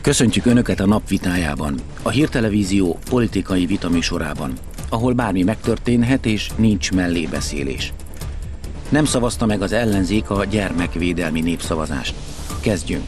Köszöntjük 0.00 0.46
Önöket 0.46 0.80
a 0.80 0.86
napvitájában, 0.86 1.80
a 2.02 2.08
hírtelevízió 2.08 2.98
politikai 3.08 3.66
vitaműsorában, 3.66 4.52
ahol 4.88 5.12
bármi 5.12 5.42
megtörténhet 5.42 6.26
és 6.26 6.50
nincs 6.56 6.92
mellébeszélés. 6.92 7.92
Nem 8.88 9.04
szavazta 9.04 9.46
meg 9.46 9.62
az 9.62 9.72
ellenzék 9.72 10.30
a 10.30 10.44
gyermekvédelmi 10.44 11.40
népszavazást. 11.40 12.14
Kezdjünk! 12.60 13.04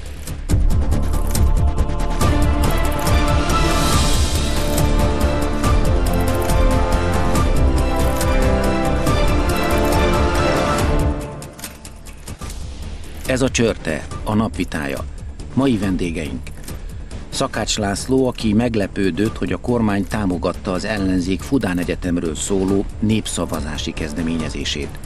Ez 13.26 13.42
a 13.42 13.50
csörte, 13.50 14.06
a 14.24 14.34
napvitája. 14.34 15.04
Mai 15.54 15.78
vendégeink. 15.78 16.40
Szakács 17.32 17.78
László, 17.78 18.26
aki 18.26 18.52
meglepődött, 18.52 19.36
hogy 19.36 19.52
a 19.52 19.60
kormány 19.60 20.06
támogatta 20.06 20.72
az 20.72 20.84
ellenzék 20.84 21.40
Fudán 21.40 21.78
Egyetemről 21.78 22.34
szóló 22.34 22.84
népszavazási 22.98 23.92
kezdeményezését. 23.92 24.98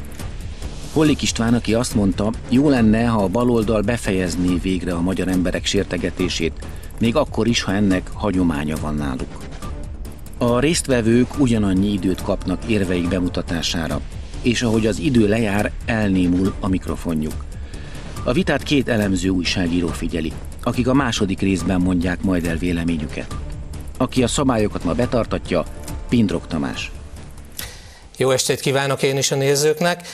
Hollik 0.92 1.22
István, 1.22 1.54
aki 1.54 1.74
azt 1.74 1.94
mondta, 1.94 2.30
jó 2.48 2.68
lenne, 2.68 3.04
ha 3.06 3.22
a 3.22 3.28
baloldal 3.28 3.82
befejezné 3.82 4.54
végre 4.62 4.92
a 4.92 5.00
magyar 5.00 5.28
emberek 5.28 5.64
sértegetését, 5.64 6.52
még 7.00 7.16
akkor 7.16 7.46
is, 7.46 7.62
ha 7.62 7.72
ennek 7.72 8.10
hagyománya 8.12 8.76
van 8.80 8.94
náluk. 8.94 9.42
A 10.38 10.58
résztvevők 10.58 11.38
ugyanannyi 11.38 11.92
időt 11.92 12.22
kapnak 12.22 12.64
érveik 12.64 13.08
bemutatására, 13.08 14.00
és 14.42 14.62
ahogy 14.62 14.86
az 14.86 14.98
idő 14.98 15.28
lejár, 15.28 15.72
elnémul 15.84 16.54
a 16.60 16.68
mikrofonjuk. 16.68 17.44
A 18.24 18.32
vitát 18.32 18.62
két 18.62 18.88
elemző 18.88 19.28
újságíró 19.28 19.88
figyeli, 19.88 20.32
akik 20.66 20.88
a 20.88 20.92
második 20.92 21.40
részben 21.40 21.80
mondják 21.80 22.22
majd 22.22 22.46
el 22.46 22.56
véleményüket. 22.56 23.36
Aki 23.98 24.22
a 24.22 24.26
szabályokat 24.26 24.84
ma 24.84 24.92
betartatja, 24.92 25.64
Pindrok 26.08 26.46
Tamás. 26.46 26.92
Jó 28.16 28.30
estét 28.30 28.60
kívánok 28.60 29.02
én 29.02 29.16
is 29.16 29.30
a 29.30 29.34
nézőknek. 29.36 30.08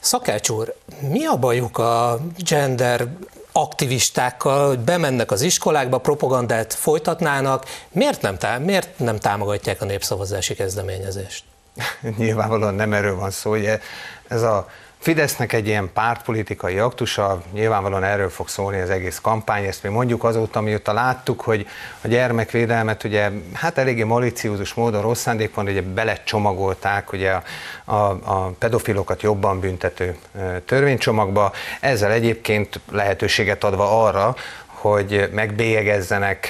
Szakács 0.00 0.48
úr, 0.48 0.74
mi 1.00 1.24
a 1.24 1.36
bajuk 1.36 1.78
a 1.78 2.20
gender 2.38 3.08
aktivistákkal, 3.52 4.66
hogy 4.68 4.78
bemennek 4.78 5.30
az 5.30 5.42
iskolákba, 5.42 5.98
propagandát 5.98 6.74
folytatnának, 6.74 7.64
miért 7.92 8.22
nem, 8.22 8.38
tá- 8.38 8.64
miért 8.64 8.98
nem 8.98 9.18
támogatják 9.18 9.82
a 9.82 9.84
népszavazási 9.84 10.54
kezdeményezést? 10.54 11.44
Nyilvánvalóan 12.18 12.74
nem 12.74 12.92
erről 12.92 13.16
van 13.16 13.30
szó, 13.30 13.50
ugye 13.50 13.80
ez 14.28 14.42
a 14.42 14.68
Fidesznek 15.04 15.52
egy 15.52 15.66
ilyen 15.66 15.90
pártpolitikai 15.92 16.78
aktusa, 16.78 17.42
nyilvánvalóan 17.52 18.04
erről 18.04 18.30
fog 18.30 18.48
szólni 18.48 18.80
az 18.80 18.90
egész 18.90 19.18
kampány, 19.18 19.64
ezt 19.64 19.82
mi 19.82 19.88
mondjuk 19.88 20.24
azóta, 20.24 20.60
mióta 20.60 20.92
láttuk, 20.92 21.40
hogy 21.40 21.66
a 22.00 22.08
gyermekvédelmet 22.08 23.04
ugye 23.04 23.30
hát 23.52 23.78
eléggé 23.78 24.02
maliciózus 24.02 24.74
módon, 24.74 25.02
rossz 25.02 25.20
szándékban 25.20 25.66
ugye 25.66 25.82
belecsomagolták 25.82 27.12
ugye 27.12 27.30
a, 27.30 27.42
a, 27.84 27.94
a 28.24 28.54
pedofilokat 28.58 29.22
jobban 29.22 29.60
büntető 29.60 30.16
törvénycsomagba, 30.64 31.52
ezzel 31.80 32.10
egyébként 32.10 32.80
lehetőséget 32.90 33.64
adva 33.64 34.04
arra, 34.04 34.36
hogy 34.66 35.28
megbélyegezzenek 35.32 36.48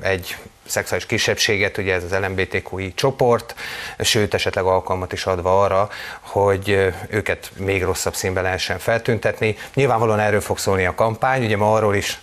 egy 0.00 0.36
szexuális 0.66 1.06
kisebbséget, 1.06 1.78
ugye 1.78 1.94
ez 1.94 2.02
az 2.02 2.18
LMBTQI 2.18 2.94
csoport, 2.94 3.54
sőt 3.98 4.34
esetleg 4.34 4.64
alkalmat 4.64 5.12
is 5.12 5.26
adva 5.26 5.62
arra, 5.62 5.88
hogy 6.20 6.92
őket 7.08 7.50
még 7.56 7.82
rosszabb 7.82 8.14
színbe 8.14 8.40
lehessen 8.40 8.78
feltüntetni. 8.78 9.56
Nyilvánvalóan 9.74 10.18
erről 10.18 10.40
fog 10.40 10.58
szólni 10.58 10.86
a 10.86 10.94
kampány, 10.94 11.44
ugye 11.44 11.56
ma 11.56 11.72
arról 11.72 11.94
is 11.94 12.20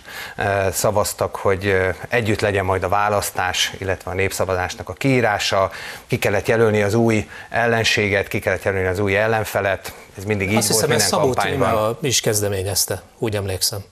szavaztak, 0.72 1.36
hogy 1.36 1.76
együtt 2.08 2.40
legyen 2.40 2.64
majd 2.64 2.82
a 2.82 2.88
választás, 2.88 3.72
illetve 3.78 4.10
a 4.10 4.14
népszavazásnak 4.14 4.88
a 4.88 4.92
kiírása, 4.92 5.70
ki 6.06 6.18
kellett 6.18 6.48
jelölni 6.48 6.82
az 6.82 6.94
új 6.94 7.28
ellenséget, 7.50 8.28
ki 8.28 8.38
kellett 8.38 8.62
jelölni 8.62 8.88
az 8.88 8.98
új 8.98 9.16
ellenfelet, 9.16 9.92
ez 10.16 10.24
mindig 10.24 10.50
így 10.50 10.56
Azt 10.56 10.68
volt 10.68 10.80
hiszem, 10.80 10.88
minden 10.88 11.06
ezt 11.06 11.14
Szabó 11.14 11.32
kampányban. 11.32 11.98
is 12.02 12.20
kezdeményezte, 12.20 13.02
úgy 13.18 13.36
emlékszem. 13.36 13.84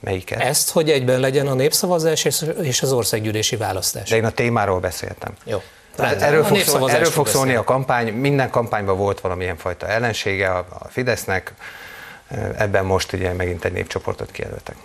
Melyiket? 0.00 0.40
Ezt, 0.40 0.70
hogy 0.70 0.90
egyben 0.90 1.20
legyen 1.20 1.46
a 1.46 1.54
népszavazás 1.54 2.24
és- 2.24 2.82
az 2.82 2.92
országgyűlési 2.92 3.56
választás. 3.56 4.10
De 4.10 4.16
én 4.16 4.24
a 4.24 4.30
témáról 4.30 4.80
beszéltem. 4.80 5.32
Jó. 5.44 5.62
Tehát 5.96 6.10
Rendben. 6.10 6.28
erről 6.28 6.42
A 6.42 6.46
fog, 6.46 6.58
szó, 6.58 6.86
erről 6.86 7.10
fog 7.10 7.26
szólni 7.26 7.54
a 7.54 7.64
kampány, 7.64 8.12
minden 8.12 8.50
kampányban 8.50 8.96
volt 8.96 9.20
valamilyen 9.20 9.56
fajta 9.56 9.86
ellensége 9.88 10.50
a, 10.50 10.66
a 10.78 10.88
Fidesznek, 10.88 11.54
ebben 12.56 12.84
most 12.84 13.12
ugye 13.12 13.32
megint 13.32 13.64
egy 13.64 13.72
népcsoportot 13.72 14.30
kijelöltek. 14.30 14.76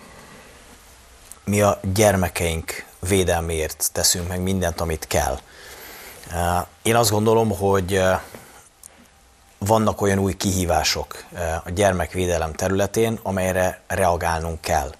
mi 1.44 1.60
a 1.62 1.80
gyermekeink 1.94 2.84
védelméért 3.08 3.88
teszünk 3.92 4.28
meg 4.28 4.40
mindent, 4.40 4.80
amit 4.80 5.06
kell. 5.06 5.38
Én 6.82 6.96
azt 6.96 7.10
gondolom, 7.10 7.56
hogy 7.56 8.02
vannak 9.58 10.00
olyan 10.00 10.18
új 10.18 10.36
kihívások 10.36 11.24
a 11.64 11.70
gyermekvédelem 11.70 12.52
területén, 12.52 13.18
amelyre 13.22 13.80
reagálnunk 13.86 14.60
kell. 14.60 14.92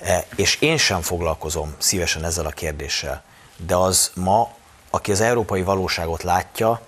Eh, 0.00 0.24
És 0.36 0.60
én 0.60 0.76
sem 0.76 1.00
foglalkozom 1.00 1.74
szívesen 1.78 2.24
ezzel 2.24 2.46
a 2.46 2.50
kérdéssel, 2.50 3.22
de 3.66 3.76
az 3.76 4.10
ma, 4.14 4.50
aki 4.90 5.10
az 5.10 5.20
európai 5.20 5.62
valóságot 5.62 6.22
látja, 6.22 6.80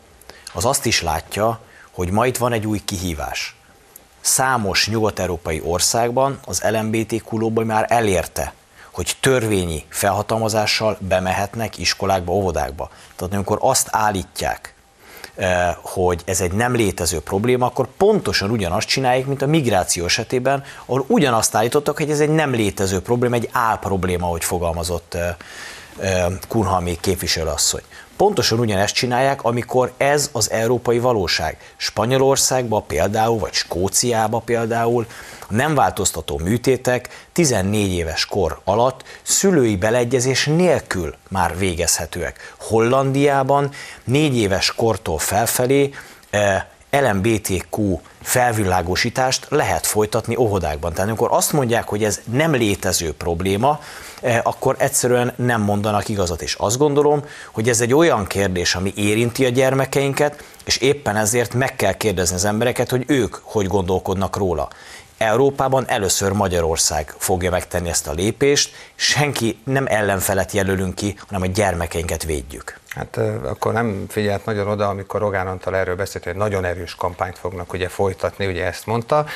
az 0.53 0.65
azt 0.65 0.87
is 0.87 1.03
látja, 1.03 1.61
hogy 1.91 2.11
ma 2.11 2.27
itt 2.27 2.37
van 2.37 2.53
egy 2.53 2.67
új 2.67 2.81
kihívás. 2.85 3.57
Számos 4.21 4.89
nyugat-európai 4.89 5.63
országban 5.65 6.41
az 6.45 6.63
LMBTQ 6.63 7.39
lobby 7.39 7.65
már 7.65 7.87
elérte, 7.89 8.53
hogy 8.91 9.17
törvényi 9.21 9.85
felhatalmazással 9.89 10.97
bemehetnek 11.01 11.79
iskolákba, 11.79 12.33
óvodákba. 12.33 12.91
Tehát 13.17 13.35
amikor 13.35 13.59
azt 13.61 13.89
állítják, 13.91 14.75
hogy 15.83 16.23
ez 16.25 16.41
egy 16.41 16.53
nem 16.53 16.75
létező 16.75 17.21
probléma, 17.21 17.67
akkor 17.67 17.89
pontosan 17.97 18.51
ugyanazt 18.51 18.89
csinálják, 18.89 19.27
mint 19.27 19.43
a 19.43 19.47
migráció 19.47 20.05
esetében, 20.05 20.65
ahol 20.85 21.05
ugyanazt 21.09 21.55
állítottak, 21.55 21.97
hogy 21.97 22.11
ez 22.11 22.21
egy 22.21 22.31
nem 22.31 22.51
létező 22.51 23.01
probléma, 23.01 23.35
egy 23.35 23.49
áll 23.53 23.79
probléma, 23.79 24.27
ahogy 24.27 24.45
fogalmazott 24.45 25.15
eh, 25.15 25.35
eh, 25.99 26.27
Kunhalmi 26.49 26.99
képviselőasszony. 27.01 27.83
Pontosan 28.17 28.59
ugyanezt 28.59 28.95
csinálják, 28.95 29.43
amikor 29.43 29.93
ez 29.97 30.29
az 30.33 30.51
európai 30.51 30.99
valóság. 30.99 31.57
Spanyolországban 31.77 32.87
például, 32.87 33.39
vagy 33.39 33.53
Skóciában 33.53 34.45
például 34.45 35.07
a 35.41 35.55
nem 35.55 35.75
változtató 35.75 36.39
műtétek 36.39 37.27
14 37.33 37.93
éves 37.93 38.27
kor 38.27 38.61
alatt 38.65 39.03
szülői 39.23 39.77
beleegyezés 39.77 40.47
nélkül 40.47 41.15
már 41.29 41.59
végezhetőek. 41.59 42.55
Hollandiában 42.59 43.71
4 44.05 44.37
éves 44.37 44.75
kortól 44.75 45.19
felfelé 45.19 45.91
eh, 46.31 46.65
LMBTQ 47.01 48.01
felvilágosítást 48.23 49.47
lehet 49.49 49.87
folytatni 49.87 50.37
óvodákban. 50.37 50.93
Tehát 50.93 51.09
amikor 51.09 51.29
azt 51.31 51.53
mondják, 51.53 51.89
hogy 51.89 52.05
ez 52.05 52.21
nem 52.33 52.53
létező 52.53 53.13
probléma, 53.13 53.81
eh, 54.21 54.41
akkor 54.43 54.77
egyszerűen 54.79 55.33
nem 55.37 55.61
mondanak 55.61 56.09
igazat. 56.09 56.43
És 56.43 56.55
azt 56.55 56.79
gondolom, 56.79 57.25
hogy 57.53 57.69
ez 57.69 57.81
egy 57.81 57.95
olyan 57.95 58.27
kérdés, 58.27 58.75
ami 58.75 58.93
érinti 58.97 59.45
a 59.45 59.49
gyermekeinket, 59.49 60.45
és 60.65 60.77
éppen 60.77 61.17
ezért 61.17 61.55
meg 61.55 61.77
kell 61.77 61.93
kérdezni 61.93 62.35
az 62.35 62.45
embereket, 62.45 62.91
hogy 62.91 63.05
ők 63.07 63.35
hogy 63.43 63.67
gondolkodnak 63.67 64.37
róla. 64.37 64.69
Európában 65.19 65.85
először 65.89 66.33
Magyarország 66.33 67.15
fogja 67.19 67.51
megtenni 67.51 67.89
ezt 67.89 68.07
a 68.07 68.13
lépést, 68.13 68.71
senki 68.95 69.59
nem 69.65 69.87
ellenfelet 69.87 70.53
jelölünk 70.53 70.95
ki, 70.95 71.17
hanem 71.27 71.43
a 71.43 71.47
gyermekeinket 71.47 72.25
védjük. 72.25 72.81
Hát 72.95 73.17
akkor 73.45 73.73
nem 73.73 74.05
figyelt 74.09 74.45
nagyon 74.45 74.69
oda, 74.69 74.89
amikor 74.89 75.21
Rogán 75.21 75.47
Antal 75.47 75.77
erről 75.77 75.97
beszélt, 75.97 76.25
hogy 76.25 76.37
nagyon 76.37 76.65
erős 76.65 76.95
kampányt 76.95 77.39
fognak 77.39 77.73
ugye 77.73 77.89
folytatni, 77.89 78.47
ugye 78.47 78.65
ezt 78.67 78.87
mondta. 78.87 79.27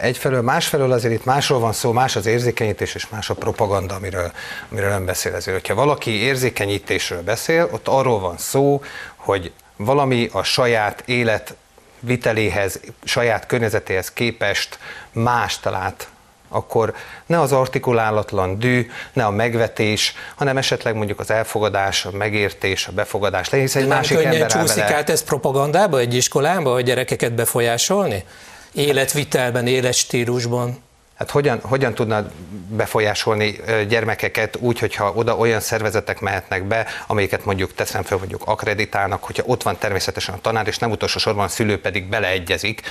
Egyfelől, 0.00 0.42
másfelől 0.42 0.92
azért 0.92 1.14
itt 1.14 1.24
másról 1.24 1.60
van 1.60 1.72
szó, 1.72 1.92
más 1.92 2.16
az 2.16 2.26
érzékenyítés 2.26 2.94
és 2.94 3.08
más 3.08 3.30
a 3.30 3.34
propaganda, 3.34 3.94
amiről, 3.94 4.32
amiről 4.70 4.90
ön 4.90 5.04
beszél 5.04 5.34
ezért. 5.34 5.56
Hogyha 5.56 5.74
valaki 5.74 6.10
érzékenyítésről 6.10 7.22
beszél, 7.22 7.68
ott 7.72 7.88
arról 7.88 8.20
van 8.20 8.38
szó, 8.38 8.82
hogy 9.16 9.52
valami 9.76 10.28
a 10.32 10.42
saját 10.42 11.02
élet 11.06 11.54
viteléhez, 11.98 12.80
saját 13.04 13.46
környezetéhez 13.46 14.12
képest 14.12 14.78
más 15.12 15.58
talált 15.58 16.08
akkor 16.50 16.94
ne 17.26 17.40
az 17.40 17.52
artikulálatlan 17.52 18.58
dű, 18.58 18.90
ne 19.12 19.24
a 19.24 19.30
megvetés, 19.30 20.14
hanem 20.36 20.56
esetleg 20.56 20.94
mondjuk 20.94 21.20
az 21.20 21.30
elfogadás, 21.30 22.04
a 22.04 22.10
megértés, 22.10 22.86
a 22.86 22.92
befogadás 22.92 23.50
legyen, 23.50 23.68
egy 23.74 23.86
másik 23.86 24.18
ember 24.22 24.46
csúszik 24.46 24.82
vele. 24.82 24.96
át 24.96 25.10
ez 25.10 25.22
propagandába 25.22 25.98
egy 25.98 26.14
iskolába, 26.14 26.72
hogy 26.72 26.84
gyerekeket 26.84 27.32
befolyásolni? 27.32 28.24
Életvitelben, 28.72 29.66
életstílusban. 29.66 30.78
Hát 31.20 31.30
hogyan, 31.30 31.60
hogyan 31.62 31.94
tudna 31.94 32.30
befolyásolni 32.68 33.60
gyermekeket 33.88 34.56
úgy, 34.60 34.78
hogyha 34.78 35.12
oda 35.14 35.36
olyan 35.36 35.60
szervezetek 35.60 36.20
mehetnek 36.20 36.64
be, 36.64 36.86
amelyiket 37.06 37.44
mondjuk 37.44 37.74
teszem 37.74 38.02
fel, 38.02 38.18
mondjuk 38.18 38.42
akreditálnak, 38.44 39.24
hogyha 39.24 39.42
ott 39.46 39.62
van 39.62 39.78
természetesen 39.78 40.34
a 40.34 40.38
tanár, 40.40 40.66
és 40.66 40.78
nem 40.78 40.90
utolsó 40.90 41.18
sorban 41.18 41.44
a 41.44 41.48
szülő 41.48 41.80
pedig 41.80 42.08
beleegyezik, 42.08 42.82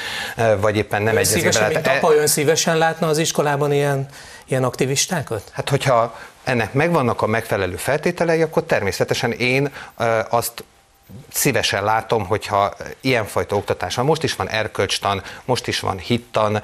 vagy 0.60 0.76
éppen 0.76 1.02
nem 1.02 1.14
ön 1.14 1.20
egyezik 1.20 1.38
szívesen, 1.38 1.62
bele. 1.62 1.74
Mint 1.74 1.88
E- 1.88 1.98
apa, 1.98 2.14
ön 2.14 2.28
szívesen 2.28 2.78
látna 2.78 3.08
az 3.08 3.18
iskolában 3.18 3.72
ilyen, 3.72 4.08
ilyen 4.48 4.64
aktivistákat? 4.64 5.50
Hát 5.52 5.70
hogyha 5.70 6.20
ennek 6.44 6.74
megvannak 6.74 7.22
a 7.22 7.28
megfelelő 7.28 7.76
feltételei, 7.76 8.42
akkor 8.42 8.64
természetesen 8.64 9.32
én 9.32 9.72
azt 10.30 10.64
szívesen 11.32 11.84
látom, 11.84 12.26
hogyha 12.26 12.74
ilyenfajta 13.02 13.56
oktatás 13.56 13.96
van. 13.96 14.06
Most 14.06 14.24
is 14.24 14.36
van 14.36 14.50
erkölcstan, 14.50 15.24
most 15.46 15.68
is 15.68 15.80
van 15.80 15.98
hittan. 15.98 16.62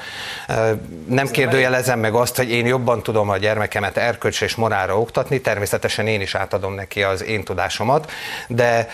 Nem 1.07 1.27
kérdőjelezem 1.27 1.99
meg 1.99 2.13
azt, 2.13 2.35
hogy 2.35 2.49
én 2.49 2.65
jobban 2.65 3.03
tudom 3.03 3.29
a 3.29 3.37
gyermekemet 3.37 3.97
erkölcs 3.97 4.41
és 4.41 4.55
morálra 4.55 4.99
oktatni, 4.99 5.41
természetesen 5.41 6.07
én 6.07 6.21
is 6.21 6.35
átadom 6.35 6.73
neki 6.73 7.03
az 7.03 7.23
én 7.23 7.43
tudásomat, 7.43 8.11
de 8.47 8.89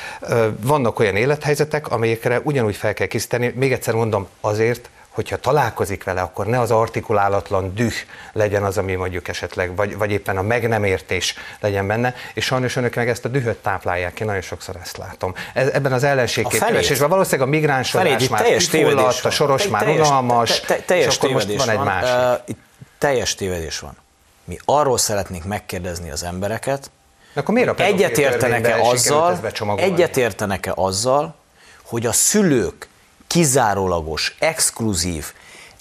vannak 0.59 0.99
olyan 0.99 1.15
élethelyzetek, 1.15 1.87
amelyekre 1.87 2.39
ugyanúgy 2.43 2.75
fel 2.75 2.93
kell 2.93 3.07
készíteni. 3.07 3.53
Még 3.55 3.71
egyszer 3.71 3.93
mondom, 3.93 4.27
azért, 4.41 4.89
hogyha 5.11 5.37
találkozik 5.37 6.03
vele, 6.03 6.21
akkor 6.21 6.45
ne 6.45 6.59
az 6.59 6.71
artikulálatlan 6.71 7.73
düh 7.75 7.93
legyen 8.33 8.63
az, 8.63 8.77
ami 8.77 8.95
mondjuk 8.95 9.27
esetleg, 9.27 9.75
vagy, 9.75 9.97
vagy 9.97 10.11
éppen 10.11 10.37
a 10.37 10.41
meg 10.41 10.67
nem 10.67 10.83
értés 10.83 11.35
legyen 11.59 11.87
benne, 11.87 12.15
és 12.33 12.45
sajnos 12.45 12.75
önök 12.75 12.95
meg 12.95 13.09
ezt 13.09 13.25
a 13.25 13.29
dühöt 13.29 13.57
táplálják, 13.57 14.19
én 14.19 14.25
nagyon 14.27 14.41
sokszor 14.41 14.75
ezt 14.81 14.97
látom. 14.97 15.33
Ez, 15.53 15.67
ebben 15.67 15.93
az 15.93 16.03
ellenségképkeresésben 16.03 17.09
valószínűleg 17.09 17.47
a 17.47 17.51
migránsodás 17.51 18.29
már 18.29 18.43
kifulladt, 18.43 19.25
a 19.25 19.29
soros 19.29 19.67
már 19.67 19.87
unalmas, 19.87 20.59
te, 20.59 20.75
te, 20.75 20.81
teljes 20.81 21.07
és 21.07 21.17
akkor 21.17 21.31
most 21.31 21.53
van 21.53 21.69
egy 21.69 21.75
van. 21.75 21.85
másik. 21.85 22.15
Uh, 22.15 22.39
itt 22.45 22.59
teljes 22.97 23.35
tévedés 23.35 23.79
van. 23.79 23.97
Mi 24.43 24.57
arról 24.65 24.97
szeretnénk 24.97 25.45
megkérdezni 25.45 26.11
az 26.11 26.23
embereket, 26.23 26.91
akkor 27.33 27.53
miért 27.53 27.79
egyetértenek-e 27.79 28.81
azzal, 28.81 29.39
egyetértenek-e 29.75 30.71
azzal, 30.75 31.35
hogy 31.83 32.05
a 32.05 32.11
szülők 32.11 32.89
kizárólagos, 33.31 34.35
exkluzív, 34.39 35.25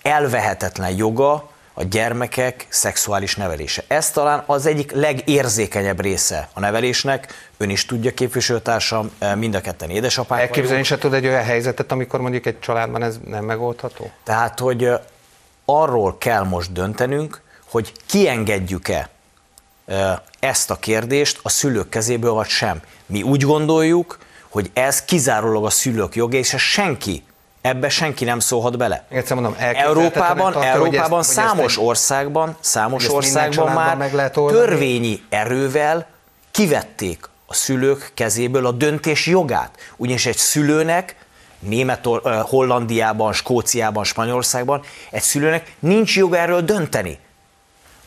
elvehetetlen 0.02 0.96
joga 0.96 1.50
a 1.74 1.82
gyermekek 1.82 2.66
szexuális 2.68 3.36
nevelése. 3.36 3.84
Ez 3.86 4.10
talán 4.10 4.42
az 4.46 4.66
egyik 4.66 4.92
legérzékenyebb 4.92 6.00
része 6.00 6.48
a 6.52 6.60
nevelésnek. 6.60 7.50
Ön 7.56 7.70
is 7.70 7.86
tudja, 7.86 8.14
képviselőtársam, 8.14 9.10
mind 9.36 9.54
a 9.54 9.60
ketten 9.60 9.90
édesapák 9.90 10.40
Elképzelni 10.40 10.82
se 10.82 10.98
tud 10.98 11.14
egy 11.14 11.26
olyan 11.26 11.42
helyzetet, 11.42 11.92
amikor 11.92 12.20
mondjuk 12.20 12.46
egy 12.46 12.60
családban 12.60 13.02
ez 13.02 13.18
nem 13.24 13.44
megoldható? 13.44 14.10
Tehát, 14.24 14.58
hogy 14.58 14.90
arról 15.64 16.18
kell 16.18 16.42
most 16.42 16.72
döntenünk, 16.72 17.40
hogy 17.70 17.92
kiengedjük-e 18.06 19.08
ezt 20.38 20.70
a 20.70 20.76
kérdést 20.76 21.40
a 21.42 21.48
szülők 21.48 21.88
kezéből, 21.88 22.32
vagy 22.32 22.48
sem. 22.48 22.80
Mi 23.06 23.22
úgy 23.22 23.42
gondoljuk, 23.42 24.18
hogy 24.48 24.70
ez 24.72 25.04
kizárólag 25.04 25.64
a 25.64 25.70
szülők 25.70 26.14
joga, 26.14 26.36
és 26.36 26.54
ez 26.54 26.60
senki 26.60 27.22
Ebbe 27.60 27.88
senki 27.88 28.24
nem 28.24 28.38
szólhat 28.38 28.76
bele. 28.76 29.04
Egyszer 29.08 29.36
mondom, 29.36 29.56
Európában, 29.58 30.52
tartja, 30.52 30.70
Európában 30.70 31.10
hogy 31.10 31.18
ezt, 31.18 31.30
számos 31.30 31.76
hogy 31.76 31.86
országban, 31.86 32.56
számos 32.60 33.08
országban 33.08 33.72
már 33.72 33.96
meg 33.96 34.14
lehet 34.14 34.32
törvényi 34.32 35.22
erővel 35.28 36.06
kivették 36.50 37.28
a 37.46 37.54
szülők 37.54 38.10
kezéből 38.14 38.66
a 38.66 38.70
döntés 38.70 39.26
jogát. 39.26 39.70
Ugyanis 39.96 40.26
egy 40.26 40.36
szülőnek 40.36 41.16
Német, 41.58 42.08
Hollandiában, 42.42 43.32
Skóciában, 43.32 44.04
Spanyolországban 44.04 44.82
egy 45.10 45.22
szülőnek 45.22 45.72
nincs 45.78 46.16
joga 46.16 46.36
erről 46.36 46.60
dönteni. 46.60 47.18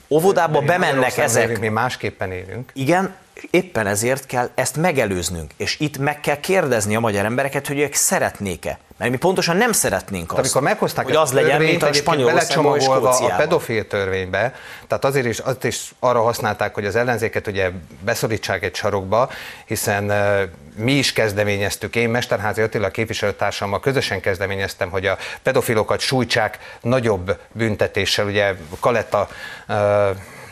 Óvodába 0.09 0.61
bemennek 0.61 1.17
ezek. 1.17 1.59
Mi 1.59 1.67
másképpen 1.67 2.31
élünk. 2.31 2.71
Igen, 2.73 3.15
éppen 3.49 3.87
ezért 3.87 4.25
kell 4.25 4.49
ezt 4.55 4.77
megelőznünk, 4.77 5.51
és 5.57 5.79
itt 5.79 5.97
meg 5.97 6.19
kell 6.19 6.39
kérdezni 6.39 6.95
a 6.95 6.99
magyar 6.99 7.25
embereket, 7.25 7.67
hogy 7.67 7.79
ők 7.79 7.93
szeretnék-e. 7.93 8.79
Mert 8.97 9.11
mi 9.11 9.17
pontosan 9.17 9.57
nem 9.57 9.71
szeretnénk 9.71 10.31
azt, 10.31 10.39
amikor 10.39 10.61
meghozták 10.61 11.05
hogy 11.05 11.15
az 11.15 11.31
legyen, 11.31 11.61
mint 11.61 11.83
a 11.83 11.93
spanyol 11.93 12.37
a 12.37 13.35
pedofil 13.37 13.87
törvénybe, 13.87 14.53
tehát 14.87 15.05
azért 15.05 15.25
is, 15.25 15.39
azt 15.39 15.63
is 15.63 15.91
arra 15.99 16.21
használták, 16.21 16.73
hogy 16.73 16.85
az 16.85 16.95
ellenzéket 16.95 17.47
ugye 17.47 17.71
beszorítsák 17.99 18.63
egy 18.63 18.75
sarokba, 18.75 19.29
hiszen 19.65 20.03
uh, 20.03 20.41
mi 20.75 20.91
is 20.91 21.13
kezdeményeztük, 21.13 21.95
én 21.95 22.09
Mesterházi 22.09 22.61
Attila 22.61 22.89
képviselőtársammal 22.89 23.79
közösen 23.79 24.21
kezdeményeztem, 24.21 24.89
hogy 24.89 25.05
a 25.05 25.17
pedofilokat 25.43 25.99
sújtsák 25.99 26.77
nagyobb 26.81 27.37
büntetéssel, 27.51 28.25
ugye 28.25 28.53
Kaletta 28.79 29.27
uh, 29.67 29.75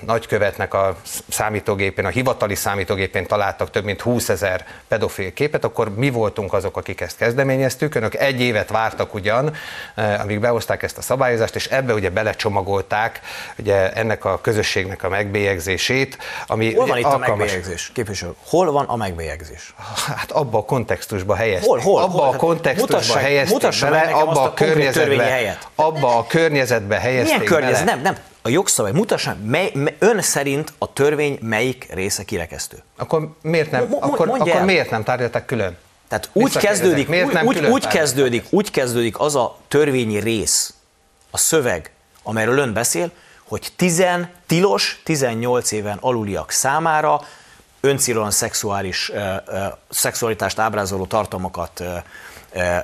nagykövetnek 0.06 0.74
a 0.74 0.96
számítógépén, 1.30 2.06
a 2.06 2.10
hivatali 2.10 2.56
számítógépén 2.56 3.26
találtak 3.26 3.70
több 3.70 3.84
mint 3.84 4.02
20 4.02 4.30
ezer 4.30 4.66
pedofil 4.88 5.34
képet, 5.34 5.64
akkor 5.64 5.96
mi 5.96 6.10
voltunk 6.10 6.54
azok, 6.54 6.78
akik 6.78 7.02
ezt 7.02 7.18
kezdeményeztük. 7.18 7.96
Önök 7.96 8.16
egy 8.16 8.42
évet 8.42 8.70
vártak 8.70 9.14
ugyan, 9.14 9.54
eh, 9.96 10.22
amíg 10.22 10.40
behozták 10.40 10.84
ezt 10.84 10.98
a 10.98 11.02
szabályozást, 11.02 11.56
és 11.56 11.66
ebbe 11.66 11.94
ugye 11.94 12.10
belecsomagolták 12.10 13.20
ugye 13.58 13.92
ennek 13.94 14.26
a 14.26 14.42
közösségnek 14.42 15.04
a 15.04 15.10
megbélyegzését, 15.10 16.18
ami 16.48 16.74
Hol 16.74 16.86
van 16.86 16.98
itt 16.98 17.04
alkalmas... 17.04 17.28
a 17.28 17.36
megbélyegzés, 17.36 17.92
képviselő? 17.94 18.32
Hol 18.46 18.72
van 18.72 18.86
a 18.86 18.96
megbélyegzés? 18.96 19.74
Hát 20.06 20.32
abba 20.32 20.58
a 20.58 20.66
kontextusba 20.66 21.36
helyezték. 21.36 21.70
Hol, 21.70 21.80
hol, 21.80 22.02
abba 22.02 22.12
hol? 22.12 22.34
a 22.34 22.36
kontextusba 22.36 22.96
mutassa, 22.96 23.18
helyezték 23.18 23.54
mutassa 23.54 23.90
bele, 23.90 24.12
abba 24.12 24.42
a, 24.42 24.46
a 24.46 24.54
környezetbe, 24.54 25.58
abba 25.76 26.18
a 26.18 26.26
környezetbe 26.28 27.00
helyezték 27.00 27.38
Milyen 27.38 27.52
környezet? 27.52 27.86
Nem, 27.86 28.02
nem 28.02 28.16
a 28.42 28.50
jogszabály 28.50 28.92
mutassa, 28.92 29.36
mely, 29.46 29.72
mely, 29.74 29.96
ön 30.00 30.22
szerint 30.22 30.74
a 30.78 30.94
törvény 30.94 31.38
melyik 31.42 31.88
része 31.94 32.24
kirekesztő? 32.24 32.84
Akkor 32.98 33.30
miért 33.42 33.72
nem, 33.72 33.88
mo, 33.88 33.98
akkor, 34.02 34.30
akkor 34.30 34.62
miért 34.62 34.90
nem? 34.90 35.04
Tárgyalták 35.04 35.46
külön? 35.46 35.78
Tehát 36.08 36.30
úgy 36.34 36.58
kezdődik, 36.58 37.08
miért 37.08 37.32
nem 37.32 37.46
úgy, 37.46 37.58
úgy, 37.58 37.66
úgy 37.66 37.88
kezdődik, 37.88 38.46
úgy 38.50 38.72
kezdődik 38.72 39.20
az 39.20 39.36
a 39.36 39.58
törvényi 39.68 40.20
rész, 40.20 40.74
a 41.30 41.38
szöveg, 41.38 41.92
amelyről 42.24 42.58
ön 42.58 42.74
beszél, 42.74 43.12
hogy 43.48 43.72
10, 43.76 44.04
tilos 44.48 45.02
18 45.04 45.72
éven 45.72 45.98
aluliak 46.02 46.52
számára 46.52 47.22
öncélon 47.82 48.32
szexuális, 48.32 49.10
uh, 49.10 49.18
uh, 49.48 49.64
szexualitást 49.90 50.60
ábrázoló 50.60 51.06
tartalmakat 51.06 51.80
uh, 51.80 51.88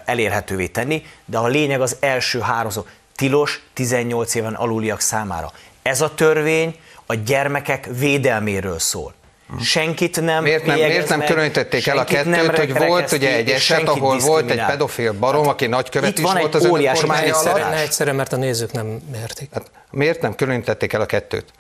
elérhetővé 0.06 0.68
tenni, 0.68 1.06
de 1.26 1.38
a 1.38 1.48
lényeg 1.48 1.82
az 1.82 1.98
első 2.00 2.40
három 2.40 2.72
szó 2.72 2.86
tilos 3.18 3.62
18 3.74 4.36
éven 4.36 4.54
aluliak 4.54 5.00
számára. 5.00 5.52
Ez 5.82 6.02
a 6.02 6.14
törvény 6.14 6.76
a 7.06 7.14
gyermekek 7.14 7.88
védelméről 7.98 8.80
szól. 8.80 9.14
Senkit 9.62 10.22
nem 10.22 10.44
Miért 10.44 10.66
nem, 10.66 10.76
miért 10.76 11.10
nem 11.10 11.24
különítették 11.24 11.88
el 11.88 11.98
a 11.98 12.04
kettőt, 12.04 12.58
hogy 12.58 12.78
volt 12.78 13.12
ugye 13.12 13.36
egy 13.36 13.50
eset, 13.50 13.88
ahol 13.88 14.18
volt 14.20 14.50
egy 14.50 14.66
pedofil 14.66 15.14
barom, 15.14 15.44
hát, 15.44 15.52
aki 15.52 15.68
nagykövet 15.68 16.18
is 16.18 16.24
volt 16.24 16.56
az 16.56 16.66
önök 16.66 16.94
kormánya 16.94 17.38
alatt? 17.38 17.74
Egyszerűen, 17.74 18.16
mert 18.16 18.34
a 18.34 18.38
nézők 18.38 18.72
nem 18.72 19.00
értik. 19.16 19.50
Hát, 19.54 19.72
miért 19.92 20.22
nem 20.22 20.36
különítették 20.36 20.94
el 20.94 21.02
a 21.02 21.06
kettőt? 21.06 21.52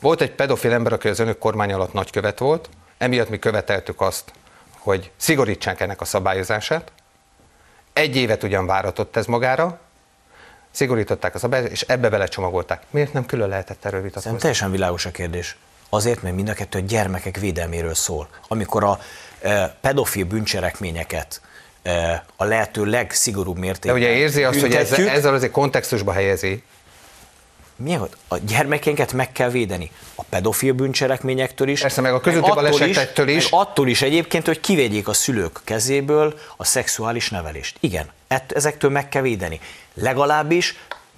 Volt 0.00 0.20
egy 0.20 0.30
pedofil 0.30 0.72
ember, 0.72 0.92
aki 0.92 1.08
az 1.08 1.18
önök 1.18 1.38
kormány 1.38 1.72
alatt 1.72 1.92
nagykövet 1.92 2.38
volt, 2.38 2.68
emiatt 2.98 3.28
mi 3.28 3.38
követeltük 3.38 4.00
azt, 4.00 4.32
hogy 4.78 5.10
szigorítsák 5.16 5.80
ennek 5.80 6.00
a 6.00 6.04
szabályozását. 6.04 6.92
Egy 7.92 8.16
évet 8.16 8.42
ugyan 8.42 8.66
váratott 8.66 9.16
ez 9.16 9.26
magára, 9.26 9.80
szigorították 10.70 11.34
a 11.34 11.38
szabályt, 11.38 11.70
és 11.70 11.80
ebbe 11.80 12.08
belecsomagolták. 12.08 12.82
Miért 12.90 13.12
nem 13.12 13.26
külön 13.26 13.48
lehetett 13.48 13.84
erről 13.84 14.00
vitatkozni? 14.02 14.20
Szerintem 14.20 14.40
teljesen 14.40 14.70
világos 14.70 15.06
a 15.06 15.10
kérdés. 15.10 15.56
Azért, 15.88 16.22
mert 16.22 16.34
mind 16.34 16.48
a 16.48 16.52
kettő 16.52 16.78
a 16.78 16.82
gyermekek 16.82 17.36
védelméről 17.36 17.94
szól. 17.94 18.28
Amikor 18.48 18.84
a 18.84 18.98
e, 19.40 19.76
pedofil 19.80 20.24
bűncselekményeket 20.24 21.40
e, 21.82 22.24
a 22.36 22.44
lehető 22.44 22.84
legszigorúbb 22.84 23.58
mértékben. 23.58 24.00
De 24.00 24.06
ugye 24.06 24.16
érzi 24.16 24.44
azt, 24.44 24.60
hogy 24.60 24.74
ezzel, 24.74 25.08
ezzel 25.08 25.34
azért 25.34 25.52
kontextusba 25.52 26.12
helyezi. 26.12 26.62
Milyen 27.76 28.08
A 28.28 28.36
gyermekeinket 28.38 29.12
meg 29.12 29.32
kell 29.32 29.50
védeni. 29.50 29.90
A 30.14 30.22
pedofil 30.22 30.72
bűncselekményektől 30.72 31.68
is. 31.68 31.80
Persze, 31.80 32.00
meg 32.00 32.12
a 32.12 32.20
közötti 32.20 32.50
balesetektől 32.50 33.28
is. 33.28 33.36
is. 33.36 33.50
Meg 33.50 33.60
attól 33.60 33.88
is 33.88 34.02
egyébként, 34.02 34.46
hogy 34.46 34.60
kivegyék 34.60 35.08
a 35.08 35.12
szülők 35.12 35.60
kezéből 35.64 36.38
a 36.56 36.64
szexuális 36.64 37.30
nevelést. 37.30 37.76
Igen, 37.80 38.10
ezektől 38.46 38.90
meg 38.90 39.08
kell 39.08 39.22
védeni. 39.22 39.60
Legalábbis 39.94 40.74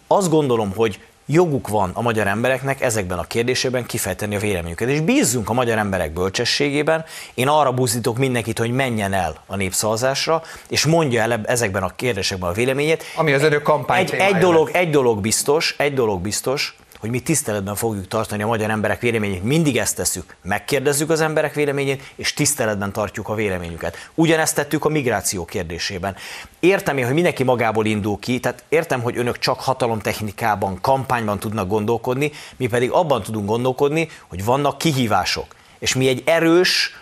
azt 0.07 0.31
gondolom, 0.31 0.73
hogy 0.75 1.01
joguk 1.27 1.69
van 1.69 1.91
a 1.95 2.03
magyar 2.03 2.27
embereknek 2.27 2.81
ezekben 2.81 3.19
a 3.19 3.23
kérdésekben 3.23 3.87
kifejteni 3.87 4.35
a 4.35 4.39
véleményüket. 4.39 4.89
És 4.89 5.01
bízzunk 5.01 5.49
a 5.49 5.53
magyar 5.53 5.79
emberek 5.79 6.13
bölcsességében. 6.13 7.05
Én 7.35 7.49
arra 7.49 7.73
buzdítok 7.73 8.19
mindenkit, 8.19 8.59
hogy 8.59 8.71
menjen 8.71 9.13
el 9.13 9.43
a 9.47 9.57
népszavazásra, 9.57 10.43
és 10.69 10.87
mondja 10.87 11.23
el 11.23 11.41
ezekben 11.45 11.83
a 11.83 11.89
kérdésekben 11.97 12.51
a 12.51 12.53
véleményét. 12.53 13.05
Ami 13.17 13.33
az 13.33 13.43
önök 13.43 13.63
kampány 13.63 14.01
egy, 14.01 14.13
egy, 14.13 14.37
dolog, 14.37 14.71
egy 14.73 14.91
dolog 14.91 15.21
biztos, 15.21 15.75
egy 15.79 15.95
dolog 15.95 16.21
biztos, 16.21 16.77
hogy 17.03 17.11
mi 17.11 17.21
tiszteletben 17.21 17.75
fogjuk 17.75 18.09
tartani 18.09 18.43
a 18.43 18.47
magyar 18.47 18.71
emberek 18.71 19.01
véleményét. 19.01 19.43
Mindig 19.43 19.77
ezt 19.77 19.97
tesszük. 19.97 20.37
Megkérdezzük 20.43 21.11
az 21.11 21.21
emberek 21.21 21.55
véleményét, 21.55 22.13
és 22.15 22.35
tiszteletben 22.35 22.93
tartjuk 22.93 23.29
a 23.29 23.35
véleményüket. 23.35 24.11
Ugyanezt 24.15 24.55
tettük 24.55 24.85
a 24.85 24.89
migráció 24.89 25.45
kérdésében. 25.45 26.17
Értem 26.61 26.99
én, 26.99 27.05
hogy 27.05 27.15
mindenki 27.15 27.43
magából 27.43 27.87
indul 27.87 28.19
ki, 28.19 28.41
tehát 28.41 28.65
értem, 28.69 29.03
hogy 29.03 29.19
önök 29.19 29.39
csak 29.39 29.61
hatalomtechnikában, 29.61 30.81
kampányban 30.81 31.39
tudnak 31.39 31.69
gondolkodni, 31.69 32.33
mi 32.57 32.67
pedig 32.67 32.91
abban 32.91 33.23
tudunk 33.23 33.47
gondolkodni, 33.47 34.09
hogy 34.29 34.45
vannak 34.45 34.79
kihívások. 34.79 35.55
És 35.79 35.95
mi 35.95 36.09
egy 36.09 36.23
erős, 36.27 36.97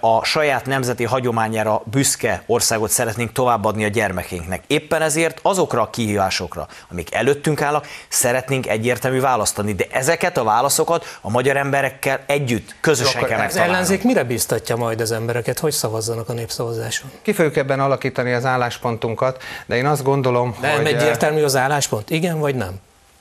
a 0.00 0.24
saját 0.24 0.66
nemzeti 0.66 1.04
hagyományára 1.04 1.82
büszke 1.84 2.42
országot 2.46 2.90
szeretnénk 2.90 3.32
továbbadni 3.32 3.84
a 3.84 3.88
gyermekeinknek. 3.88 4.62
Éppen 4.66 5.02
ezért 5.02 5.38
azokra 5.42 5.82
a 5.82 5.90
kihívásokra, 5.90 6.66
amik 6.90 7.14
előttünk 7.14 7.62
állnak, 7.62 7.86
szeretnénk 8.08 8.66
egyértelmű 8.66 9.20
választani, 9.20 9.72
de 9.72 9.86
ezeket 9.90 10.36
a 10.36 10.44
válaszokat 10.44 11.18
a 11.20 11.30
magyar 11.30 11.56
emberekkel 11.56 12.20
együtt, 12.26 12.74
közösen 12.80 13.24
kell 13.24 13.40
Az 13.40 13.56
ellenzék 13.56 14.02
mire 14.02 14.24
biztatja 14.24 14.76
majd 14.76 15.00
az 15.00 15.12
embereket, 15.12 15.58
hogy 15.58 15.72
szavazzanak 15.72 16.28
a 16.28 16.32
népszavazáson? 16.32 17.10
Ki 17.22 17.32
fogjuk 17.32 17.56
ebben 17.56 17.80
alakítani 17.80 18.32
az 18.32 18.44
álláspontunkat, 18.44 19.42
de 19.66 19.76
én 19.76 19.86
azt 19.86 20.02
gondolom, 20.02 20.56
de 20.60 20.72
hogy... 20.72 20.82
Nem 20.82 20.94
egyértelmű 20.94 21.42
az 21.42 21.56
álláspont, 21.56 22.10
igen 22.10 22.38
vagy 22.38 22.54
nem? 22.54 22.80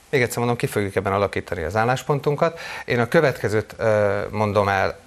Még 0.10 0.22
egyszer 0.22 0.38
mondom, 0.38 0.56
ki 0.56 0.68
fogjuk 0.68 0.96
ebben 0.96 1.14
alakítani 1.14 1.64
az 1.64 1.76
álláspontunkat. 1.76 2.60
Én 2.86 3.00
a 3.00 3.08
következőt 3.08 3.76
mondom 4.32 4.70
el 4.70 5.00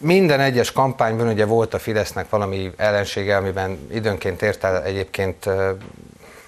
minden 0.00 0.40
egyes 0.40 0.72
kampányban 0.72 1.28
ugye 1.28 1.44
volt 1.44 1.74
a 1.74 1.78
Fidesznek 1.78 2.28
valami 2.28 2.70
ellensége, 2.76 3.36
amiben 3.36 3.78
időnként 3.92 4.42
ért 4.42 4.64
el 4.64 4.82
egyébként 4.82 5.48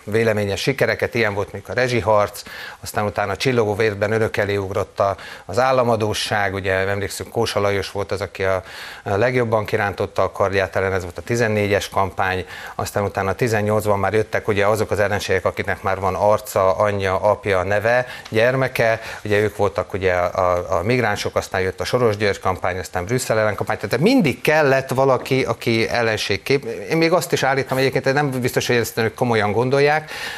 véleményes 0.04 0.60
sikereket, 0.60 1.14
ilyen 1.14 1.34
volt 1.34 1.52
még 1.52 1.62
a 1.68 1.72
rezsiharc, 1.72 2.42
aztán 2.80 3.04
utána 3.04 3.32
a 3.32 3.36
csillogó 3.36 3.74
vérben 3.74 4.12
örök 4.12 4.36
elé 4.36 4.56
ugrott 4.56 5.02
az 5.44 5.58
államadóság, 5.58 6.54
ugye 6.54 6.72
emlékszünk 6.72 7.30
Kósa 7.30 7.60
Lajos 7.60 7.90
volt 7.90 8.12
az, 8.12 8.20
aki 8.20 8.44
a, 8.44 8.62
legjobban 9.02 9.64
kirántotta 9.64 10.22
a 10.22 10.32
kardját 10.32 10.76
ellen, 10.76 10.92
ez 10.92 11.02
volt 11.02 11.18
a 11.18 11.22
14-es 11.22 11.86
kampány, 11.92 12.46
aztán 12.74 13.04
utána 13.04 13.30
a 13.30 13.34
18-ban 13.34 14.00
már 14.00 14.12
jöttek 14.12 14.48
ugye 14.48 14.66
azok 14.66 14.90
az 14.90 15.00
ellenségek, 15.00 15.44
akiknek 15.44 15.82
már 15.82 16.00
van 16.00 16.14
arca, 16.14 16.76
anyja, 16.76 17.20
apja, 17.20 17.62
neve, 17.62 18.06
gyermeke, 18.28 19.00
ugye 19.24 19.38
ők 19.38 19.56
voltak 19.56 19.92
ugye 19.92 20.12
a, 20.12 20.78
a 20.78 20.82
migránsok, 20.82 21.36
aztán 21.36 21.60
jött 21.60 21.80
a 21.80 21.84
Soros 21.84 22.16
György 22.16 22.40
kampány, 22.40 22.78
aztán 22.78 23.04
Brüsszel 23.04 23.38
ellen 23.38 23.54
kampány, 23.54 23.76
tehát 23.76 23.98
mindig 23.98 24.40
kellett 24.40 24.90
valaki, 24.90 25.44
aki 25.44 25.88
ellenségkép. 25.88 26.64
Én 26.64 26.96
még 26.96 27.12
azt 27.12 27.32
is 27.32 27.42
állítom 27.42 27.78
egyébként, 27.78 28.12
nem 28.12 28.30
biztos, 28.30 28.66
hogy 28.66 28.76
ezt 28.76 28.98
önök 28.98 29.14
komolyan 29.14 29.52
gondolják, 29.52 29.91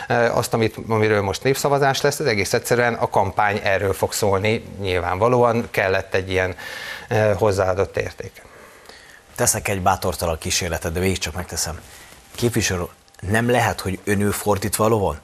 eh, 0.08 0.36
azt, 0.36 0.54
amit, 0.54 0.76
amiről 0.88 1.22
most 1.22 1.42
népszavazás 1.42 2.00
lesz, 2.00 2.18
ez 2.18 2.26
egész 2.26 2.52
egyszerűen 2.52 2.94
a 2.94 3.08
kampány 3.08 3.60
erről 3.62 3.92
fog 3.92 4.12
szólni, 4.12 4.64
nyilvánvalóan 4.80 5.68
kellett 5.70 6.14
egy 6.14 6.30
ilyen 6.30 6.56
hozzáadott 7.36 7.96
érték. 7.96 8.42
Teszek 9.34 9.68
egy 9.68 9.82
bátortalan 9.82 10.38
kísérletet, 10.38 10.92
de 10.92 11.00
végig 11.00 11.18
csak 11.18 11.34
megteszem. 11.34 11.80
Képviselő, 12.34 12.84
nem 13.20 13.50
lehet, 13.50 13.80
hogy 13.80 13.98
önő 14.04 14.30
fordítva 14.30 14.88
lovon? 14.88 15.18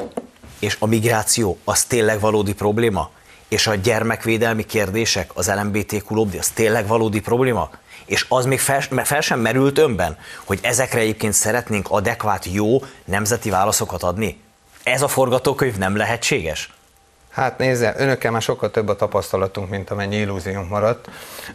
És 0.59 0.77
a 0.79 0.87
migráció 0.87 1.59
az 1.65 1.85
tényleg 1.85 2.21
valódi 2.21 2.55
probléma? 2.55 3.11
És 3.49 3.67
a 3.67 3.75
gyermekvédelmi 3.75 4.67
kérdések, 4.67 5.31
az 5.35 5.51
LMBTQ 5.55 6.15
lobby, 6.15 6.39
az 6.39 6.49
tényleg 6.49 6.87
valódi 6.87 7.21
probléma? 7.21 7.71
És 8.11 8.27
az 8.29 8.45
még 8.45 8.61
fel, 8.61 8.81
fel 9.05 9.21
sem 9.21 9.41
merült 9.41 9.79
önben, 9.79 10.19
hogy 10.45 10.59
ezekre 10.63 10.99
egyébként 10.99 11.33
szeretnénk 11.33 11.91
adekvát, 11.91 12.45
jó 12.53 12.83
nemzeti 13.05 13.51
válaszokat 13.51 14.03
adni? 14.03 14.41
Ez 14.83 15.03
a 15.03 15.09
forgatókönyv 15.09 15.77
nem 15.77 15.97
lehetséges? 15.97 16.73
Hát 17.31 17.59
nézze, 17.59 17.95
önökkel 17.97 18.31
már 18.31 18.43
sokkal 18.43 18.71
több 18.71 18.89
a 18.89 18.97
tapasztalatunk, 18.97 19.71
mint 19.71 19.91
amennyi 19.91 20.17
illúziónk 20.17 20.69
maradt, 20.69 21.09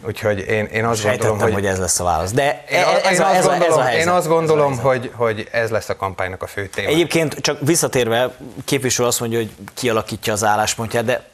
úgyhogy 0.06 0.38
én, 0.38 0.64
én 0.64 0.84
azt 0.84 1.00
Sejtettem, 1.00 1.28
gondolom, 1.28 1.52
hogy... 1.52 1.62
hogy 1.62 1.72
ez 1.72 1.78
lesz 1.78 2.00
a 2.00 2.04
válasz, 2.04 2.32
de 2.32 2.64
én, 2.70 2.78
ez, 2.78 2.86
ez, 3.04 3.20
a, 3.20 3.34
ez, 3.34 3.46
a, 3.46 3.54
ez 3.54 3.76
a 3.76 3.82
helyzet. 3.82 4.06
Én 4.06 4.12
azt 4.12 4.28
gondolom, 4.28 4.72
ez 4.72 4.78
hogy, 4.78 5.10
hogy 5.14 5.48
ez 5.50 5.70
lesz 5.70 5.88
a 5.88 5.96
kampánynak 5.96 6.42
a 6.42 6.46
fő 6.46 6.66
téma. 6.66 6.88
Egyébként 6.88 7.34
csak 7.40 7.58
visszatérve, 7.60 8.36
képviselő 8.64 9.08
azt 9.08 9.20
mondja, 9.20 9.38
hogy 9.38 9.50
kialakítja 9.74 10.32
az 10.32 10.44
álláspontját, 10.44 11.04
de 11.04 11.28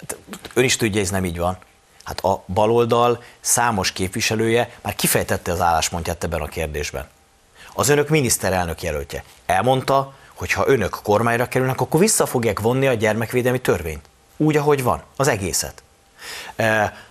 ön 0.54 0.64
is 0.64 0.76
tudja, 0.76 1.00
ez 1.00 1.10
nem 1.10 1.24
így 1.24 1.38
van. 1.38 1.58
Hát 2.04 2.20
a 2.20 2.44
baloldal 2.46 3.22
számos 3.40 3.92
képviselője 3.92 4.70
már 4.82 4.94
kifejtette 4.94 5.52
az 5.52 5.60
álláspontját 5.60 6.24
ebben 6.24 6.40
a 6.40 6.46
kérdésben. 6.46 7.08
Az 7.74 7.88
önök 7.88 8.08
miniszterelnök 8.08 8.82
jelöltje 8.82 9.24
elmondta, 9.46 10.14
hogy 10.34 10.52
ha 10.52 10.68
önök 10.68 10.98
kormányra 11.02 11.48
kerülnek, 11.48 11.80
akkor 11.80 12.00
vissza 12.00 12.26
fogják 12.26 12.60
vonni 12.60 12.86
a 12.86 12.94
gyermekvédelmi 12.94 13.60
törvényt. 13.60 14.04
Úgy, 14.36 14.56
ahogy 14.56 14.82
van, 14.82 15.02
az 15.16 15.28
egészet. 15.28 15.82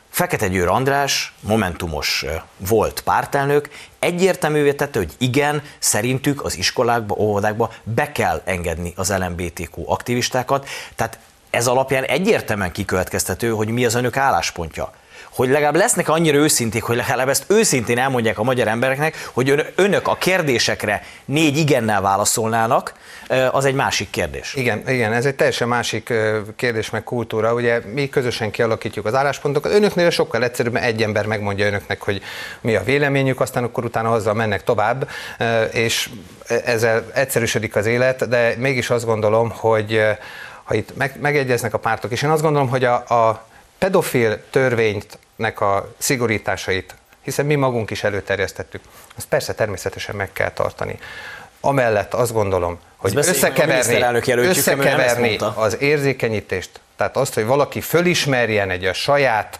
Fekete 0.10 0.48
Győr 0.48 0.68
András, 0.68 1.34
momentumos 1.40 2.26
volt 2.58 3.02
pártelnök, 3.02 3.70
egyértelművé 4.00 4.74
tette, 4.74 5.00
hogy 5.00 5.14
igen, 5.18 5.64
szerintük 5.80 6.44
az 6.44 6.58
iskolákba, 6.58 7.16
óvodákba 7.16 7.72
be 7.84 8.12
kell 8.12 8.42
engedni 8.46 8.94
az 8.96 9.14
LMBTQ 9.18 9.92
aktivistákat, 9.92 10.68
tehát 10.96 11.20
ez 11.51 11.67
alapján 11.67 12.03
egyértelműen 12.03 12.72
kikövetkeztető, 12.72 13.50
hogy 13.50 13.67
mi 13.67 13.86
az 13.86 13.96
önök 13.96 14.17
álláspontja. 14.17 14.91
Hogy 15.29 15.50
legalább 15.50 15.75
lesznek 15.75 16.10
annyira 16.10 16.38
őszinték, 16.38 16.84
hogy 16.84 16.96
legalább 16.96 17.29
ezt 17.29 17.43
őszintén 17.48 17.98
elmondják 17.98 18.39
a 18.39 18.43
magyar 18.43 18.67
embereknek, 18.67 19.29
hogy 19.34 19.74
önök 19.75 20.08
a 20.08 20.15
kérdésekre 20.15 21.03
négy 21.25 21.58
igennel 21.58 22.01
válaszolnának, 22.01 22.93
az 23.51 23.65
egy 23.65 23.74
másik 23.74 24.10
kérdés. 24.10 24.53
Igen, 24.53 24.89
igen, 24.89 25.13
ez 25.13 25.25
egy 25.25 25.36
teljesen 25.36 25.67
másik 25.67 26.13
kérdés 26.55 26.89
meg 26.89 27.03
kultúra. 27.03 27.53
Ugye 27.53 27.79
mi 27.93 28.10
közösen 28.10 28.51
kialakítjuk 28.51 29.05
az 29.05 29.13
álláspontokat. 29.13 29.72
Önöknél 29.72 30.10
sokkal 30.10 30.43
egyszerűbb, 30.43 30.74
mert 30.74 30.86
egy 30.86 31.03
ember 31.03 31.25
megmondja 31.25 31.65
önöknek, 31.65 32.01
hogy 32.01 32.22
mi 32.62 32.75
a 32.75 32.84
véleményük, 32.84 33.41
aztán 33.41 33.63
akkor 33.63 33.86
utána 33.86 34.12
azzal 34.12 34.34
mennek 34.34 34.63
tovább, 34.63 35.10
és 35.72 36.10
ezzel 36.65 37.03
egyszerűsödik 37.13 37.75
az 37.75 37.86
élet, 37.86 38.29
de 38.29 38.53
mégis 38.58 38.89
azt 38.89 39.05
gondolom, 39.05 39.51
hogy 39.55 40.01
ha 40.72 40.78
itt 40.78 40.98
meg, 40.98 41.16
megegyeznek 41.20 41.74
a 41.74 41.78
pártok, 41.78 42.12
és 42.12 42.22
én 42.22 42.30
azt 42.30 42.42
gondolom, 42.42 42.70
hogy 42.70 42.84
a, 42.84 42.94
a 42.94 43.46
pedofil 43.78 44.44
törvénynek 44.50 45.62
a 45.62 45.94
szigorításait, 45.98 46.96
hiszen 47.22 47.46
mi 47.46 47.56
magunk 47.56 47.90
is 47.90 48.04
előterjesztettük, 48.04 48.82
azt 49.18 49.28
persze 49.28 49.54
természetesen 49.54 50.16
meg 50.16 50.34
kell 50.34 50.51
tartani. 50.51 51.00
Amellett 51.62 52.13
azt 52.13 52.34
gondolom, 52.34 52.80
hogy 52.98 53.16
összekeverni, 53.16 54.01
összekeverni 54.25 55.38
az 55.56 55.82
érzékenyítést 55.82 56.80
tehát 57.01 57.17
azt, 57.17 57.34
hogy 57.34 57.46
valaki 57.46 57.81
fölismerjen 57.81 58.70
egy 58.70 58.86
a 58.86 58.93
saját 58.93 59.60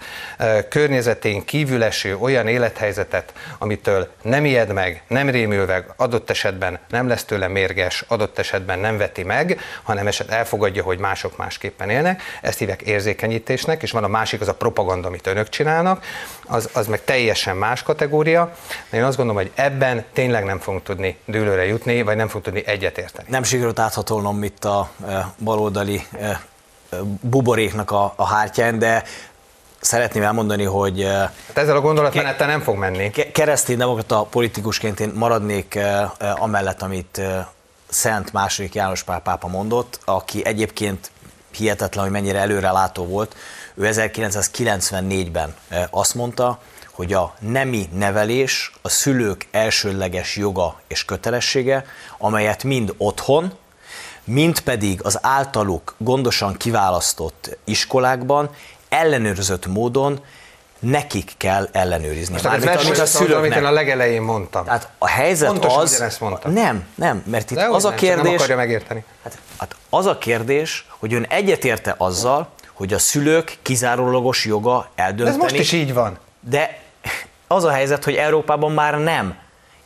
környezetén 0.70 1.46
kívül 1.46 1.84
eső 1.84 2.18
olyan 2.18 2.48
élethelyzetet, 2.48 3.34
amitől 3.58 4.12
nem 4.22 4.46
ijed 4.46 4.74
meg, 4.74 5.04
nem 5.08 5.30
rémül 5.30 5.66
meg, 5.66 5.86
adott 5.96 6.30
esetben 6.30 6.80
nem 6.90 7.08
lesz 7.08 7.24
tőle 7.24 7.48
mérges, 7.48 8.04
adott 8.08 8.40
esetben 8.40 8.80
nem 8.80 8.98
veti 8.98 9.24
meg, 9.24 9.60
hanem 9.84 10.08
eset 10.08 10.30
elfogadja, 10.30 10.84
hogy 10.84 11.00
mások 11.00 11.38
másképpen 11.38 11.90
élnek. 11.90 12.22
Ezt 12.42 12.60
hívják 12.60 12.82
érzékenyítésnek, 12.82 13.82
és 13.82 13.92
van 13.92 14.04
a 14.04 14.08
másik, 14.08 14.42
az 14.42 14.48
a 14.48 14.56
propaganda, 14.56 15.08
amit 15.08 15.28
önök 15.28 15.50
csinálnak, 15.50 16.04
az, 16.46 16.70
az 16.74 16.88
meg 16.88 17.04
teljesen 17.04 17.58
más 17.58 17.84
kategória. 17.84 18.56
De 18.90 18.98
én 18.98 19.04
azt 19.04 19.18
gondolom, 19.18 19.42
hogy 19.42 19.52
ebben 19.56 20.06
tényleg 20.14 20.44
nem 20.44 20.60
fogunk 20.60 20.84
tudni 20.84 21.18
dőlőre 21.26 21.66
jutni, 21.66 22.02
vagy 22.02 22.16
nem 22.16 22.28
fogunk 22.28 22.46
tudni 22.46 22.64
egyetérteni. 22.66 23.28
Nem 23.30 23.44
sikerült 23.44 23.80
áthatolnom 23.80 24.44
itt 24.44 24.66
a 24.66 24.92
baloldali 25.44 26.06
buboréknak 27.22 27.92
a, 27.92 28.14
a 28.16 28.26
hártyán, 28.26 28.80
de 28.80 29.04
szeretném 29.80 30.24
elmondani, 30.24 30.64
hogy... 30.64 31.04
Hát 31.48 31.58
ezzel 31.58 31.76
a 31.76 31.82
gondolatmenettel 31.82 32.48
nem 32.48 32.62
fog 32.62 32.76
menni. 32.78 33.10
Keresztény 33.10 33.78
demokrata 33.78 34.24
politikusként 34.24 35.00
én 35.00 35.12
maradnék 35.16 35.80
amellett, 36.38 36.82
amit 36.82 37.22
Szent 37.90 38.34
második 38.34 38.76
János 38.76 39.04
Pál 39.04 39.20
pápa 39.20 39.48
mondott, 39.48 40.00
aki 40.06 40.46
egyébként 40.46 41.12
hihetetlen, 41.52 42.04
hogy 42.04 42.14
mennyire 42.14 42.40
előrelátó 42.40 43.06
volt. 43.06 43.36
Ő 43.74 43.90
1994-ben 43.94 45.56
azt 45.90 46.16
mondta, 46.16 46.60
hogy 46.92 47.14
a 47.14 47.34
nemi 47.40 47.90
nevelés 47.94 48.72
a 48.82 48.90
szülők 48.90 49.48
elsődleges 49.52 50.36
joga 50.36 50.80
és 50.88 51.06
kötelessége, 51.06 51.86
amelyet 52.18 52.64
mind 52.64 52.94
otthon, 52.98 53.54
mint 54.24 54.60
pedig 54.60 55.00
az 55.04 55.20
általuk 55.22 55.96
gondosan 55.98 56.58
kiválasztott 56.58 57.58
iskolákban 57.64 58.50
ellenőrzött 58.90 59.66
módon 59.66 60.20
nekik 60.80 61.32
kell 61.38 61.70
ellenőrizni. 61.72 62.34
Most 62.34 62.46
Mármint, 62.46 62.76
amit 62.76 62.98
a 62.98 63.06
szülőknek. 63.06 63.38
Amit 63.38 63.56
én 63.56 63.64
a 63.64 63.72
legelején 63.72 64.22
mondtam. 64.22 64.66
Tehát 64.66 64.90
a 64.98 65.08
helyzet 65.08 65.50
Pontosan 65.50 65.82
az... 65.82 66.18
Mondtam. 66.20 66.54
Nem, 66.54 66.86
nem, 66.96 67.24
mert 67.26 67.52
itt 67.52 67.58
De 67.58 67.66
az 67.66 67.86
a 67.86 67.90
nem, 67.90 67.98
kérdés... 67.98 68.24
Nem 68.24 68.34
akarja 68.34 68.56
megérteni. 68.56 69.04
Hát, 69.24 69.38
hát 69.58 69.76
az 69.90 70.06
a 70.06 70.18
kérdés, 70.18 70.86
hogy 70.98 71.14
ön 71.14 71.24
egyetérte 71.24 71.96
azzal, 71.98 72.50
hogy 72.74 72.94
a 72.94 73.00
szülők 73.00 73.58
kizárólagos 73.62 74.46
joga 74.46 74.90
eldönteni... 74.96 75.38
De 75.38 75.46
ez 75.46 75.52
most 75.52 75.62
is 75.62 75.72
így 75.72 75.94
van. 75.94 76.18
De 76.40 76.80
az 77.48 77.64
a 77.64 77.72
helyzet, 77.72 78.04
hogy 78.04 78.16
Európában 78.16 78.72
már 78.72 79.00
nem 79.00 79.36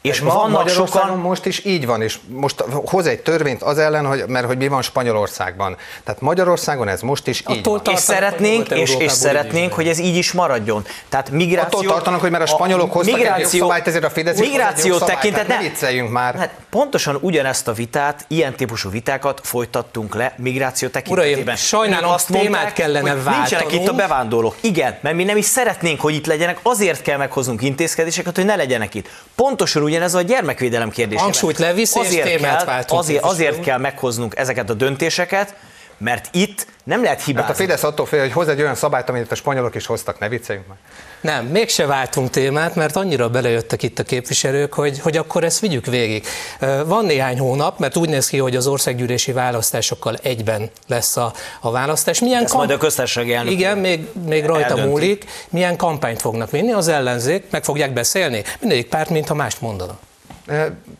És 0.09 0.21
ma 0.21 0.33
vannak 0.33 0.69
sokan... 0.69 1.17
most 1.17 1.45
is 1.45 1.65
így 1.65 1.85
van, 1.85 2.01
és 2.01 2.19
most 2.27 2.63
hoz 2.85 3.05
egy 3.05 3.19
törvényt 3.19 3.63
az 3.63 3.77
ellen, 3.77 4.05
hogy, 4.05 4.23
mert 4.27 4.45
hogy 4.45 4.57
mi 4.57 4.67
van 4.67 4.81
Spanyolországban. 4.81 5.77
Tehát 6.03 6.21
Magyarországon 6.21 6.87
ez 6.87 7.01
most 7.01 7.27
is 7.27 7.43
így 7.49 7.63
van. 7.63 7.81
És 7.91 7.99
szeretnénk, 7.99 8.69
és, 8.69 8.95
és 8.97 9.11
szeretnénk, 9.11 9.73
hogy 9.73 9.87
ez 9.87 9.99
így 9.99 10.15
is 10.15 10.31
maradjon. 10.31 10.85
Tehát 11.09 11.29
migráció... 11.29 11.79
Attól 11.79 11.91
tartanak, 11.91 12.19
hogy 12.19 12.31
mert 12.31 12.43
a 12.43 12.45
spanyolok 12.45 12.91
hoztak 12.91 13.15
migráció, 13.15 13.43
egy 13.43 13.59
szabályt, 13.59 13.87
ezért 13.87 14.03
a 14.03 14.09
Fidesz 14.09 14.39
migráció 14.39 14.97
tekintet, 14.97 15.47
ne 15.47 15.57
vicceljünk 15.57 16.11
már. 16.11 16.35
Hát 16.35 16.53
pontosan 16.69 17.17
ugyanezt 17.21 17.67
a 17.67 17.73
vitát, 17.73 18.25
ilyen 18.27 18.55
típusú 18.55 18.89
vitákat 18.89 19.41
folytattunk 19.43 20.15
le 20.15 20.33
migráció 20.37 20.87
tekintetében. 20.87 21.41
Uraim, 21.41 21.55
sajnálom, 21.55 22.11
azt 22.11 22.27
témát 22.27 22.43
mondták, 22.49 22.73
kellene 22.73 23.13
váltanunk. 23.13 23.35
Nincsenek 23.35 23.73
itt 23.73 23.87
a 23.87 23.93
bevándorlók. 23.93 24.55
Igen, 24.61 24.97
mert 25.01 25.15
mi 25.15 25.23
nem 25.23 25.37
is 25.37 25.45
szeretnénk, 25.45 26.01
hogy 26.01 26.13
itt 26.13 26.25
legyenek, 26.25 26.59
azért 26.61 27.01
kell 27.01 27.17
meghoznunk 27.17 27.61
intézkedéseket, 27.61 28.35
hogy 28.35 28.45
ne 28.45 28.55
legyenek 28.55 28.93
itt. 28.93 29.09
Pontosan 29.35 29.81
ugyanez 29.95 30.13
a 30.13 30.21
gyermekvédelem 30.21 30.89
kérdése. 30.89 31.21
Hangsúlyt 31.21 31.57
levisz, 31.57 31.95
azért 31.95 32.27
és 32.27 32.41
kell, 32.41 32.83
azért, 32.87 33.23
azért 33.23 33.59
kell 33.59 33.77
meghoznunk 33.77 34.37
ezeket 34.37 34.69
a 34.69 34.73
döntéseket, 34.73 35.55
mert 35.97 36.29
itt 36.31 36.67
nem 36.83 37.03
lehet 37.03 37.23
hibázni. 37.23 37.47
Hát 37.47 37.59
a 37.59 37.61
Fidesz 37.61 37.83
attól 37.83 38.05
fél, 38.05 38.19
hogy 38.19 38.31
hoz 38.31 38.47
egy 38.47 38.61
olyan 38.61 38.75
szabályt, 38.75 39.09
amit 39.09 39.31
a 39.31 39.35
spanyolok 39.35 39.75
is 39.75 39.85
hoztak, 39.85 40.19
ne 40.19 40.29
vicceljünk 40.29 40.67
már. 40.67 40.77
Nem, 41.21 41.45
mégse 41.45 41.85
váltunk 41.85 42.29
témát, 42.29 42.75
mert 42.75 42.95
annyira 42.95 43.29
belejöttek 43.29 43.83
itt 43.83 43.99
a 43.99 44.03
képviselők, 44.03 44.73
hogy, 44.73 44.99
hogy 44.99 45.17
akkor 45.17 45.43
ezt 45.43 45.59
vigyük 45.59 45.85
végig. 45.85 46.25
Van 46.85 47.05
néhány 47.05 47.39
hónap, 47.39 47.79
mert 47.79 47.97
úgy 47.97 48.09
néz 48.09 48.27
ki, 48.27 48.37
hogy 48.37 48.55
az 48.55 48.67
országgyűlési 48.67 49.31
választásokkal 49.31 50.17
egyben 50.21 50.69
lesz 50.87 51.17
a, 51.17 51.33
a 51.61 51.71
választás. 51.71 52.19
Milyen 52.19 52.43
Ezt 52.43 52.51
kamp... 52.53 52.65
majd 52.65 52.79
a 52.79 52.81
köztársasági 52.81 53.33
elnök 53.33 53.53
Igen, 53.53 53.77
még, 53.77 54.07
még 54.25 54.45
rajta 54.45 54.67
eldönti. 54.67 54.89
múlik. 54.89 55.25
Milyen 55.49 55.77
kampányt 55.77 56.21
fognak 56.21 56.51
vinni 56.51 56.71
az 56.71 56.87
ellenzék, 56.87 57.43
meg 57.49 57.63
fogják 57.63 57.93
beszélni. 57.93 58.43
Mindegyik 58.59 58.87
párt, 58.87 59.09
mintha 59.09 59.33
mást 59.33 59.61
mondana. 59.61 59.97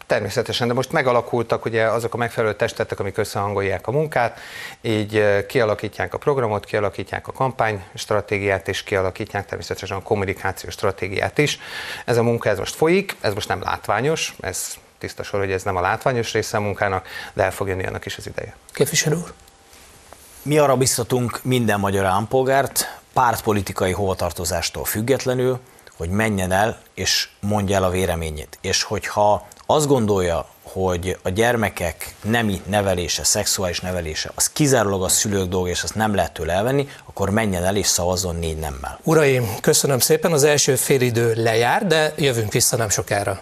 Természetesen, 0.08 0.68
de 0.68 0.74
most 0.74 0.92
megalakultak 0.92 1.66
ugye 1.66 1.84
azok 1.86 2.14
a 2.14 2.18
megfelelő 2.18 2.56
testetek, 2.56 3.00
amik 3.00 3.18
összehangolják 3.18 3.88
a 3.88 3.92
munkát, 3.92 4.40
így 4.82 5.46
kialakítják 5.46 6.14
a 6.14 6.18
programot, 6.18 6.66
kialakítják 6.66 7.28
a 7.28 7.32
kampánystratégiát, 7.32 8.68
és 8.68 8.84
kialakítják 8.84 9.46
természetesen 9.46 9.98
a 9.98 10.02
kommunikációs 10.02 10.74
stratégiát 10.74 11.38
is. 11.38 11.60
Ez 12.06 12.18
a 12.18 12.24
munka 12.24 12.50
ez 12.50 12.58
most 12.58 12.75
folyik, 12.75 13.16
ez 13.22 13.34
most 13.34 13.48
nem 13.48 13.62
látványos, 13.62 14.36
ez 14.40 14.74
tiszta 14.98 15.24
sor, 15.24 15.40
hogy 15.40 15.52
ez 15.52 15.64
nem 15.64 15.75
a 15.75 15.82
látványos 15.82 16.34
része 16.34 16.58
a 16.58 16.62
munkának, 16.62 17.08
de 17.34 17.44
el 17.44 17.52
fog 17.52 17.68
jönni 17.68 17.86
annak 17.86 18.06
is 18.06 18.18
az 18.18 18.28
ideje. 18.28 18.56
Képviselő 18.72 19.16
úr. 19.16 19.34
Mi 20.42 20.58
arra 20.58 20.78
biztatunk 20.78 21.40
minden 21.44 21.80
magyar 21.80 22.06
állampolgárt, 22.06 23.00
pártpolitikai 23.14 23.92
hovatartozástól 23.92 24.86
függetlenül, 24.86 25.60
hogy 25.98 26.10
menjen 26.10 26.52
el 26.52 26.78
és 26.94 27.30
mondja 27.40 27.75
el 27.75 27.84
a 27.84 27.90
véleményét. 27.90 28.58
És 28.62 28.84
hogyha 28.84 29.48
azt 29.66 29.88
gondolja, 29.88 30.48
hogy 30.64 31.18
a 31.22 31.30
gyermekek 31.30 32.16
nemi 32.22 32.62
nevelése, 32.68 33.24
szexuális 33.24 33.80
nevelése, 33.80 34.32
az 34.36 34.50
kizárólag 34.50 35.04
a 35.04 35.08
szülők 35.08 35.50
dolga, 35.50 35.70
és 35.70 35.84
azt 35.84 35.96
nem 35.96 36.16
lehet 36.16 36.34
tőle 36.34 36.54
elvenni, 36.54 36.90
akkor 37.06 37.30
menjen 37.30 37.64
el 37.64 37.75
és 37.75 37.88
szavazzon 37.88 38.36
négy 38.36 38.58
nemmel. 38.58 39.00
Uraim, 39.04 39.56
köszönöm 39.62 40.00
szépen, 40.00 40.32
az 40.32 40.44
első 40.44 40.75
félidő 40.75 41.34
lejár, 41.36 41.88
de 41.88 42.14
jövünk 42.18 42.52
vissza 42.52 42.75
nem 42.78 42.90
sokára. 42.90 43.42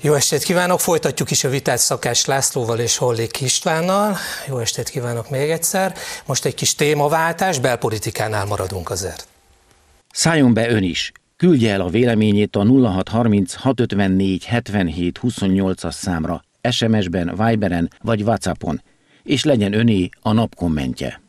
Jó 0.00 0.14
estét 0.14 0.42
kívánok, 0.42 0.80
folytatjuk 0.80 1.30
is 1.30 1.44
a 1.44 1.48
vitát 1.48 1.78
Szakás 1.78 2.24
Lászlóval 2.24 2.78
és 2.78 2.96
Hollék 2.96 3.40
Istvánnal. 3.40 4.16
Jó 4.48 4.58
estét 4.58 4.88
kívánok 4.88 5.30
még 5.30 5.50
egyszer. 5.50 5.94
Most 6.26 6.44
egy 6.44 6.54
kis 6.54 6.74
témaváltás, 6.74 7.58
belpolitikánál 7.58 8.44
maradunk 8.44 8.90
azért. 8.90 9.28
Szálljon 10.12 10.54
be 10.54 10.70
ön 10.70 10.82
is. 10.82 11.12
Küldje 11.36 11.72
el 11.72 11.80
a 11.80 11.88
véleményét 11.88 12.56
a 12.56 12.64
0630 12.64 13.54
654 13.54 14.44
77 14.44 15.20
28-as 15.22 15.92
számra, 15.92 16.42
SMS-ben, 16.70 17.34
Viberen 17.36 17.90
vagy 18.02 18.22
Whatsappon, 18.22 18.82
és 19.22 19.44
legyen 19.44 19.72
öné 19.72 20.08
a 20.20 20.32
nap 20.32 20.54
kommentje. 20.54 21.20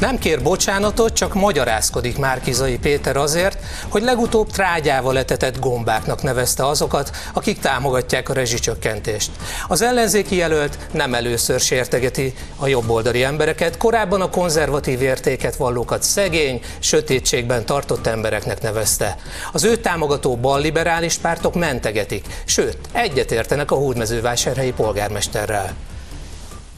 Nem 0.00 0.18
kér 0.18 0.42
bocsánatot, 0.42 1.12
csak 1.12 1.34
magyarázkodik 1.34 2.18
Márkizai 2.18 2.78
Péter 2.78 3.16
azért, 3.16 3.58
hogy 3.88 4.02
legutóbb 4.02 4.50
trágyával 4.50 5.18
etetett 5.18 5.58
gombáknak 5.58 6.22
nevezte 6.22 6.66
azokat, 6.66 7.10
akik 7.32 7.58
támogatják 7.58 8.28
a 8.28 8.32
rezsicsökkentést. 8.32 9.30
Az 9.68 9.82
ellenzéki 9.82 10.36
jelölt 10.36 10.78
nem 10.92 11.14
először 11.14 11.60
sértegeti 11.60 12.34
a 12.56 12.66
jobboldali 12.66 13.22
embereket, 13.22 13.76
korábban 13.76 14.20
a 14.20 14.30
konzervatív 14.30 15.02
értéket 15.02 15.56
vallókat 15.56 16.02
szegény, 16.02 16.60
sötétségben 16.78 17.64
tartott 17.64 18.06
embereknek 18.06 18.62
nevezte. 18.62 19.16
Az 19.52 19.64
ő 19.64 19.76
támogató 19.76 20.36
balliberális 20.36 21.14
pártok 21.14 21.54
mentegetik, 21.54 22.26
sőt, 22.44 22.78
egyetértenek 22.92 23.70
a 23.70 23.76
hódmezővásárhelyi 23.76 24.72
polgármesterrel. 24.72 25.74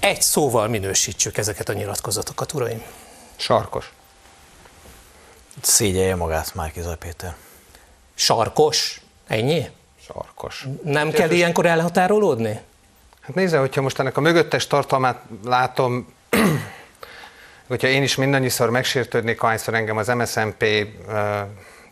Egy 0.00 0.22
szóval 0.22 0.68
minősítsük 0.68 1.38
ezeket 1.38 1.68
a 1.68 1.72
nyilatkozatokat, 1.72 2.52
uraim. 2.52 2.82
Sarkos. 3.42 3.92
Szégyelje 5.60 6.14
magát 6.16 6.54
Márkizaj 6.54 6.96
Péter. 6.96 7.34
Sarkos? 8.14 9.00
Ennyi? 9.26 9.68
Sarkos. 10.06 10.66
Nem 10.82 11.06
Én 11.06 11.12
kell 11.12 11.26
most... 11.26 11.38
ilyenkor 11.38 11.66
elhatárolódni? 11.66 12.60
Hát 13.20 13.34
nézze, 13.34 13.58
hogyha 13.58 13.82
most 13.82 13.98
ennek 13.98 14.16
a 14.16 14.20
mögöttes 14.20 14.66
tartalmát 14.66 15.22
látom, 15.44 16.12
hogyha 17.68 17.88
én 17.88 18.02
is 18.02 18.14
mindannyiszor 18.14 18.70
megsértődnék, 18.70 19.42
ahányszor 19.42 19.74
engem 19.74 19.96
az 19.96 20.08
MSZNP 20.08 20.64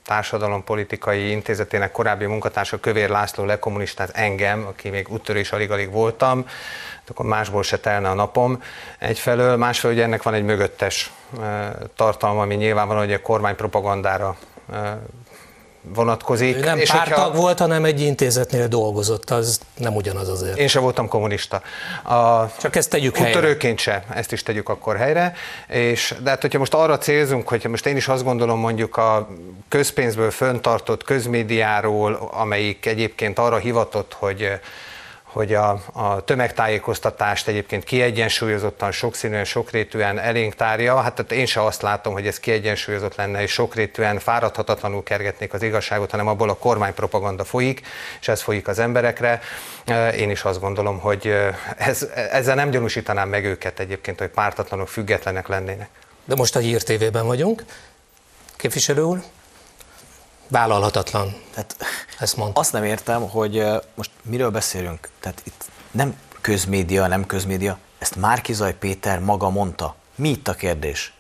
társadalompolitikai 0.04 1.30
intézetének 1.30 1.92
korábbi 1.92 2.26
munkatársa 2.26 2.80
Kövér 2.80 3.08
László 3.08 3.44
lekommunistát 3.44 4.10
engem, 4.10 4.66
aki 4.66 4.88
még 4.88 5.08
úttörés 5.08 5.52
alig-alig 5.52 5.90
voltam, 5.90 6.46
akkor 7.10 7.26
másból 7.26 7.62
se 7.62 7.78
telne 7.78 8.08
a 8.08 8.14
napom 8.14 8.62
egyfelől, 8.98 9.56
másfelől 9.56 9.96
ugye 9.96 10.04
ennek 10.04 10.22
van 10.22 10.34
egy 10.34 10.44
mögöttes 10.44 11.12
tartalma, 11.96 12.42
ami 12.42 12.54
nyilvánvalóan 12.54 13.06
hogy 13.06 13.14
a 13.14 13.20
kormány 13.20 13.56
propagandára 13.56 14.36
vonatkozik. 15.82 16.56
Ő 16.56 16.60
nem 16.60 16.78
és 16.78 16.90
pártag 16.90 17.18
hogyha... 17.18 17.40
volt, 17.40 17.58
hanem 17.58 17.84
egy 17.84 18.00
intézetnél 18.00 18.68
dolgozott, 18.68 19.30
az 19.30 19.60
nem 19.76 19.96
ugyanaz 19.96 20.28
azért. 20.28 20.58
Én 20.58 20.68
sem 20.68 20.82
voltam 20.82 21.08
kommunista. 21.08 21.62
A 22.04 22.46
Csak 22.58 22.76
ezt 22.76 22.90
tegyük 22.90 23.16
helyre. 23.16 23.40
Törőként 23.40 23.78
se, 23.78 24.04
ezt 24.14 24.32
is 24.32 24.42
tegyük 24.42 24.68
akkor 24.68 24.96
helyre. 24.96 25.34
És, 25.66 26.14
de 26.22 26.30
hát, 26.30 26.40
hogyha 26.40 26.58
most 26.58 26.74
arra 26.74 26.98
célzunk, 26.98 27.48
hogy 27.48 27.66
most 27.68 27.86
én 27.86 27.96
is 27.96 28.08
azt 28.08 28.24
gondolom 28.24 28.58
mondjuk 28.58 28.96
a 28.96 29.28
közpénzből 29.68 30.30
föntartott 30.30 31.04
közmédiáról, 31.04 32.30
amelyik 32.32 32.86
egyébként 32.86 33.38
arra 33.38 33.56
hivatott, 33.56 34.16
hogy 34.18 34.60
hogy 35.32 35.54
a, 35.54 35.80
a 35.92 36.24
tömegtájékoztatást 36.24 37.48
egyébként 37.48 37.84
kiegyensúlyozottan, 37.84 38.92
sokszínűen, 38.92 39.44
sokrétűen 39.44 40.18
elénk 40.18 40.54
tárja. 40.54 41.00
Hát 41.00 41.14
tehát 41.14 41.32
én 41.32 41.46
se 41.46 41.64
azt 41.64 41.82
látom, 41.82 42.12
hogy 42.12 42.26
ez 42.26 42.40
kiegyensúlyozott 42.40 43.14
lenne, 43.14 43.42
és 43.42 43.52
sokrétűen 43.52 44.18
fáradhatatlanul 44.18 45.02
kergetnék 45.02 45.52
az 45.52 45.62
igazságot, 45.62 46.10
hanem 46.10 46.26
abból 46.26 46.48
a 46.48 46.56
kormánypropaganda 46.56 47.44
folyik, 47.44 47.82
és 48.20 48.28
ez 48.28 48.42
folyik 48.42 48.68
az 48.68 48.78
emberekre. 48.78 49.40
Én 50.16 50.30
is 50.30 50.42
azt 50.42 50.60
gondolom, 50.60 50.98
hogy 50.98 51.34
ez, 51.76 52.08
ezzel 52.30 52.54
nem 52.54 52.70
gyanúsítanám 52.70 53.28
meg 53.28 53.44
őket 53.44 53.80
egyébként, 53.80 54.18
hogy 54.18 54.28
pártatlanok, 54.28 54.88
függetlenek 54.88 55.48
lennének. 55.48 55.88
De 56.24 56.34
most 56.34 56.56
a 56.56 56.58
Hír 56.58 57.10
vagyunk. 57.12 57.64
Képviselő 58.56 59.02
úr? 59.02 59.22
Vállalhatatlan. 60.50 61.34
Tehát 61.54 61.76
ezt 62.18 62.36
mondta. 62.36 62.60
Azt 62.60 62.72
nem 62.72 62.84
értem, 62.84 63.28
hogy 63.28 63.64
most 63.94 64.10
miről 64.22 64.50
beszélünk. 64.50 65.08
Tehát 65.20 65.42
itt 65.44 65.64
nem 65.90 66.16
közmédia, 66.40 67.06
nem 67.06 67.26
közmédia. 67.26 67.78
Ezt 67.98 68.16
Márkizaj 68.16 68.74
Péter 68.74 69.18
maga 69.18 69.50
mondta. 69.50 69.94
Mi 70.14 70.28
itt 70.28 70.48
a 70.48 70.54
kérdés? 70.54 71.12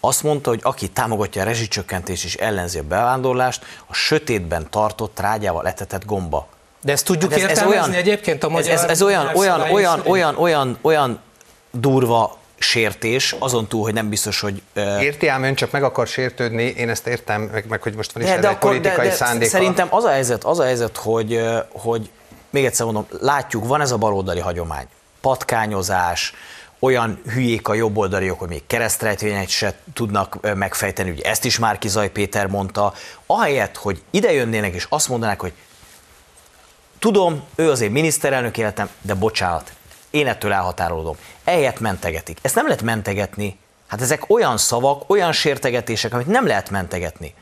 Azt 0.00 0.22
mondta, 0.22 0.50
hogy 0.50 0.60
aki 0.62 0.88
támogatja 0.88 1.42
a 1.42 1.44
rezsicsökkentést 1.44 2.24
és 2.24 2.34
ellenzi 2.34 2.78
a 2.78 2.82
bevándorlást, 2.82 3.64
a 3.86 3.94
sötétben 3.94 4.70
tartott 4.70 5.20
rágyával 5.20 5.66
etetett 5.66 6.04
gomba. 6.04 6.48
De 6.80 6.92
ezt 6.92 7.04
tudjuk 7.04 7.32
hát 7.32 7.50
ez, 7.50 7.58
ez 7.58 7.66
olyan, 7.66 7.92
egyébként 7.92 8.44
a 8.44 8.48
magyar 8.48 8.72
Ez, 8.72 8.82
ez, 8.82 8.90
ez 8.90 9.02
olyan, 9.02 9.30
olyan, 9.34 9.60
olyan, 9.60 10.02
olyan, 10.06 10.36
olyan, 10.36 10.78
olyan 10.82 11.20
durva 11.70 12.38
sértés, 12.62 13.36
azon 13.38 13.68
túl, 13.68 13.82
hogy 13.82 13.94
nem 13.94 14.08
biztos, 14.08 14.40
hogy... 14.40 14.62
Uh... 14.76 15.02
Érti 15.02 15.26
ám 15.26 15.42
ön 15.42 15.54
csak 15.54 15.70
meg 15.70 15.82
akar 15.82 16.06
sértődni, 16.06 16.62
én 16.62 16.88
ezt 16.88 17.06
értem, 17.06 17.42
meg, 17.42 17.64
meg 17.68 17.82
hogy 17.82 17.94
most 17.94 18.12
van 18.12 18.22
is 18.22 18.28
de, 18.28 18.38
de 18.38 18.48
egy 18.48 18.54
akkor, 18.54 18.70
politikai 18.70 19.04
de, 19.04 19.10
de 19.10 19.16
szándéka. 19.16 19.50
Szerintem 19.50 19.88
az 19.90 20.04
a 20.04 20.10
helyzet, 20.10 20.44
az 20.44 20.58
a 20.58 20.64
helyzet 20.64 20.96
hogy, 20.96 21.40
hogy 21.72 22.10
még 22.50 22.64
egyszer 22.64 22.84
mondom, 22.84 23.06
látjuk, 23.20 23.66
van 23.66 23.80
ez 23.80 23.90
a 23.90 23.96
baloldali 23.96 24.40
hagyomány. 24.40 24.86
Patkányozás, 25.20 26.34
olyan 26.78 27.20
hülyék 27.32 27.68
a 27.68 27.74
jobboldaliok, 27.74 28.38
hogy 28.38 28.48
még 28.48 28.62
keresztrejtvényet 28.66 29.48
se 29.48 29.74
tudnak 29.94 30.54
megfejteni, 30.54 31.10
ugye 31.10 31.24
ezt 31.24 31.44
is 31.44 31.58
már 31.58 31.78
Kizaj 31.78 32.10
Péter 32.10 32.46
mondta, 32.46 32.94
ahelyett, 33.26 33.76
hogy 33.76 34.02
ide 34.10 34.32
jönnének 34.32 34.74
és 34.74 34.86
azt 34.88 35.08
mondanák, 35.08 35.40
hogy 35.40 35.52
tudom, 36.98 37.42
ő 37.54 37.70
azért 37.70 37.92
miniszterelnök 37.92 38.58
életem, 38.58 38.88
de 39.00 39.14
bocsánat, 39.14 39.72
én 40.12 40.26
ettől 40.26 40.52
elhatárolódom. 40.52 41.16
Eljött 41.44 41.80
mentegetik. 41.80 42.38
Ezt 42.42 42.54
nem 42.54 42.64
lehet 42.64 42.82
mentegetni. 42.82 43.58
Hát 43.86 44.00
ezek 44.00 44.30
olyan 44.30 44.56
szavak, 44.56 45.10
olyan 45.10 45.32
sértegetések, 45.32 46.14
amit 46.14 46.26
nem 46.26 46.46
lehet 46.46 46.70
mentegetni. 46.70 47.34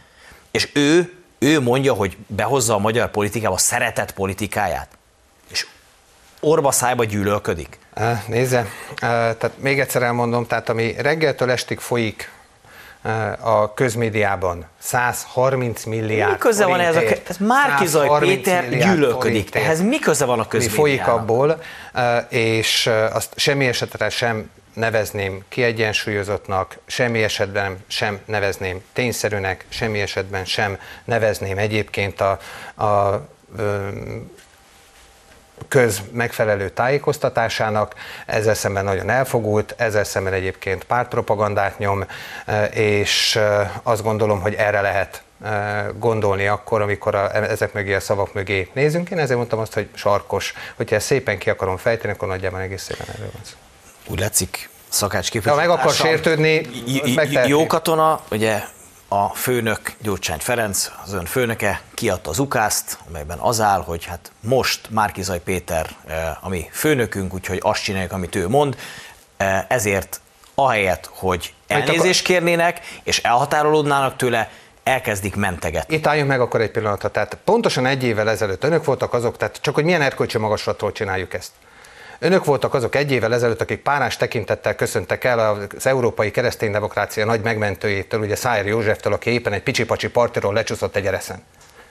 És 0.50 0.70
ő, 0.74 1.12
ő 1.38 1.61
mondja, 1.61 1.92
hogy 1.92 2.16
behozza 2.26 2.74
a 2.74 2.78
magyar 2.78 3.11
politikába 3.11 3.54
a 3.54 3.59
szeretet 3.59 4.12
politikáját. 4.12 4.88
És 5.50 5.66
orba 6.40 6.70
szájba 6.70 7.04
gyűlölködik. 7.04 7.78
Nézze, 8.26 8.66
tehát 9.00 9.52
még 9.59 9.80
egyszer 9.80 10.02
elmondom, 10.02 10.46
tehát 10.46 10.68
ami 10.68 10.94
reggeltől 10.98 11.50
estig 11.50 11.78
folyik 11.78 12.30
a 13.40 13.74
közmédiában 13.74 14.66
130 14.78 15.84
milliárd 15.84 16.32
Mi 16.32 16.38
köze 16.38 16.66
van 16.66 16.80
ez 16.80 16.96
a, 16.96 17.02
ez 17.28 17.36
Márkizaj 17.36 18.08
Péter 18.18 18.68
gyűlölködik. 18.68 19.54
Ehhez 19.54 19.80
mi 19.80 19.98
köze 19.98 20.24
van 20.24 20.40
a 20.40 20.46
közmédiában? 20.46 20.90
Mi 20.90 20.96
folyik 20.96 21.14
abból, 21.14 21.62
és 22.28 22.90
azt 23.12 23.32
semmi 23.36 23.66
esetre 23.66 24.08
sem 24.08 24.50
nevezném 24.74 25.44
kiegyensúlyozottnak, 25.48 26.78
semmi 26.86 27.22
esetben 27.22 27.84
sem 27.86 28.18
nevezném 28.24 28.82
tényszerűnek, 28.92 29.64
semmi 29.68 30.00
esetben 30.00 30.44
sem 30.44 30.78
nevezném 31.04 31.58
egyébként 31.58 32.20
a, 32.20 32.38
a 32.84 33.22
köz 35.68 36.03
megfelelő 36.12 36.68
tájékoztatásának, 36.68 37.94
ezzel 38.27 38.55
szemben 38.55 38.85
nagyon 38.85 39.11
elfogult, 39.11 39.75
ezzel 39.77 40.05
szemben 40.05 40.33
egyébként 40.33 40.85
pártpropagandát 40.85 41.79
nyom, 41.79 42.05
e, 42.46 42.64
és 42.64 43.37
e, 43.37 43.73
azt 43.83 44.03
gondolom, 44.03 44.40
hogy 44.40 44.55
erre 44.55 44.81
lehet 44.81 45.23
e, 45.44 45.87
gondolni 45.99 46.46
akkor, 46.46 46.83
amikor 46.83 47.14
a, 47.14 47.35
ezek 47.51 47.73
mögé 47.73 47.94
a 47.94 48.01
szavak 48.01 48.35
mögé 48.35 48.70
nézünk. 48.73 49.11
Én 49.11 49.18
ezért 49.18 49.37
mondtam 49.37 49.59
azt, 49.59 49.75
hogy 49.75 49.88
sarkos. 49.94 50.55
Hogyha 50.77 50.96
ezt 50.96 51.07
szépen 51.07 51.38
ki 51.38 51.51
akarom 51.51 51.77
fejteni, 51.77 52.12
akkor 52.12 52.29
nagyjából 52.29 52.61
egész 52.61 52.83
szépen 52.83 53.07
erről 53.14 53.31
van 53.33 53.42
szó. 53.44 53.55
Úgy 54.12 54.18
látszik, 54.18 54.68
szakács 54.88 55.42
Ha 55.44 55.55
meg 55.55 55.70
akar 55.70 55.92
sértődni, 55.92 56.66
Jó 57.46 57.66
katona, 57.66 58.20
ugye 58.31 58.62
a 59.12 59.29
főnök 59.29 59.92
Gyurcsány 60.03 60.38
Ferenc, 60.38 60.90
az 61.05 61.12
ön 61.12 61.25
főnöke 61.25 61.81
kiadta 61.94 62.31
az 62.31 62.38
ukázt, 62.38 62.99
amelyben 63.09 63.38
az 63.38 63.61
áll, 63.61 63.83
hogy 63.83 64.05
hát 64.05 64.33
most 64.40 64.90
Márkizaj 64.90 65.40
Péter, 65.40 65.90
eh, 66.07 66.44
ami 66.44 66.68
főnökünk, 66.73 67.35
úgyhogy 67.35 67.59
azt 67.62 67.83
csináljuk, 67.83 68.12
amit 68.12 68.35
ő 68.35 68.49
mond, 68.49 68.77
eh, 69.37 69.64
ezért 69.68 70.20
ahelyett, 70.55 71.11
hogy 71.12 71.55
elnézést 71.66 72.25
kérnének, 72.25 72.81
és 73.03 73.18
elhatárolódnának 73.18 74.16
tőle, 74.16 74.51
elkezdik 74.83 75.37
mentegetni. 75.37 75.94
Itt 75.94 76.07
álljunk 76.07 76.29
meg 76.29 76.40
akkor 76.40 76.61
egy 76.61 76.70
pillanatra. 76.70 77.11
Tehát 77.11 77.38
pontosan 77.44 77.87
egy 77.87 78.03
évvel 78.03 78.31
ezelőtt 78.31 78.64
önök 78.64 78.85
voltak 78.85 79.12
azok, 79.12 79.37
tehát 79.37 79.59
csak 79.61 79.75
hogy 79.75 79.85
milyen 79.85 80.03
erkölcsi 80.03 80.38
magaslatról 80.38 80.92
csináljuk 80.92 81.35
ezt. 81.35 81.51
Önök 82.22 82.44
voltak 82.44 82.74
azok 82.74 82.94
egy 82.94 83.12
évvel 83.12 83.35
ezelőtt, 83.35 83.61
akik 83.61 83.78
párás 83.78 84.16
tekintettel 84.16 84.74
köszöntek 84.74 85.24
el 85.24 85.68
az 85.76 85.87
európai 85.87 86.30
kereszténydemokrácia 86.30 87.24
nagy 87.24 87.40
megmentőjétől, 87.40 88.20
ugye 88.20 88.37
Szájer 88.37 88.66
Józseftől, 88.66 89.12
aki 89.12 89.30
éppen 89.30 89.52
egy 89.52 89.62
picsipacsi 89.62 90.09
partiról 90.09 90.52
lecsúszott 90.52 90.96
egy 90.96 91.06
ereszen. 91.06 91.42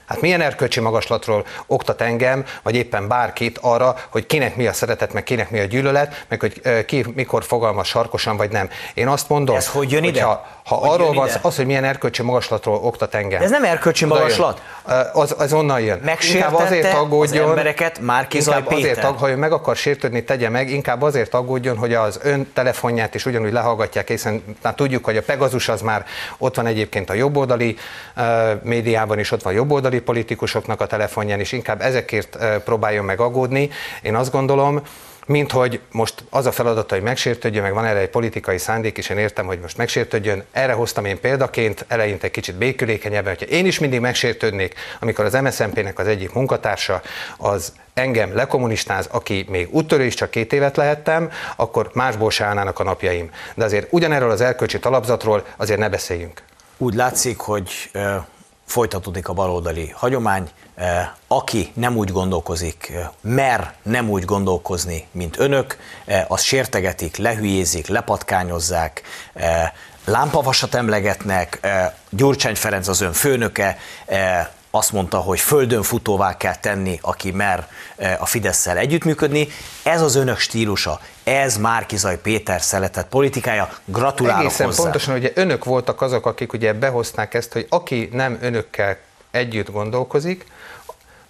Hát 0.06 0.22
milyen 0.22 0.42
erkölcsi 0.42 0.80
magaslatról 0.80 1.46
oktat 1.68 2.02
engem, 2.02 2.46
vagy 2.64 2.76
éppen 2.76 3.08
bárkit 3.08 3.58
arra, 3.62 3.96
hogy 4.10 4.26
kinek 4.26 4.56
mi 4.56 4.68
a 4.68 4.74
szeretet, 4.74 5.14
meg 5.14 5.24
kinek 5.24 5.50
mi 5.50 5.60
a 5.60 5.64
gyűlölet, 5.64 6.26
meg 6.28 6.40
hogy 6.40 6.86
ki 6.86 7.06
mikor 7.16 7.44
fogalmaz 7.44 7.88
sarkosan, 7.88 8.38
vagy 8.38 8.52
nem. 8.52 8.70
Én 8.94 9.08
azt 9.08 9.30
mondom, 9.30 9.56
Ez 9.56 9.68
hogy 9.68 9.92
jön 9.92 10.04
ide? 10.04 10.28
Ha, 10.70 10.76
hogy 10.76 10.90
arról 10.90 11.14
van 11.14 11.30
az, 11.42 11.56
hogy 11.56 11.66
milyen 11.66 11.84
erkölcsi 11.84 12.22
magaslatról 12.24 12.76
oktat 12.76 13.16
engem. 13.16 13.40
De 13.40 13.46
ez 13.46 13.52
nem 13.52 13.64
erkölcsi 13.64 14.06
magaslat. 14.06 14.62
Az, 15.14 15.36
az 15.38 15.54
onnan 15.54 15.80
jön. 15.80 16.00
Megsértette 16.04 16.64
azért 16.64 16.94
aggódjon, 16.94 17.44
az 17.44 17.50
embereket 17.50 18.00
Márkizaj 18.00 18.64
Péter. 18.64 18.78
Azért, 18.78 19.20
ha 19.20 19.30
ő 19.30 19.36
meg 19.36 19.52
akar 19.52 19.76
sértődni, 19.76 20.24
tegye 20.24 20.50
meg, 20.50 20.70
inkább 20.70 21.02
azért 21.02 21.34
aggódjon, 21.34 21.78
hogy 21.78 21.94
az 21.94 22.20
ön 22.24 22.52
telefonját 22.54 23.16
is 23.16 23.26
ugyanúgy 23.26 23.52
lehallgatják, 23.52 24.08
hiszen 24.08 24.44
már 24.62 24.74
tudjuk, 24.74 25.06
hogy 25.06 25.18
a 25.18 25.22
Pegazus 25.22 25.70
az 25.70 25.82
már 25.82 26.06
ott 26.38 26.56
van 26.56 26.66
egyébként 26.66 27.10
a 27.10 27.14
jobboldali 27.14 27.78
uh, 28.18 28.24
médiában 28.64 29.20
is, 29.20 29.32
ott 29.32 29.42
van 29.42 29.54
jobboldali 29.54 30.00
új 30.00 30.06
politikusoknak 30.06 30.82
a 30.82 30.86
telefonján 30.86 31.40
is 31.40 31.52
inkább 31.52 31.82
ezekért 31.82 32.38
próbáljon 32.64 33.06
meg 33.06 33.20
aggódni. 33.20 33.70
Én 34.02 34.16
azt 34.16 34.32
gondolom, 34.32 34.82
mint 35.30 35.52
hogy 35.52 35.80
most 35.92 36.24
az 36.30 36.46
a 36.46 36.52
feladata, 36.52 36.94
hogy 36.96 37.04
megsértődjön, 37.04 37.64
meg 37.64 37.74
van 37.74 37.86
erre 37.86 38.00
egy 38.00 38.10
politikai 38.10 38.58
szándék, 38.58 38.98
és 38.98 39.10
én 39.10 39.18
értem, 39.18 39.46
hogy 39.46 39.60
most 39.60 39.78
megsértődjön. 39.78 40.44
Erre 40.52 40.74
hoztam 40.74 41.06
én 41.06 41.20
példaként, 41.20 41.86
eleinte 41.88 42.26
egy 42.26 42.32
kicsit 42.32 42.56
békülékenyebben, 42.56 43.36
hogyha 43.38 43.56
én 43.56 43.66
is 43.66 43.80
mindig 43.80 44.00
megsértődnék, 44.00 44.74
amikor 45.00 45.26
az 45.26 45.34
MSZNP-nek 45.34 46.00
az 46.00 46.08
egyik 46.08 46.34
munkatársa 46.34 47.02
az 47.38 47.74
engem 47.94 48.36
lekommunistáz, 48.36 49.08
aki 49.12 49.46
még 49.50 49.68
úttörő 49.72 50.04
is 50.04 50.14
csak 50.14 50.30
két 50.30 50.54
évet 50.54 50.78
lehettem, 50.78 51.32
akkor 51.56 51.90
másból 51.94 52.32
se 52.32 52.46
állnának 52.46 52.80
a 52.80 52.84
napjaim. 52.84 53.30
De 53.56 53.64
azért 53.64 53.88
ugyanerről 53.90 54.32
az 54.32 54.42
erkölcsi 54.42 54.80
talapzatról 54.80 55.46
azért 55.58 55.80
ne 55.80 55.90
beszéljünk. 55.90 56.42
Úgy 56.78 56.94
látszik, 56.94 57.40
hogy 57.40 57.92
folytatódik 58.70 59.28
a 59.28 59.34
baloldali 59.34 59.92
hagyomány. 59.96 60.50
Eh, 60.76 61.10
aki 61.28 61.72
nem 61.74 61.98
úgy 61.98 62.12
gondolkozik, 62.12 62.92
eh, 62.94 63.08
mer 63.22 63.74
nem 63.84 64.10
úgy 64.10 64.26
gondolkozni, 64.26 65.08
mint 65.12 65.40
önök, 65.40 65.78
eh, 66.06 66.26
az 66.28 66.42
sértegetik, 66.42 67.18
lehülyézik, 67.18 67.88
lepatkányozzák, 67.88 69.02
lámpavasat 70.06 70.76
emlegetnek, 70.76 71.68
Gyurcsány 72.10 72.56
Ferenc 72.56 72.88
az 72.88 73.02
ön 73.02 73.14
főnöke, 73.14 73.78
azt 74.72 74.92
mondta, 74.92 75.18
hogy 75.18 75.40
földön 75.40 75.84
futóvá 75.84 76.38
kell 76.38 76.56
tenni, 76.56 77.00
aki 77.02 77.32
mer 77.32 77.68
a 78.20 78.26
Fidesz-szel 78.26 78.78
együttműködni. 78.78 79.48
Ez 79.84 80.02
az 80.02 80.16
önök 80.16 80.38
stílusa, 80.38 81.00
ez 81.24 81.58
Márkizaj 81.58 82.20
Péter 82.20 82.62
szeretett 82.62 83.08
politikája. 83.08 83.70
Gratulálok 83.86 84.40
Egészen 84.40 84.66
hozzá. 84.66 84.84
pontosan, 84.84 85.16
ugye 85.16 85.32
önök 85.36 85.66
voltak 85.66 86.02
azok, 86.02 86.26
akik 86.26 86.54
ugye 86.54 86.74
behozták 86.74 87.34
ezt, 87.34 87.54
hogy 87.54 87.66
aki 87.70 88.10
nem 88.12 88.38
önökkel 88.42 88.98
együtt 89.32 89.72
gondolkozik, 89.72 90.46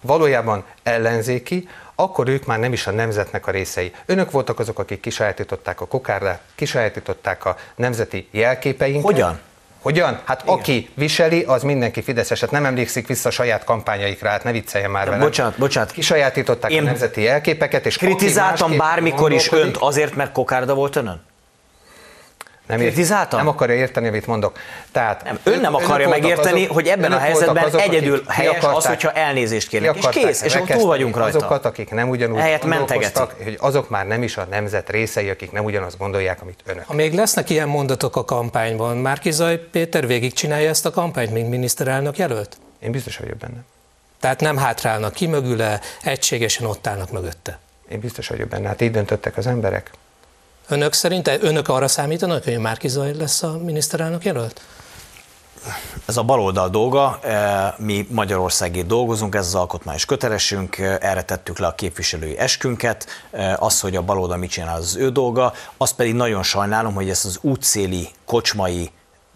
valójában 0.00 0.64
ellenzéki, 0.82 1.68
akkor 1.94 2.28
ők 2.28 2.46
már 2.46 2.58
nem 2.58 2.72
is 2.72 2.86
a 2.86 2.90
nemzetnek 2.90 3.46
a 3.46 3.50
részei. 3.50 3.92
Önök 4.06 4.30
voltak 4.30 4.58
azok, 4.58 4.78
akik 4.78 5.00
kisajátították 5.00 5.80
a 5.80 5.86
kokárdát, 5.86 6.40
kisajátították 6.54 7.44
a 7.44 7.56
nemzeti 7.76 8.28
jelképeinket. 8.30 9.04
Hogyan? 9.04 9.40
Hogyan? 9.82 10.20
Hát 10.24 10.42
Igen. 10.42 10.54
aki 10.54 10.88
viseli, 10.94 11.42
az 11.42 11.62
mindenki 11.62 12.02
Fideszes. 12.02 12.40
Hát 12.40 12.50
nem 12.50 12.64
emlékszik 12.64 13.06
vissza 13.06 13.28
a 13.28 13.32
saját 13.32 13.64
kampányaikra, 13.64 14.28
hát 14.28 14.44
ne 14.44 14.52
vicceljen 14.52 14.90
már 14.90 15.04
velem. 15.04 15.20
Bocsánat, 15.20 15.58
bocsánat. 15.58 16.02
Sajátították 16.02 16.70
Én 16.70 16.82
a 16.82 16.84
nemzeti 16.84 17.28
elképeket, 17.28 17.86
és 17.86 17.96
kritizáltam 17.96 18.76
bármikor 18.76 19.32
is 19.32 19.52
önt 19.52 19.76
azért, 19.76 20.14
mert 20.14 20.32
kokárda 20.32 20.74
volt 20.74 20.96
önön? 20.96 21.20
Nem, 22.70 22.78
Kritizáltam? 22.78 23.38
Nem 23.38 23.48
akarja 23.48 23.74
érteni, 23.74 24.08
amit 24.08 24.26
mondok. 24.26 24.58
Tehát 24.92 25.24
nem, 25.24 25.38
ön 25.42 25.60
nem 25.60 25.74
akarja 25.74 26.08
megérteni, 26.08 26.62
azok, 26.62 26.74
hogy 26.74 26.86
ebben 26.86 27.12
a 27.12 27.18
helyzetben 27.18 27.64
azok, 27.64 27.80
egyedül 27.80 28.22
helyes 28.28 28.50
akarták, 28.50 28.76
az, 28.76 28.86
hogyha 28.86 29.12
elnézést 29.12 29.68
kérnek, 29.68 29.96
és 29.96 30.06
kész, 30.10 30.42
és 30.42 30.54
akkor 30.54 30.76
túl 30.76 30.86
vagyunk 30.86 31.16
rajta. 31.16 31.36
Azokat, 31.36 31.64
akik 31.64 31.90
nem 31.90 32.08
ugyanúgy 32.08 32.38
Helyett 32.40 32.62
gondolkoztak, 32.62 33.34
hogy 33.44 33.56
azok 33.60 33.88
már 33.88 34.06
nem 34.06 34.22
is 34.22 34.36
a 34.36 34.46
nemzet 34.50 34.90
részei, 34.90 35.28
akik 35.28 35.52
nem 35.52 35.64
ugyanazt 35.64 35.98
gondolják, 35.98 36.42
amit 36.42 36.60
önök. 36.64 36.84
Ha 36.86 36.94
még 36.94 37.14
lesznek 37.14 37.50
ilyen 37.50 37.68
mondatok 37.68 38.16
a 38.16 38.24
kampányban, 38.24 38.96
Márkizaj 38.96 39.58
Péter 39.58 40.06
végigcsinálja 40.06 40.68
ezt 40.68 40.86
a 40.86 40.90
kampányt, 40.90 41.32
mint 41.32 41.48
miniszterelnök 41.48 42.18
jelölt? 42.18 42.58
Én 42.78 42.90
biztos 42.90 43.16
vagyok 43.16 43.36
benne. 43.36 43.64
Tehát 44.20 44.40
nem 44.40 44.56
hátrálnak 44.56 45.12
ki 45.12 45.26
mögüle, 45.26 45.80
egységesen 46.02 46.66
ott 46.66 46.86
állnak 46.86 47.10
mögötte. 47.10 47.58
Én 47.88 48.00
biztos 48.00 48.28
vagyok 48.28 48.48
benne, 48.48 48.68
hát 48.68 48.80
így 48.80 48.90
döntöttek 48.90 49.36
az 49.36 49.46
emberek. 49.46 49.90
Önök 50.70 50.92
szerint, 50.92 51.28
önök 51.40 51.68
arra 51.68 51.88
számítanak, 51.88 52.44
hogy 52.44 52.58
Márki 52.58 52.88
Zaj 52.88 53.14
lesz 53.16 53.42
a 53.42 53.58
miniszterelnök 53.58 54.24
jelölt? 54.24 54.60
Ez 56.06 56.16
a 56.16 56.22
baloldal 56.22 56.68
dolga, 56.68 57.18
e, 57.22 57.74
mi 57.78 58.06
Magyarországért 58.10 58.86
dolgozunk, 58.86 59.34
ez 59.34 59.46
az 59.46 59.54
alkotmányos 59.54 60.04
kötelesünk, 60.04 60.78
e, 60.78 60.98
erre 61.00 61.22
tettük 61.22 61.58
le 61.58 61.66
a 61.66 61.74
képviselői 61.74 62.38
eskünket, 62.38 63.06
e, 63.30 63.56
az, 63.60 63.80
hogy 63.80 63.96
a 63.96 64.02
baloldal 64.02 64.36
mit 64.36 64.50
csinál, 64.50 64.76
az 64.76 64.96
ő 64.96 65.10
dolga, 65.10 65.52
azt 65.76 65.94
pedig 65.94 66.14
nagyon 66.14 66.42
sajnálom, 66.42 66.94
hogy 66.94 67.10
ezt 67.10 67.24
az 67.24 67.38
útszéli, 67.40 68.08
kocsmai 68.24 68.90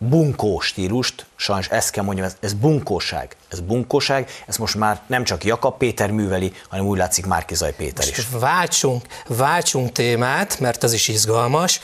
bunkó 0.09 0.61
stílust, 0.61 1.27
sajnos 1.37 1.69
ezt 1.69 1.91
kell 1.91 2.05
mondjam, 2.05 2.27
ez, 2.27 2.37
ez 2.41 2.53
bunkóság. 2.53 3.37
Ez 3.49 3.61
bunkóság, 3.61 4.31
ez 4.47 4.57
most 4.57 4.75
már 4.75 5.01
nem 5.07 5.25
csak 5.25 5.45
Jakab 5.45 5.77
Péter 5.77 6.11
műveli, 6.11 6.53
hanem 6.69 6.87
úgy 6.87 6.99
látszik 6.99 7.27
Márkizaj 7.27 7.75
Péter 7.75 8.09
is. 8.09 8.29
Váltsunk, 8.31 9.03
váltsunk 9.27 9.93
témát, 9.93 10.61
mert 10.61 10.83
az 10.83 10.93
is 10.93 11.09
izgalmas. 11.09 11.81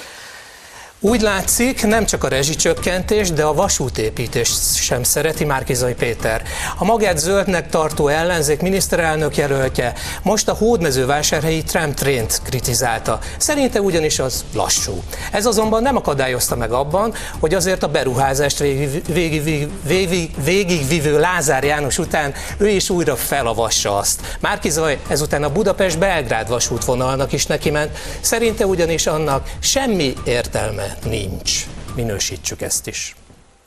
Úgy 1.03 1.21
látszik, 1.21 1.87
nem 1.87 2.05
csak 2.05 2.25
a 2.25 2.29
rezsicsökkentés, 2.29 3.33
de 3.33 3.45
a 3.45 3.55
vasútépítés 3.55 4.51
sem 4.75 5.03
szereti 5.03 5.45
Márkizai 5.45 5.95
Péter. 5.95 6.43
A 6.79 6.85
magát 6.85 7.19
zöldnek 7.19 7.69
tartó 7.69 8.09
ellenzék 8.09 8.61
miniszterelnök 8.61 9.37
jelöltje 9.37 9.93
most 10.23 10.49
a 10.49 10.55
hódmezővásárhelyi 10.55 11.63
tramtrént 11.63 12.41
kritizálta. 12.45 13.19
Szerinte 13.37 13.81
ugyanis 13.81 14.19
az 14.19 14.45
lassú. 14.55 15.03
Ez 15.33 15.47
azonban 15.47 15.83
nem 15.83 15.97
akadályozta 15.97 16.57
meg 16.57 16.73
abban, 16.73 17.15
hogy 17.39 17.55
azért 17.55 17.83
a 17.83 17.89
beruházást 17.89 18.59
végigvívő 18.59 19.71
végig, 19.87 20.31
végig, 20.45 20.89
végig 20.89 21.13
Lázár 21.13 21.65
János 21.65 21.99
után 21.99 22.35
ő 22.59 22.69
is 22.69 22.91
újra 22.91 23.17
felavassa 23.17 23.97
azt. 23.97 24.37
Márkizaj 24.41 24.99
ezután 25.09 25.43
a 25.43 25.53
Budapest-Belgrád 25.53 26.49
vasútvonalnak 26.49 27.33
is 27.33 27.47
neki 27.47 27.71
ment. 27.71 27.99
Szerinte 28.21 28.67
ugyanis 28.67 29.07
annak 29.07 29.51
semmi 29.61 30.15
értelme 30.25 30.90
nincs. 31.05 31.67
Minősítsük 31.95 32.63
ezt 32.63 32.87
is. 32.87 33.17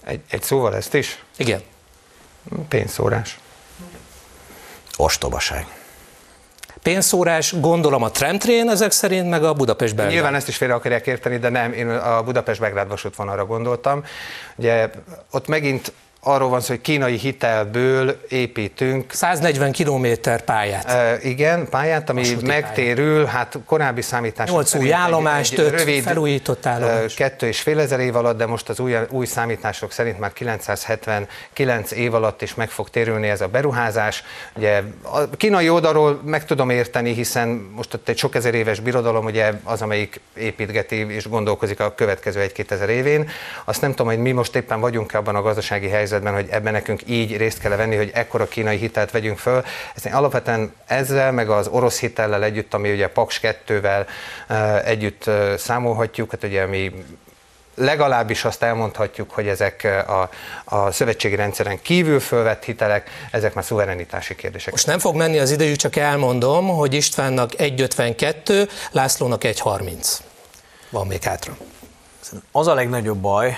Egy, 0.03 0.21
egy 0.29 0.43
szóval 0.43 0.75
ezt 0.75 0.93
is? 0.93 1.23
Igen. 1.37 1.61
Pénzszórás. 2.67 3.39
Ostobaság. 4.97 5.67
Pénzszórás, 6.83 7.59
gondolom 7.59 8.03
a 8.03 8.11
tramtrén 8.11 8.69
ezek 8.69 8.91
szerint, 8.91 9.29
meg 9.29 9.43
a 9.43 9.53
Budapest 9.53 9.95
Belgrád. 9.95 10.15
Nyilván 10.15 10.35
ezt 10.35 10.47
is 10.47 10.57
félre 10.57 10.73
akarják 10.73 11.07
érteni, 11.07 11.37
de 11.37 11.49
nem, 11.49 11.73
én 11.73 11.89
a 11.89 12.23
Budapest 12.23 12.59
Belgrád 12.59 12.87
vasútvonalra 12.87 13.45
gondoltam. 13.45 14.03
Ugye 14.55 14.89
ott 15.31 15.47
megint 15.47 15.93
arról 16.23 16.49
van 16.49 16.61
szó, 16.61 16.67
hogy 16.67 16.81
kínai 16.81 17.17
hitelből 17.17 18.21
építünk. 18.29 19.13
140 19.13 19.71
kilométer 19.71 20.41
pályát. 20.41 20.89
E, 20.89 21.17
igen, 21.21 21.69
pályát, 21.69 22.09
ami 22.09 22.21
Vasúti 22.21 22.45
megtérül, 22.45 23.15
pályát. 23.15 23.29
hát 23.29 23.57
korábbi 23.65 24.01
számítások 24.01 24.55
8 24.55 24.73
új 24.73 24.93
állomás, 24.93 25.51
egy, 25.51 25.59
egy 25.59 25.69
rövid, 25.69 26.03
felújított 26.03 26.65
állomás. 26.65 27.13
Kettő 27.13 27.47
és 27.47 27.61
fél 27.61 27.79
ezer 27.79 27.99
év 27.99 28.15
alatt, 28.15 28.37
de 28.37 28.45
most 28.45 28.69
az 28.69 28.79
új, 28.79 28.95
új 29.09 29.25
számítások 29.25 29.91
szerint 29.91 30.19
már 30.19 30.33
979 30.33 31.91
év 31.91 32.13
alatt 32.13 32.41
is 32.41 32.55
meg 32.55 32.69
fog 32.69 32.89
térülni 32.89 33.27
ez 33.27 33.41
a 33.41 33.47
beruházás. 33.47 34.23
Ugye 34.55 34.81
a 35.01 35.29
kínai 35.29 35.69
oldalról 35.69 36.21
meg 36.25 36.45
tudom 36.45 36.69
érteni, 36.69 37.13
hiszen 37.13 37.47
most 37.75 37.93
ott 37.93 38.09
egy 38.09 38.17
sok 38.17 38.35
ezer 38.35 38.53
éves 38.53 38.79
birodalom, 38.79 39.25
ugye 39.25 39.51
az, 39.63 39.81
amelyik 39.81 40.19
építgeti 40.33 40.95
és 40.95 41.27
gondolkozik 41.27 41.79
a 41.79 41.93
következő 41.95 42.39
egy-két 42.39 42.71
ezer 42.71 42.89
évén. 42.89 43.29
Azt 43.65 43.81
nem 43.81 43.89
tudom, 43.89 44.07
hogy 44.07 44.17
mi 44.17 44.31
most 44.31 44.55
éppen 44.55 44.79
vagyunk 44.79 45.13
abban 45.13 45.35
a 45.35 45.41
gazdasági 45.41 45.87
helyzetben, 45.87 46.11
helyzetben, 46.13 46.43
hogy 46.43 46.49
ebben 46.51 46.73
nekünk 46.73 47.01
így 47.05 47.37
részt 47.37 47.59
kell 47.59 47.75
venni, 47.75 47.95
hogy 47.95 48.11
ekkora 48.13 48.47
kínai 48.47 48.77
hitelt 48.77 49.11
vegyünk 49.11 49.37
föl. 49.37 49.63
Ezt 49.95 50.05
én 50.05 50.13
alapvetően 50.13 50.73
ezzel, 50.85 51.31
meg 51.31 51.49
az 51.49 51.67
orosz 51.67 51.99
hitellel 51.99 52.43
együtt, 52.43 52.73
ami 52.73 52.91
ugye 52.91 53.07
Paks 53.07 53.39
2-vel 53.43 54.05
együtt 54.85 55.29
számolhatjuk, 55.57 56.31
hát 56.31 56.43
ugye 56.43 56.65
mi 56.65 56.91
legalábbis 57.75 58.45
azt 58.45 58.63
elmondhatjuk, 58.63 59.31
hogy 59.31 59.47
ezek 59.47 60.03
a, 60.07 60.29
a 60.75 60.91
szövetségi 60.91 61.35
rendszeren 61.35 61.81
kívül 61.81 62.19
fölvett 62.19 62.63
hitelek, 62.63 63.09
ezek 63.31 63.53
már 63.53 63.63
szuverenitási 63.63 64.35
kérdések. 64.35 64.71
Most 64.71 64.85
nem 64.85 64.99
fog 64.99 65.15
menni 65.15 65.39
az 65.39 65.51
idejük, 65.51 65.75
csak 65.75 65.95
elmondom, 65.95 66.67
hogy 66.67 66.93
Istvánnak 66.93 67.51
1,52, 67.57 68.69
Lászlónak 68.91 69.41
1,30. 69.43 70.17
Van 70.89 71.07
még 71.07 71.23
hátra. 71.23 71.57
Az 72.51 72.67
a 72.67 72.73
legnagyobb 72.73 73.17
baj, 73.17 73.55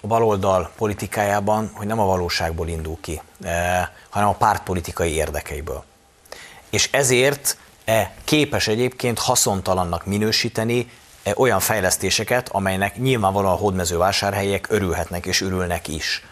a 0.00 0.06
baloldal 0.06 0.70
politikájában, 0.76 1.70
hogy 1.74 1.86
nem 1.86 1.98
a 1.98 2.04
valóságból 2.04 2.68
indul 2.68 2.96
ki, 3.00 3.20
eh, 3.42 3.86
hanem 4.08 4.28
a 4.28 4.34
pártpolitikai 4.34 5.14
érdekeiből. 5.14 5.84
És 6.70 6.88
ezért 6.92 7.56
e 7.84 8.12
képes 8.24 8.68
egyébként 8.68 9.18
haszontalannak 9.18 10.06
minősíteni 10.06 10.90
e 11.22 11.32
olyan 11.36 11.60
fejlesztéseket, 11.60 12.48
amelynek 12.48 12.96
nyilvánvalóan 12.96 13.52
a 13.52 13.56
hódmezővásárhelyek 13.56 14.66
örülhetnek 14.70 15.26
és 15.26 15.40
örülnek 15.40 15.88
is. 15.88 16.24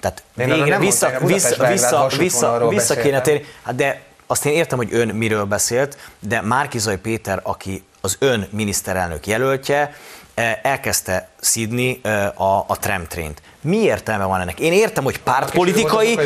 Tehát 0.00 0.22
végre 0.34 0.78
vissza, 0.78 1.18
vissza, 1.18 1.66
vissza, 1.66 2.08
vissza, 2.18 2.68
vissza 2.68 2.94
kéne 2.94 3.20
térni, 3.20 3.46
hát 3.62 3.74
de 3.74 4.02
azt 4.26 4.44
én 4.44 4.52
értem, 4.52 4.78
hogy 4.78 4.94
ön 4.94 5.08
miről 5.08 5.44
beszélt, 5.44 5.96
de 6.18 6.40
Márkizai 6.40 6.96
Péter, 6.96 7.40
aki 7.42 7.84
az 8.00 8.16
ön 8.18 8.48
miniszterelnök 8.50 9.26
jelöltje, 9.26 9.94
E, 9.94 10.19
elkezdte 10.62 11.28
szidni 11.40 12.00
e, 12.02 12.26
a, 12.26 12.64
a 12.66 12.78
tramtrént. 12.80 13.42
Mi 13.60 13.76
értelme 13.76 14.24
van 14.24 14.40
ennek? 14.40 14.60
Én 14.60 14.72
értem, 14.72 15.04
hogy 15.04 15.18
pártpolitikai, 15.18 16.18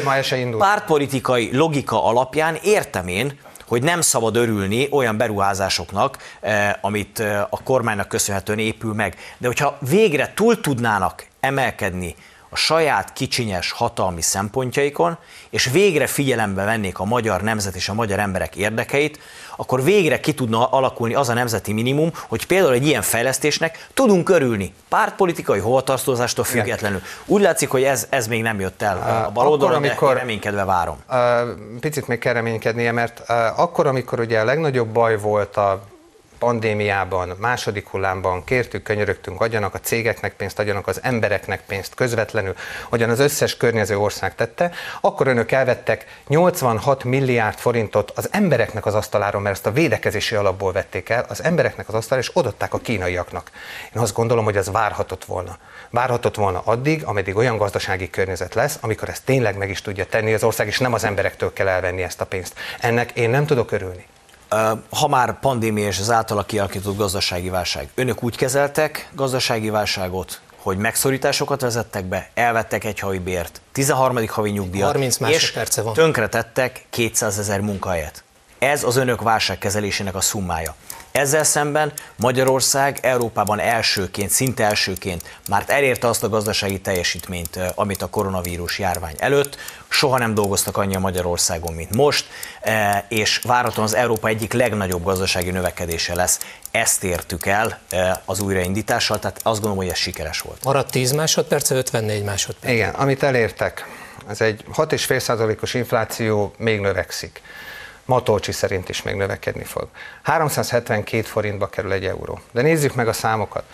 pártpolitikai 0.59 1.57
logika 1.57 2.05
alapján 2.05 2.59
értem 2.63 3.09
én, 3.09 3.39
hogy 3.67 3.83
nem 3.83 4.01
szabad 4.01 4.37
örülni 4.37 4.89
olyan 4.91 5.17
beruházásoknak, 5.17 6.19
e, 6.41 6.79
amit 6.81 7.19
a 7.51 7.63
kormánynak 7.65 8.09
köszönhetően 8.09 8.59
épül 8.59 8.95
meg. 8.95 9.17
De 9.39 9.47
hogyha 9.47 9.79
végre 9.81 10.33
túl 10.35 10.61
tudnának 10.61 11.27
emelkedni 11.41 12.15
a 12.55 12.57
saját 12.57 13.13
kicsinyes 13.13 13.73
hatalmi 13.73 14.23
szempontjaikon, 14.23 15.17
és 15.51 15.71
végre 15.73 16.07
figyelembe 16.07 16.65
vennék 16.65 16.99
a 16.99 17.05
magyar 17.05 17.43
nemzet 17.43 17.75
és 17.75 17.89
a 17.89 17.95
magyar 17.95 18.19
emberek 18.19 18.57
érdekeit, 18.57 19.19
akkor 19.57 19.83
végre 19.83 20.21
ki 20.21 20.35
tudna 20.35 20.67
alakulni 20.67 21.15
az 21.15 21.29
a 21.29 21.33
nemzeti 21.33 21.73
minimum, 21.73 22.13
hogy 22.29 22.47
például 22.47 22.73
egy 22.73 22.87
ilyen 22.87 23.03
fejlesztésnek 23.03 23.89
tudunk 23.95 24.29
örülni, 24.29 24.75
pártpolitikai 24.89 25.59
hovatartozástól 25.59 26.45
függetlenül. 26.45 27.03
Úgy 27.27 27.43
látszik, 27.43 27.69
hogy 27.69 27.83
ez, 27.83 28.07
ez 28.11 28.27
még 28.27 28.43
nem 28.43 28.61
jött 28.61 28.83
el 28.83 29.25
a 29.27 29.31
baloldalon, 29.31 29.83
de 29.83 29.89
amikor, 29.89 30.17
reménykedve 30.17 30.65
várom. 30.65 30.97
Picit 31.81 32.07
még 32.07 32.19
kell 32.19 32.33
reménykednie, 32.33 32.93
mert 32.93 33.23
akkor, 33.57 33.87
amikor 33.87 34.21
ugye 34.21 34.41
a 34.41 34.45
legnagyobb 34.45 34.89
baj 34.89 35.19
volt 35.19 35.57
a 35.57 35.83
pandémiában, 36.45 37.33
második 37.39 37.89
hullámban 37.89 38.45
kértük, 38.45 38.83
könyörögtünk, 38.83 39.41
adjanak 39.41 39.75
a 39.75 39.81
cégeknek 39.81 40.37
pénzt, 40.37 40.59
adjanak 40.59 40.87
az 40.87 41.01
embereknek 41.03 41.65
pénzt 41.67 41.95
közvetlenül, 41.95 42.55
hogyan 42.89 43.11
az 43.11 43.19
összes 43.19 43.57
környező 43.57 43.99
ország 43.99 44.35
tette, 44.35 44.71
akkor 45.01 45.27
önök 45.27 45.53
elvettek 45.53 46.23
86 46.29 47.05
milliárd 47.05 47.59
forintot 47.59 48.11
az 48.11 48.29
embereknek 48.31 48.87
az 48.87 48.95
asztaláról, 48.95 49.41
mert 49.41 49.55
ezt 49.55 49.67
a 49.67 49.73
védekezési 49.73 50.35
alapból 50.35 50.73
vették 50.73 51.09
el, 51.09 51.25
az 51.29 51.43
embereknek 51.43 51.89
az 51.89 51.95
asztalára, 51.95 52.27
és 52.27 52.37
odaadták 52.37 52.75
a 52.75 52.79
kínaiaknak. 52.79 53.51
Én 53.95 54.03
azt 54.03 54.15
gondolom, 54.15 54.45
hogy 54.45 54.57
ez 54.57 54.71
várhatott 54.71 55.25
volna. 55.25 55.57
Várhatott 55.91 56.35
volna 56.35 56.63
addig, 56.65 57.05
ameddig 57.05 57.37
olyan 57.37 57.57
gazdasági 57.57 58.11
környezet 58.11 58.55
lesz, 58.55 58.79
amikor 58.81 59.09
ezt 59.09 59.25
tényleg 59.25 59.57
meg 59.57 59.71
is 59.71 59.83
tudja 59.83 60.07
tenni 60.07 60.35
az 60.35 60.45
ország, 60.45 60.67
és 60.67 60.79
nem 60.79 60.93
az 60.93 61.05
emberektől 61.05 61.53
kell 61.53 61.69
elvenni 61.69 62.03
ezt 62.03 62.21
a 62.21 62.27
pénzt. 62.27 62.59
Ennek 62.81 63.11
én 63.11 63.31
nem 63.31 63.47
tudok 63.47 63.73
örülni 63.73 64.07
ha 64.91 65.09
már 65.09 65.41
pandémia 65.41 65.87
és 65.87 65.99
az 65.99 66.11
általa 66.11 66.45
kialakított 66.45 66.97
gazdasági 66.97 67.49
válság, 67.49 67.89
önök 67.95 68.23
úgy 68.23 68.37
kezeltek 68.37 69.11
gazdasági 69.15 69.71
válságot, 69.71 70.41
hogy 70.57 70.77
megszorításokat 70.77 71.61
vezettek 71.61 72.05
be, 72.05 72.31
elvettek 72.35 72.85
egy 72.85 72.99
havi 72.99 73.19
bért, 73.19 73.61
13. 73.73 74.29
havi 74.29 74.51
nyugdíjat, 74.51 74.93
30 74.93 75.19
és 75.21 75.59
van. 75.83 75.93
tönkretettek 75.93 76.87
200 76.91 77.39
ezer 77.39 77.61
munkahelyet. 77.61 78.25
Ez 78.59 78.85
az 78.85 78.97
önök 78.97 79.23
válságkezelésének 79.23 80.15
a 80.15 80.21
szummája. 80.21 80.75
Ezzel 81.13 81.45
szemben 81.45 81.93
Magyarország 82.17 82.99
Európában 83.03 83.61
elsőként, 83.61 84.31
szinte 84.31 84.65
elsőként 84.65 85.23
már 85.49 85.65
elérte 85.67 86.09
azt 86.09 86.23
a 86.23 86.29
gazdasági 86.29 86.81
teljesítményt, 86.81 87.59
amit 87.75 88.03
a 88.03 88.07
koronavírus 88.07 88.79
járvány 88.79 89.15
előtt. 89.19 89.57
Soha 89.95 90.19
nem 90.19 90.35
dolgoztak 90.35 90.77
annyian 90.77 91.01
Magyarországon, 91.01 91.75
mint 91.75 91.95
most, 91.95 92.27
és 93.09 93.41
várhatóan 93.43 93.87
az 93.87 93.95
Európa 93.95 94.29
egyik 94.29 94.53
legnagyobb 94.53 95.05
gazdasági 95.05 95.51
növekedése 95.51 96.15
lesz. 96.15 96.39
Ezt 96.71 97.05
értük 97.05 97.47
el 97.47 97.79
az 98.25 98.41
újraindítással, 98.41 99.19
tehát 99.19 99.37
azt 99.37 99.55
gondolom, 99.61 99.77
hogy 99.77 99.89
ez 99.89 99.97
sikeres 99.97 100.41
volt. 100.41 100.65
Maradt 100.65 100.91
10 100.91 101.13
másodperc, 101.13 101.71
54 101.71 102.25
másodperc. 102.25 102.73
Igen, 102.73 102.95
amit 102.95 103.23
elértek, 103.23 103.87
ez 104.29 104.41
egy 104.41 104.65
6,5%-os 104.75 105.75
infláció 105.75 106.55
még 106.57 106.81
növekszik. 106.81 107.43
Matolcsi 108.05 108.53
szerint 108.53 108.89
is 108.89 109.03
még 109.03 109.15
növekedni 109.15 109.65
fog. 109.65 109.89
372 110.23 111.23
forintba 111.23 111.67
kerül 111.67 111.93
egy 111.93 112.05
euró. 112.05 112.41
De 112.53 112.63
nézzük 112.63 112.95
meg 112.95 113.09
a 113.09 113.13
számokat. 113.13 113.65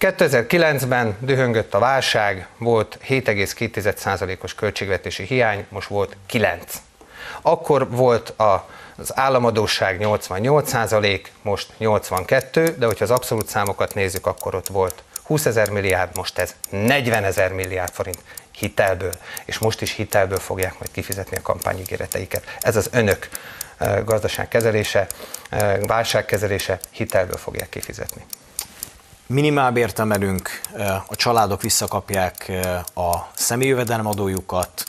2009-ben 0.00 1.16
dühöngött 1.20 1.74
a 1.74 1.78
válság, 1.78 2.46
volt 2.58 2.98
7,2%-os 3.08 4.54
költségvetési 4.54 5.22
hiány, 5.22 5.66
most 5.68 5.88
volt 5.88 6.16
9. 6.26 6.82
Akkor 7.42 7.90
volt 7.90 8.28
a 8.28 8.68
az 8.98 9.16
államadóság 9.16 9.98
88%, 10.00 11.20
most 11.42 11.72
82, 11.78 12.74
de 12.78 12.86
hogyha 12.86 13.04
az 13.04 13.10
abszolút 13.10 13.48
számokat 13.48 13.94
nézzük, 13.94 14.26
akkor 14.26 14.54
ott 14.54 14.66
volt 14.66 15.02
20 15.22 15.46
ezer 15.46 15.70
milliárd, 15.70 16.16
most 16.16 16.38
ez 16.38 16.54
40 16.70 17.24
ezer 17.24 17.52
milliárd 17.52 17.92
forint 17.92 18.18
hitelből, 18.50 19.12
és 19.44 19.58
most 19.58 19.80
is 19.80 19.92
hitelből 19.92 20.38
fogják 20.38 20.78
majd 20.78 20.90
kifizetni 20.92 21.36
a 21.36 21.42
kampányígéreteiket. 21.42 22.44
Ez 22.60 22.76
az 22.76 22.88
önök 22.92 23.28
gazdaságkezelése, 24.04 25.06
válságkezelése 25.86 26.80
hitelből 26.90 27.36
fogják 27.36 27.68
kifizetni. 27.68 28.24
Minimálbért 29.26 29.98
emelünk, 29.98 30.60
a 31.06 31.16
családok 31.16 31.62
visszakapják 31.62 32.52
a 32.94 33.16
személyjövedelemadójukat, 33.34 34.84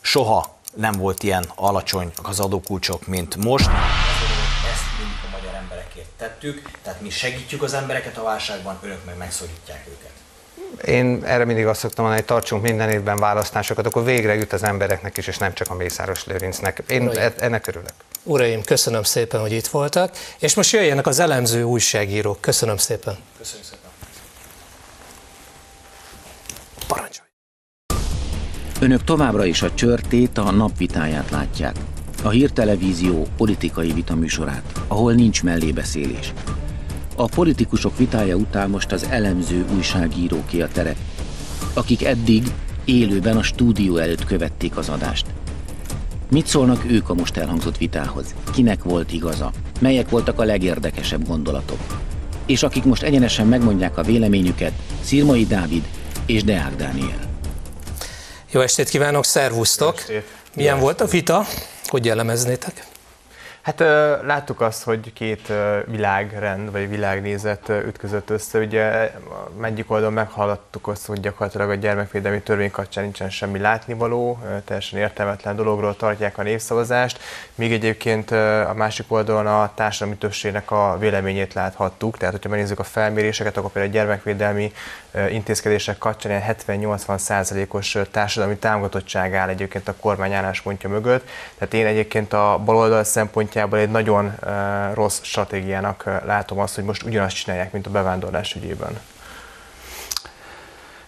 soha 0.00 0.56
nem 0.74 0.92
volt 0.92 1.22
ilyen 1.22 1.44
alacsony 1.54 2.12
az 2.22 2.40
adókulcsok, 2.40 3.06
mint 3.06 3.36
most. 3.36 3.68
Ezt 3.68 4.98
mindig 4.98 5.18
a 5.26 5.36
magyar 5.36 5.54
emberekért 5.54 6.08
tettük, 6.08 6.70
tehát 6.82 7.00
mi 7.00 7.10
segítjük 7.10 7.62
az 7.62 7.74
embereket 7.74 8.16
a 8.16 8.22
válságban, 8.22 8.78
önök 8.82 9.04
meg 9.04 9.16
megszorítják 9.16 9.86
őket. 9.88 10.17
Én 10.84 11.22
erre 11.24 11.44
mindig 11.44 11.66
azt 11.66 11.80
szoktam 11.80 12.04
mondani, 12.04 12.26
hogy 12.26 12.36
tartsunk 12.36 12.62
minden 12.62 12.90
évben 12.90 13.18
választásokat, 13.18 13.86
akkor 13.86 14.04
végre 14.04 14.34
jut 14.34 14.52
az 14.52 14.62
embereknek 14.62 15.16
is, 15.16 15.26
és 15.26 15.38
nem 15.38 15.52
csak 15.54 15.70
a 15.70 15.74
Mészáros 15.74 16.26
Lőrincnek. 16.26 16.82
Én 16.88 17.02
Uraim. 17.02 17.18
e- 17.18 17.44
ennek 17.44 17.66
örülök. 17.66 17.90
Uraim, 18.22 18.62
köszönöm 18.62 19.02
szépen, 19.02 19.40
hogy 19.40 19.52
itt 19.52 19.66
voltak, 19.66 20.16
és 20.38 20.54
most 20.54 20.72
jöjjenek 20.72 21.06
az 21.06 21.18
elemző 21.18 21.62
újságírók. 21.62 22.40
Köszönöm 22.40 22.76
szépen. 22.76 23.16
Köszönjük 23.38 23.66
szépen. 23.66 23.90
Parancsolj! 26.86 27.28
Önök 28.80 29.04
továbbra 29.04 29.44
is 29.44 29.62
a 29.62 29.74
csörtét, 29.74 30.38
a 30.38 30.50
napvitáját 30.50 31.30
látják. 31.30 31.76
A 32.22 32.28
hírtelevízió 32.28 33.26
politikai 33.36 33.92
vitaműsorát, 33.92 34.62
ahol 34.88 35.12
nincs 35.12 35.42
mellébeszélés. 35.42 36.32
A 37.20 37.24
politikusok 37.24 37.96
vitája 37.96 38.34
után 38.34 38.70
most 38.70 38.92
az 38.92 39.06
elemző 39.10 39.64
újságíróké 39.76 40.60
a 40.60 40.68
tere, 40.68 40.94
akik 41.74 42.04
eddig 42.04 42.42
élőben 42.84 43.36
a 43.36 43.42
stúdió 43.42 43.96
előtt 43.96 44.24
követték 44.24 44.76
az 44.76 44.88
adást. 44.88 45.26
Mit 46.30 46.46
szólnak 46.46 46.84
ők 46.90 47.08
a 47.10 47.14
most 47.14 47.36
elhangzott 47.36 47.76
vitához? 47.76 48.34
Kinek 48.52 48.82
volt 48.82 49.12
igaza? 49.12 49.52
Melyek 49.80 50.08
voltak 50.08 50.40
a 50.40 50.44
legérdekesebb 50.44 51.26
gondolatok? 51.26 51.78
És 52.46 52.62
akik 52.62 52.84
most 52.84 53.02
egyenesen 53.02 53.46
megmondják 53.46 53.98
a 53.98 54.02
véleményüket, 54.02 54.72
Szirmai 55.02 55.46
Dávid 55.46 55.88
és 56.26 56.44
Deák 56.44 56.76
Dániel. 56.76 57.20
Jó 58.50 58.60
estét 58.60 58.88
kívánok, 58.88 59.24
szervusztok! 59.24 59.94
Jó 60.08 60.14
estét. 60.14 60.24
Milyen 60.54 60.76
Jó 60.76 60.82
volt 60.82 61.00
a 61.00 61.06
vita? 61.06 61.46
Hogy 61.84 62.04
jellemeznétek? 62.04 62.86
Hát 63.68 63.80
láttuk 64.24 64.60
azt, 64.60 64.82
hogy 64.82 65.12
két 65.12 65.52
világrend 65.86 66.70
vagy 66.70 66.88
világnézet 66.88 67.68
ütközött 67.68 68.30
össze. 68.30 68.58
Ugye 68.58 69.10
egyik 69.62 69.90
oldalon 69.90 70.12
meghallottuk 70.12 70.88
azt, 70.88 71.06
hogy 71.06 71.20
gyakorlatilag 71.20 71.70
a 71.70 71.74
gyermekvédelmi 71.74 72.40
törvény 72.40 72.70
kapcsán 72.70 73.04
nincsen 73.04 73.30
semmi 73.30 73.58
látnivaló, 73.58 74.38
teljesen 74.64 74.98
értelmetlen 74.98 75.56
dologról 75.56 75.96
tartják 75.96 76.38
a 76.38 76.42
népszavazást, 76.42 77.18
míg 77.54 77.72
egyébként 77.72 78.30
a 78.30 78.72
másik 78.76 79.12
oldalon 79.12 79.46
a 79.46 79.72
társadalmi 79.74 80.18
többségnek 80.18 80.70
a 80.70 80.96
véleményét 80.98 81.54
láthattuk. 81.54 82.16
Tehát, 82.16 82.34
hogyha 82.34 82.48
megnézzük 82.50 82.78
a 82.78 82.84
felméréseket, 82.84 83.56
akkor 83.56 83.70
például 83.70 83.92
a 83.94 83.96
gyermekvédelmi 83.96 84.72
intézkedések 85.30 85.98
kapcsán 85.98 86.32
ilyen 86.32 86.56
70-80 86.66 87.18
százalékos 87.18 87.94
ö, 87.94 88.04
társadalmi 88.04 88.56
támogatottság 88.56 89.34
áll 89.34 89.48
egyébként 89.48 89.88
a 89.88 89.94
kormány 90.00 90.32
álláspontja 90.32 90.88
mögött. 90.88 91.28
Tehát 91.58 91.74
én 91.74 91.86
egyébként 91.86 92.32
a 92.32 92.62
baloldal 92.64 93.04
szempontjából 93.04 93.78
egy 93.78 93.90
nagyon 93.90 94.34
rossz 94.94 95.18
stratégiának 95.22 96.04
látom 96.24 96.58
azt, 96.58 96.74
hogy 96.74 96.84
most 96.84 97.02
ugyanazt 97.02 97.36
csinálják, 97.36 97.72
mint 97.72 97.86
a 97.86 97.90
bevándorlás 97.90 98.54
ügyében. 98.54 99.00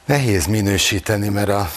Nehéz 0.04 0.46
minősíteni, 0.46 1.28
mert 1.28 1.48
a 1.48 1.68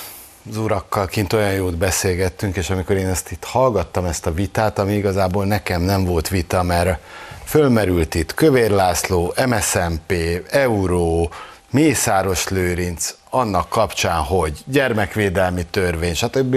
az 0.49 0.57
urakkal 0.57 1.05
kint 1.05 1.33
olyan 1.33 1.51
jót 1.51 1.77
beszélgettünk, 1.77 2.55
és 2.55 2.69
amikor 2.69 2.95
én 2.95 3.07
ezt 3.07 3.31
itt 3.31 3.43
hallgattam, 3.43 4.05
ezt 4.05 4.25
a 4.25 4.33
vitát, 4.33 4.79
ami 4.79 4.93
igazából 4.93 5.45
nekem 5.45 5.81
nem 5.81 6.05
volt 6.05 6.27
vita, 6.27 6.63
mert 6.63 6.99
fölmerült 7.45 8.15
itt 8.15 8.33
Kövér 8.33 8.71
László, 8.71 9.33
MSMP, 9.47 10.13
Euró, 10.49 11.31
Mészáros 11.73 12.47
Lőrinc, 12.47 13.15
annak 13.29 13.69
kapcsán, 13.69 14.21
hogy 14.21 14.63
gyermekvédelmi 14.65 15.65
törvény, 15.65 16.15
stb. 16.15 16.55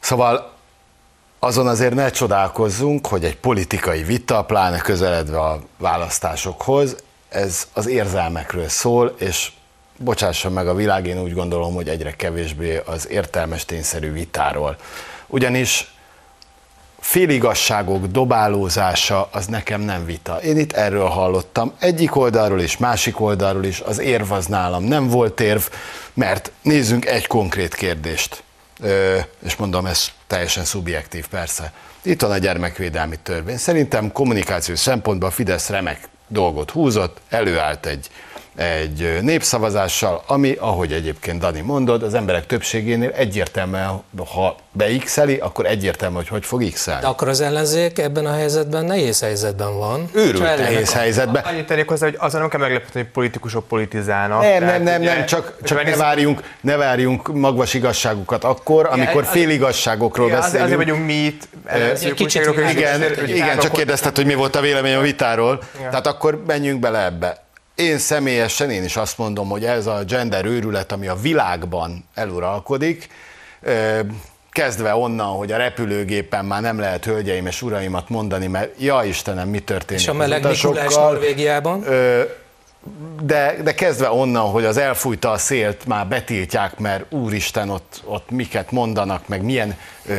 Szóval 0.00 0.52
azon 1.38 1.66
azért 1.66 1.94
ne 1.94 2.10
csodálkozzunk, 2.10 3.06
hogy 3.06 3.24
egy 3.24 3.36
politikai 3.36 4.02
vita, 4.02 4.44
pláne 4.44 4.78
közeledve 4.78 5.40
a 5.40 5.60
választásokhoz, 5.78 6.96
ez 7.28 7.68
az 7.72 7.86
érzelmekről 7.86 8.68
szól, 8.68 9.14
és 9.18 9.52
bocsássa 9.98 10.50
meg 10.50 10.68
a 10.68 10.74
világ, 10.74 11.06
én 11.06 11.20
úgy 11.20 11.34
gondolom, 11.34 11.74
hogy 11.74 11.88
egyre 11.88 12.16
kevésbé 12.16 12.82
az 12.86 13.08
értelmes 13.08 13.64
tényszerű 13.64 14.12
vitáról. 14.12 14.76
Ugyanis 15.26 15.93
féligasságok 17.04 18.06
dobálózása 18.06 19.28
az 19.32 19.46
nekem 19.46 19.80
nem 19.80 20.04
vita. 20.04 20.42
Én 20.42 20.58
itt 20.58 20.72
erről 20.72 21.06
hallottam. 21.06 21.72
Egyik 21.78 22.16
oldalról 22.16 22.60
is, 22.60 22.76
másik 22.76 23.20
oldalról 23.20 23.64
is 23.64 23.80
az 23.80 23.98
érv 23.98 24.32
az 24.32 24.46
nálam 24.46 24.84
nem 24.84 25.08
volt 25.08 25.40
érv, 25.40 25.62
mert 26.14 26.50
nézzünk 26.62 27.06
egy 27.06 27.26
konkrét 27.26 27.74
kérdést. 27.74 28.42
Ö, 28.80 29.18
és 29.44 29.56
mondom, 29.56 29.86
ez 29.86 30.06
teljesen 30.26 30.64
szubjektív 30.64 31.26
persze. 31.26 31.72
Itt 32.02 32.20
van 32.20 32.30
a 32.30 32.38
gyermekvédelmi 32.38 33.18
törvény. 33.22 33.56
Szerintem 33.56 34.12
kommunikációs 34.12 34.78
szempontból 34.78 35.28
a 35.28 35.32
Fidesz 35.32 35.68
remek 35.68 36.08
dolgot 36.28 36.70
húzott, 36.70 37.20
előállt 37.28 37.86
egy 37.86 38.10
egy 38.56 39.18
népszavazással, 39.22 40.22
ami, 40.26 40.56
ahogy 40.60 40.92
egyébként 40.92 41.38
Dani 41.40 41.60
mondod, 41.60 42.02
az 42.02 42.14
emberek 42.14 42.46
többségénél 42.46 43.10
egyértelműen, 43.10 44.02
ha 44.34 44.56
beixeli, 44.72 45.36
akkor 45.36 45.66
egyértelmű, 45.66 46.16
hogy 46.16 46.28
hogy 46.28 46.44
fog 46.44 46.70
x 46.72 46.84
De 46.86 47.06
akkor 47.06 47.28
az 47.28 47.40
ellenzék 47.40 47.98
ebben 47.98 48.26
a 48.26 48.32
helyzetben 48.32 48.84
nehéz 48.84 49.20
helyzetben 49.20 49.78
van. 49.78 50.08
Őrült 50.12 50.42
nehéz 50.42 50.90
a- 50.92 50.96
helyzetben. 50.96 51.42
Annyit 51.44 51.66
tennék 51.66 51.88
hozzá, 51.88 52.06
hogy 52.06 52.16
azon 52.18 52.40
nem 52.40 52.48
kell 52.48 52.60
meglepetni, 52.60 53.00
hogy 53.00 53.10
politikusok 53.10 53.68
politizálnak. 53.68 54.40
Nem, 54.40 54.58
Tehát 54.58 54.74
nem, 54.74 54.82
nem, 54.82 55.00
ugye, 55.00 55.14
nem, 55.14 55.26
csak, 55.26 55.56
csak 55.62 55.84
ne 55.84 55.96
várjunk, 55.96 56.42
ne 56.60 56.76
várjunk 56.76 57.32
magvas 57.34 57.74
igazságokat 57.74 58.44
akkor, 58.44 58.86
amikor 58.90 59.22
az- 59.22 59.28
féligasságokról 59.28 60.26
Igen, 60.26 60.38
beszélünk. 60.40 60.64
azért 60.64 60.78
vagyunk 60.78 61.06
mi 61.06 61.12
itt, 61.14 61.48
kicsit 62.14 62.50
Igen, 62.70 63.02
igen, 63.26 63.58
csak 63.58 63.72
kérdezted, 63.72 64.16
hogy 64.16 64.26
mi 64.26 64.34
volt 64.34 64.56
a 64.56 64.60
vélemény 64.60 64.94
a 64.94 65.00
vitáról. 65.00 65.62
Tehát 65.78 66.06
akkor 66.06 66.42
menjünk 66.46 66.80
bele 66.80 67.04
ebbe. 67.04 67.42
Én 67.74 67.98
személyesen, 67.98 68.70
én 68.70 68.84
is 68.84 68.96
azt 68.96 69.18
mondom, 69.18 69.48
hogy 69.48 69.64
ez 69.64 69.86
a 69.86 70.04
gender 70.06 70.44
őrület, 70.44 70.92
ami 70.92 71.06
a 71.06 71.14
világban 71.14 72.04
eluralkodik, 72.14 73.08
kezdve 74.50 74.94
onnan, 74.94 75.36
hogy 75.36 75.52
a 75.52 75.56
repülőgépen 75.56 76.44
már 76.44 76.60
nem 76.60 76.78
lehet 76.78 77.04
hölgyeim 77.04 77.46
és 77.46 77.62
uraimat 77.62 78.08
mondani, 78.08 78.46
mert 78.46 78.70
ja 78.78 79.02
Istenem, 79.04 79.48
mi 79.48 79.58
történik 79.58 80.02
És 80.02 80.08
a 80.08 80.12
meleg 80.12 80.44
Mikulás. 80.46 80.94
Norvégiában? 80.94 81.82
Ö, 81.86 82.22
de, 83.22 83.56
de 83.62 83.74
kezdve 83.74 84.10
onnan, 84.10 84.50
hogy 84.50 84.64
az 84.64 84.76
elfújta 84.76 85.30
a 85.30 85.38
szélt, 85.38 85.86
már 85.86 86.06
betiltják, 86.06 86.78
mert 86.78 87.12
úristen, 87.12 87.70
ott, 87.70 88.02
ott 88.04 88.30
miket 88.30 88.70
mondanak, 88.70 89.28
meg 89.28 89.42
milyen 89.42 89.76
ö, 90.06 90.14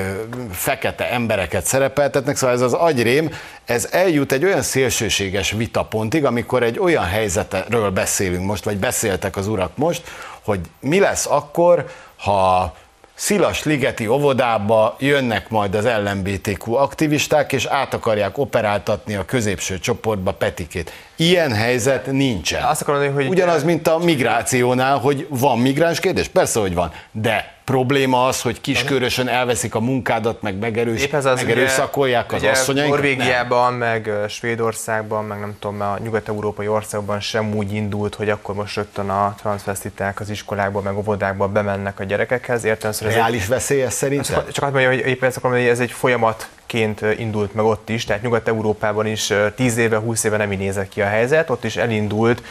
fekete 0.51 1.11
embereket 1.11 1.65
szerepeltetnek, 1.65 2.35
szóval 2.35 2.55
ez 2.55 2.61
az 2.61 2.73
agyrém, 2.73 3.31
ez 3.65 3.87
eljut 3.91 4.31
egy 4.31 4.43
olyan 4.43 4.61
szélsőséges 4.61 5.51
vitapontig, 5.51 6.25
amikor 6.25 6.63
egy 6.63 6.79
olyan 6.79 7.05
helyzetről 7.05 7.89
beszélünk 7.89 8.45
most, 8.45 8.63
vagy 8.63 8.77
beszéltek 8.77 9.37
az 9.37 9.47
urak 9.47 9.77
most, 9.77 10.03
hogy 10.41 10.59
mi 10.79 10.99
lesz 10.99 11.25
akkor, 11.25 11.85
ha 12.15 12.75
Szilas 13.17 13.63
ligeti 13.63 14.07
óvodába 14.07 14.95
jönnek 14.99 15.49
majd 15.49 15.75
az 15.75 15.87
LMBTQ 16.03 16.73
aktivisták, 16.73 17.53
és 17.53 17.65
át 17.65 17.93
akarják 17.93 18.37
operáltatni 18.37 19.15
a 19.15 19.25
középső 19.25 19.79
csoportba 19.79 20.31
Petikét. 20.31 20.91
Ilyen 21.15 21.53
helyzet 21.53 22.11
nincsen. 22.11 22.63
Azt 22.63 22.81
akarom 22.81 23.13
hogy- 23.13 23.27
Ugyanaz, 23.27 23.63
mint 23.63 23.87
a 23.87 23.97
migrációnál, 23.97 24.97
hogy 24.97 25.27
van 25.29 25.59
migráns 25.59 25.99
kérdés? 25.99 26.27
Persze, 26.27 26.59
hogy 26.59 26.73
van. 26.73 26.91
De 27.11 27.54
probléma 27.65 28.25
az, 28.25 28.41
hogy 28.41 28.61
kiskörösen 28.61 29.27
elveszik 29.27 29.75
a 29.75 29.79
munkádat, 29.79 30.41
meg 30.41 30.57
megerős, 30.57 31.01
Épp 31.01 31.13
ez 31.13 31.25
az, 31.25 31.41
megerőszakolják 31.41 32.31
az 32.33 32.41
ugye, 32.41 32.51
asszonyainkat? 32.51 32.99
Nem. 32.99 33.09
Norvégiában, 33.09 33.73
meg 33.73 34.11
Svédországban, 34.27 35.25
meg 35.25 35.39
nem 35.39 35.55
tudom, 35.59 35.81
a 35.81 35.97
nyugat-európai 36.03 36.67
országokban 36.67 37.19
sem 37.19 37.55
úgy 37.55 37.73
indult, 37.73 38.15
hogy 38.15 38.29
akkor 38.29 38.55
most 38.55 38.75
rögtön 38.75 39.09
a 39.09 39.35
transvestiták 39.37 40.19
az 40.19 40.29
iskolákba, 40.29 40.81
meg 40.81 40.97
óvodákba 40.97 41.47
bemennek 41.47 41.99
a 41.99 42.03
gyerekekhez. 42.03 42.63
Értem, 42.63 42.89
ez 42.89 43.01
egy, 43.01 43.13
Reális 43.13 43.47
veszély 43.47 43.81
ez 43.81 43.93
szerintem? 43.93 44.43
csak 44.51 44.63
azt 44.63 44.73
mondja, 44.73 44.89
hogy 44.89 44.99
éppen 44.99 45.27
ezt 45.27 45.37
akarom 45.37 45.57
hogy 45.57 45.67
ez 45.67 45.79
egy 45.79 45.91
folyamatként 45.91 46.64
ö, 47.01 47.11
indult 47.11 47.53
meg 47.53 47.65
ott 47.65 47.89
is, 47.89 48.05
tehát 48.05 48.21
Nyugat-Európában 48.21 49.05
is 49.05 49.29
ö, 49.29 49.49
10 49.55 49.77
éve, 49.77 49.97
20 49.97 50.23
éve 50.23 50.37
nem 50.37 50.51
így 50.51 50.57
nézett 50.59 50.89
ki 50.89 51.01
a 51.01 51.05
helyzet, 51.05 51.49
ott 51.49 51.63
is 51.63 51.75
elindult 51.77 52.41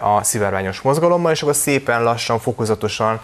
a 0.00 0.22
szivárványos 0.22 0.80
mozgalommal, 0.80 1.32
és 1.32 1.42
akkor 1.42 1.54
szépen 1.54 2.02
lassan, 2.02 2.38
fokozatosan 2.38 3.20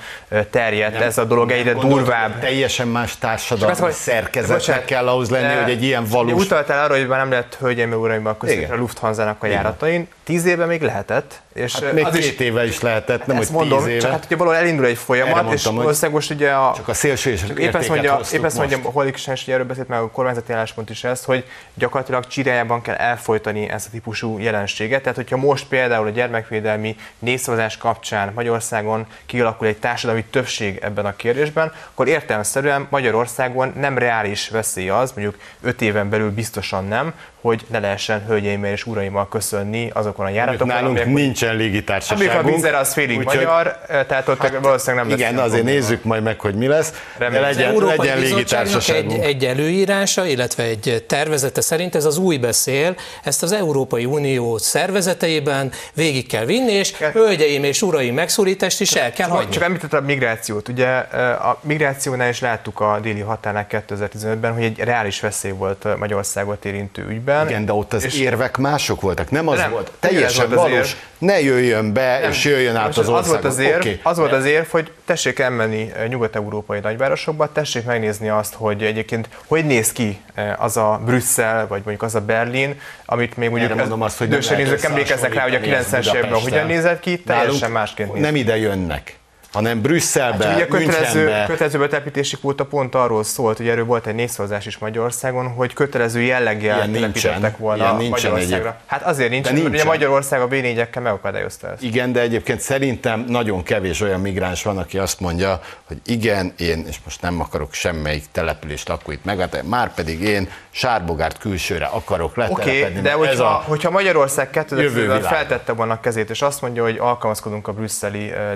terjedt 0.50 1.00
ez 1.00 1.18
a 1.18 1.24
dolog 1.24 1.50
egyre 1.50 1.72
durvább. 1.72 2.40
Teljesen 2.40 2.88
más 2.88 3.18
társadalmi 3.18 3.72
azt, 3.72 3.80
hogy- 3.80 3.92
szerkezetnek 3.92 4.58
bocsánat, 4.58 4.84
kell 4.84 5.08
ahhoz 5.08 5.30
lenni, 5.30 5.46
de 5.54 5.60
hogy 5.62 5.70
egy 5.70 5.82
ilyen 5.82 6.04
valós... 6.04 6.44
Utaltál 6.44 6.84
arra, 6.84 6.96
hogy 6.98 7.06
már 7.06 7.18
nem 7.18 7.30
lehet 7.30 7.54
hölgyeim, 7.60 7.92
uraim, 7.92 8.26
a 8.26 8.36
a. 8.40 8.76
Lufthansa-nak 8.76 9.42
a 9.42 9.46
Igen. 9.46 9.56
járatain. 9.58 10.08
Tíz 10.24 10.44
éve 10.44 10.64
még 10.64 10.82
lehetett, 10.82 11.40
És 11.54 11.78
Hát 11.78 11.92
még 11.92 12.04
az 12.04 12.12
két 12.12 12.22
is, 12.22 12.38
éve 12.38 12.66
is 12.66 12.80
lehetett, 12.80 13.26
nem 13.26 13.36
hogy 13.36 13.48
mondom, 13.52 13.78
tíz 13.78 13.86
éve. 13.86 14.00
csak 14.00 14.10
hát 14.10 14.24
ugye 14.24 14.36
valahol 14.36 14.58
elindul 14.60 14.86
egy 14.86 14.96
folyamat, 14.96 15.36
és 15.36 15.44
mondtam, 15.44 15.74
hogy 15.74 15.82
valószínűleg 15.82 16.14
most 16.14 16.30
ugye 16.30 16.50
a, 16.50 16.72
Csak 16.76 16.88
a 16.88 16.94
szélső 16.94 17.30
és 17.30 17.42
épp 17.58 17.74
ezt 17.74 17.88
mondja, 17.88 18.20
épp 18.32 18.44
ezt 18.44 18.56
mondja. 18.56 18.78
Holik 18.82 19.18
hogy 19.24 19.42
erről 19.46 19.64
beszélt 19.64 19.88
meg 19.88 20.00
a 20.00 20.10
kormányzati 20.10 20.52
álláspont 20.52 20.90
is 20.90 21.04
ezt, 21.04 21.24
hogy 21.24 21.44
gyakorlatilag 21.74 22.26
Csirájában 22.26 22.82
kell 22.82 22.94
elfolytani 22.94 23.68
ezt 23.68 23.86
a 23.86 23.90
típusú 23.90 24.38
jelenséget. 24.38 25.02
Tehát, 25.02 25.16
hogyha 25.16 25.36
most 25.36 25.66
például 25.66 26.06
a 26.06 26.10
gyermekvédelmi 26.10 26.96
népszavazás 27.18 27.76
kapcsán 27.76 28.32
Magyarországon 28.34 29.06
kialakul 29.26 29.66
egy 29.66 29.78
társadalmi 29.78 30.24
többség 30.24 30.78
ebben 30.82 31.06
a 31.06 31.16
kérdésben, 31.16 31.72
akkor 31.90 32.08
értelemszerűen 32.08 32.86
Magyarországon 32.90 33.72
nem 33.76 33.98
reális 33.98 34.48
veszély 34.48 34.88
az, 34.88 35.12
mondjuk 35.12 35.42
öt 35.60 35.82
éven 35.82 36.10
belül 36.10 36.30
biztosan 36.30 36.84
nem, 36.84 37.14
hogy 37.40 37.64
ne 37.70 37.78
lehessen 37.78 38.24
hölgyeimmel 38.26 38.70
és 38.72 38.86
uraimmal 38.86 39.28
köszönni 39.28 39.90
azokon 39.94 40.26
a 40.26 40.28
járatokon, 40.28 40.66
Nálunk 40.66 40.88
amelyek 40.88 41.06
nincsen 41.14 41.48
Amíg 41.48 41.60
a 41.60 41.64
légitársaságunk. 41.64 42.54
vízer 42.54 42.74
az 42.74 42.92
félig 42.92 43.18
úgyhogy- 43.18 43.36
magyar, 43.36 43.78
tehát 43.88 44.28
ott 44.28 44.48
valószínűleg 44.62 45.04
nem 45.04 45.08
lesz 45.08 45.18
Igen, 45.18 45.32
ilyen 45.32 45.44
azért 45.44 45.60
probléma. 45.62 45.78
nézzük 45.80 46.04
majd 46.04 46.22
meg, 46.22 46.40
hogy 46.40 46.54
mi 46.54 46.66
lesz. 46.66 46.90
De 46.90 46.96
Reméljük. 47.24 47.48
Az 47.48 47.54
legyen, 47.56 47.70
Európai 47.70 47.96
legyen 47.96 48.20
Bizottságnak 48.20 48.66
egy, 48.66 48.72
légitársaságunk. 48.78 49.24
egy 49.24 49.44
előírása, 49.44 50.26
illetve 50.26 50.62
egy 50.62 51.04
tervezete 51.08 51.60
szerint 51.60 51.94
ez 51.94 52.04
az 52.04 52.16
új 52.18 52.36
beszél, 52.36 52.94
ezt 53.24 53.42
az 53.42 53.52
Európai 53.52 54.04
Unió 54.04 54.58
szervezeteiben 54.58 55.72
végig 55.94 56.26
kell 56.26 56.44
vinni, 56.44 56.72
és 56.72 56.92
hölgyeim 57.12 57.64
és 57.64 57.82
uraim 57.82 58.14
megszólítást 58.14 58.80
is 58.80 58.92
el 58.92 59.12
kell 59.12 59.28
hagyni. 59.28 59.50
csak 59.52 59.62
említette 59.62 59.96
a 59.96 60.00
migrációt. 60.00 60.68
Ugye 60.68 60.86
a 60.86 61.58
migrációnál 61.62 62.28
is 62.28 62.40
láttuk 62.40 62.80
a 62.80 62.98
déli 63.02 63.20
határnál 63.20 63.66
2015-ben, 63.70 64.52
hogy 64.52 64.62
egy 64.62 64.78
reális 64.78 65.20
veszély 65.20 65.50
volt 65.52 65.86
Magyarországot 65.98 66.64
érintő 66.64 67.06
ügyben. 67.08 67.28
Igen, 67.48 67.64
de 67.64 67.72
ott 67.72 67.92
az 67.92 68.04
És- 68.04 68.18
érvek 68.18 68.56
mások 68.56 69.00
voltak, 69.00 69.30
nem 69.30 69.48
az 69.48 69.58
Nem, 69.58 69.70
volt. 69.70 69.92
Teljesen 70.00 70.48
volt 70.48 70.58
az 70.60 70.70
valós, 70.70 70.88
érv. 70.88 70.98
ne 71.18 71.40
jöjjön 71.40 71.92
be, 71.92 72.18
Nem. 72.20 72.30
és 72.30 72.44
jöjjön 72.44 72.76
át 72.76 72.88
az 72.88 72.98
az 72.98 73.08
országon. 73.08 73.30
volt 73.40 73.44
az 73.44 73.58
érv, 73.58 73.76
Oké. 73.80 74.00
az 74.02 74.18
volt 74.18 74.32
az 74.32 74.44
érv, 74.44 74.66
hogy 74.68 74.90
tessék 75.04 75.38
elmenni 75.38 75.90
eh, 75.96 76.08
nyugat-európai 76.08 76.80
nagyvárosokba, 76.80 77.52
tessék 77.52 77.84
megnézni 77.84 78.28
azt, 78.28 78.54
hogy 78.54 78.82
egyébként 78.82 79.28
hogy 79.46 79.64
néz 79.64 79.92
ki 79.92 80.20
eh, 80.34 80.64
az 80.64 80.76
a 80.76 81.00
Brüsszel, 81.04 81.66
vagy 81.66 81.80
mondjuk 81.84 82.02
az 82.02 82.14
a 82.14 82.20
Berlin, 82.20 82.80
amit 83.04 83.36
még 83.36 83.48
mondjuk 83.48 83.70
Erre 83.70 83.80
mondom 83.80 84.02
azt, 84.02 84.18
hogy 84.18 84.28
nem 84.28 84.40
emlékeznek 84.82 85.34
rá, 85.34 85.42
hogy 85.42 85.54
a 85.54 85.58
összehasonlítani 85.58 86.02
90-es 86.02 86.14
években 86.16 86.40
hogyan 86.40 86.66
nézett 86.66 87.00
ki, 87.00 87.18
teljesen 87.18 87.70
másként 87.70 88.12
néz 88.12 88.22
Nem 88.22 88.36
ide 88.36 88.56
jönnek, 88.56 89.18
hanem 89.52 89.80
Brüsszelbe, 89.80 90.44
Hát, 90.46 90.54
ugye 90.54 90.64
a 90.64 90.68
kötelező, 90.68 91.44
kötelező 91.46 91.78
betelepítési 91.78 92.36
kvóta 92.36 92.64
pont 92.64 92.94
arról 92.94 93.24
szólt, 93.24 93.56
hogy 93.56 93.68
erről 93.68 93.84
volt 93.84 94.06
egy 94.06 94.14
népszavazás 94.14 94.66
is 94.66 94.78
Magyarországon, 94.78 95.48
hogy 95.48 95.72
kötelező 95.72 96.20
jelleggel 96.20 96.76
Ilyen 96.76 96.92
telepítettek 96.92 97.32
nincsen. 97.40 97.54
volna 97.58 97.82
Ilyen 97.82 97.96
nincsen 97.96 98.30
Magyarországra. 98.30 98.68
egyéb. 98.68 98.80
Hát 98.86 99.02
azért 99.02 99.30
nincs, 99.30 99.44
De 99.44 99.50
mert 99.50 99.60
ugye 99.62 99.70
nincsen. 99.70 99.86
Magyarország 99.88 100.40
a 100.40 100.46
b 100.46 100.54
megakadályozta 100.94 101.70
ezt. 101.70 101.82
Igen, 101.82 102.12
de 102.12 102.20
egyébként 102.20 102.60
szerintem 102.60 103.24
nagyon 103.28 103.62
kevés 103.62 104.00
olyan 104.00 104.20
migráns 104.20 104.62
van, 104.62 104.78
aki 104.78 104.98
azt 104.98 105.20
mondja, 105.20 105.60
hogy 105.84 105.96
igen, 106.06 106.52
én, 106.58 106.84
és 106.88 106.96
most 107.04 107.22
nem 107.22 107.40
akarok 107.40 107.72
semmelyik 107.72 108.24
település 108.32 108.86
lakóit 108.86 109.24
megadni, 109.24 109.58
már 109.68 109.94
pedig 109.94 110.20
én 110.20 110.48
Sárbogárt 110.70 111.38
külsőre 111.38 111.84
akarok 111.84 112.30
Oké, 112.30 112.40
letelepedni. 112.40 112.88
okay, 112.98 113.00
de 113.02 113.12
hogyha, 113.12 113.44
a 113.44 113.62
hogyha 113.66 113.90
Magyarország 113.90 114.48
jövő 114.52 114.66
2010-ben 114.76 114.92
világa. 114.94 115.26
feltette 115.28 115.72
volna 115.72 115.92
a 115.92 116.00
kezét, 116.00 116.30
és 116.30 116.42
azt 116.42 116.60
mondja, 116.60 116.82
hogy 116.82 116.96
alkalmazkodunk 116.98 117.68
a 117.68 117.72
brüsszeli 117.72 118.30
eh, 118.30 118.54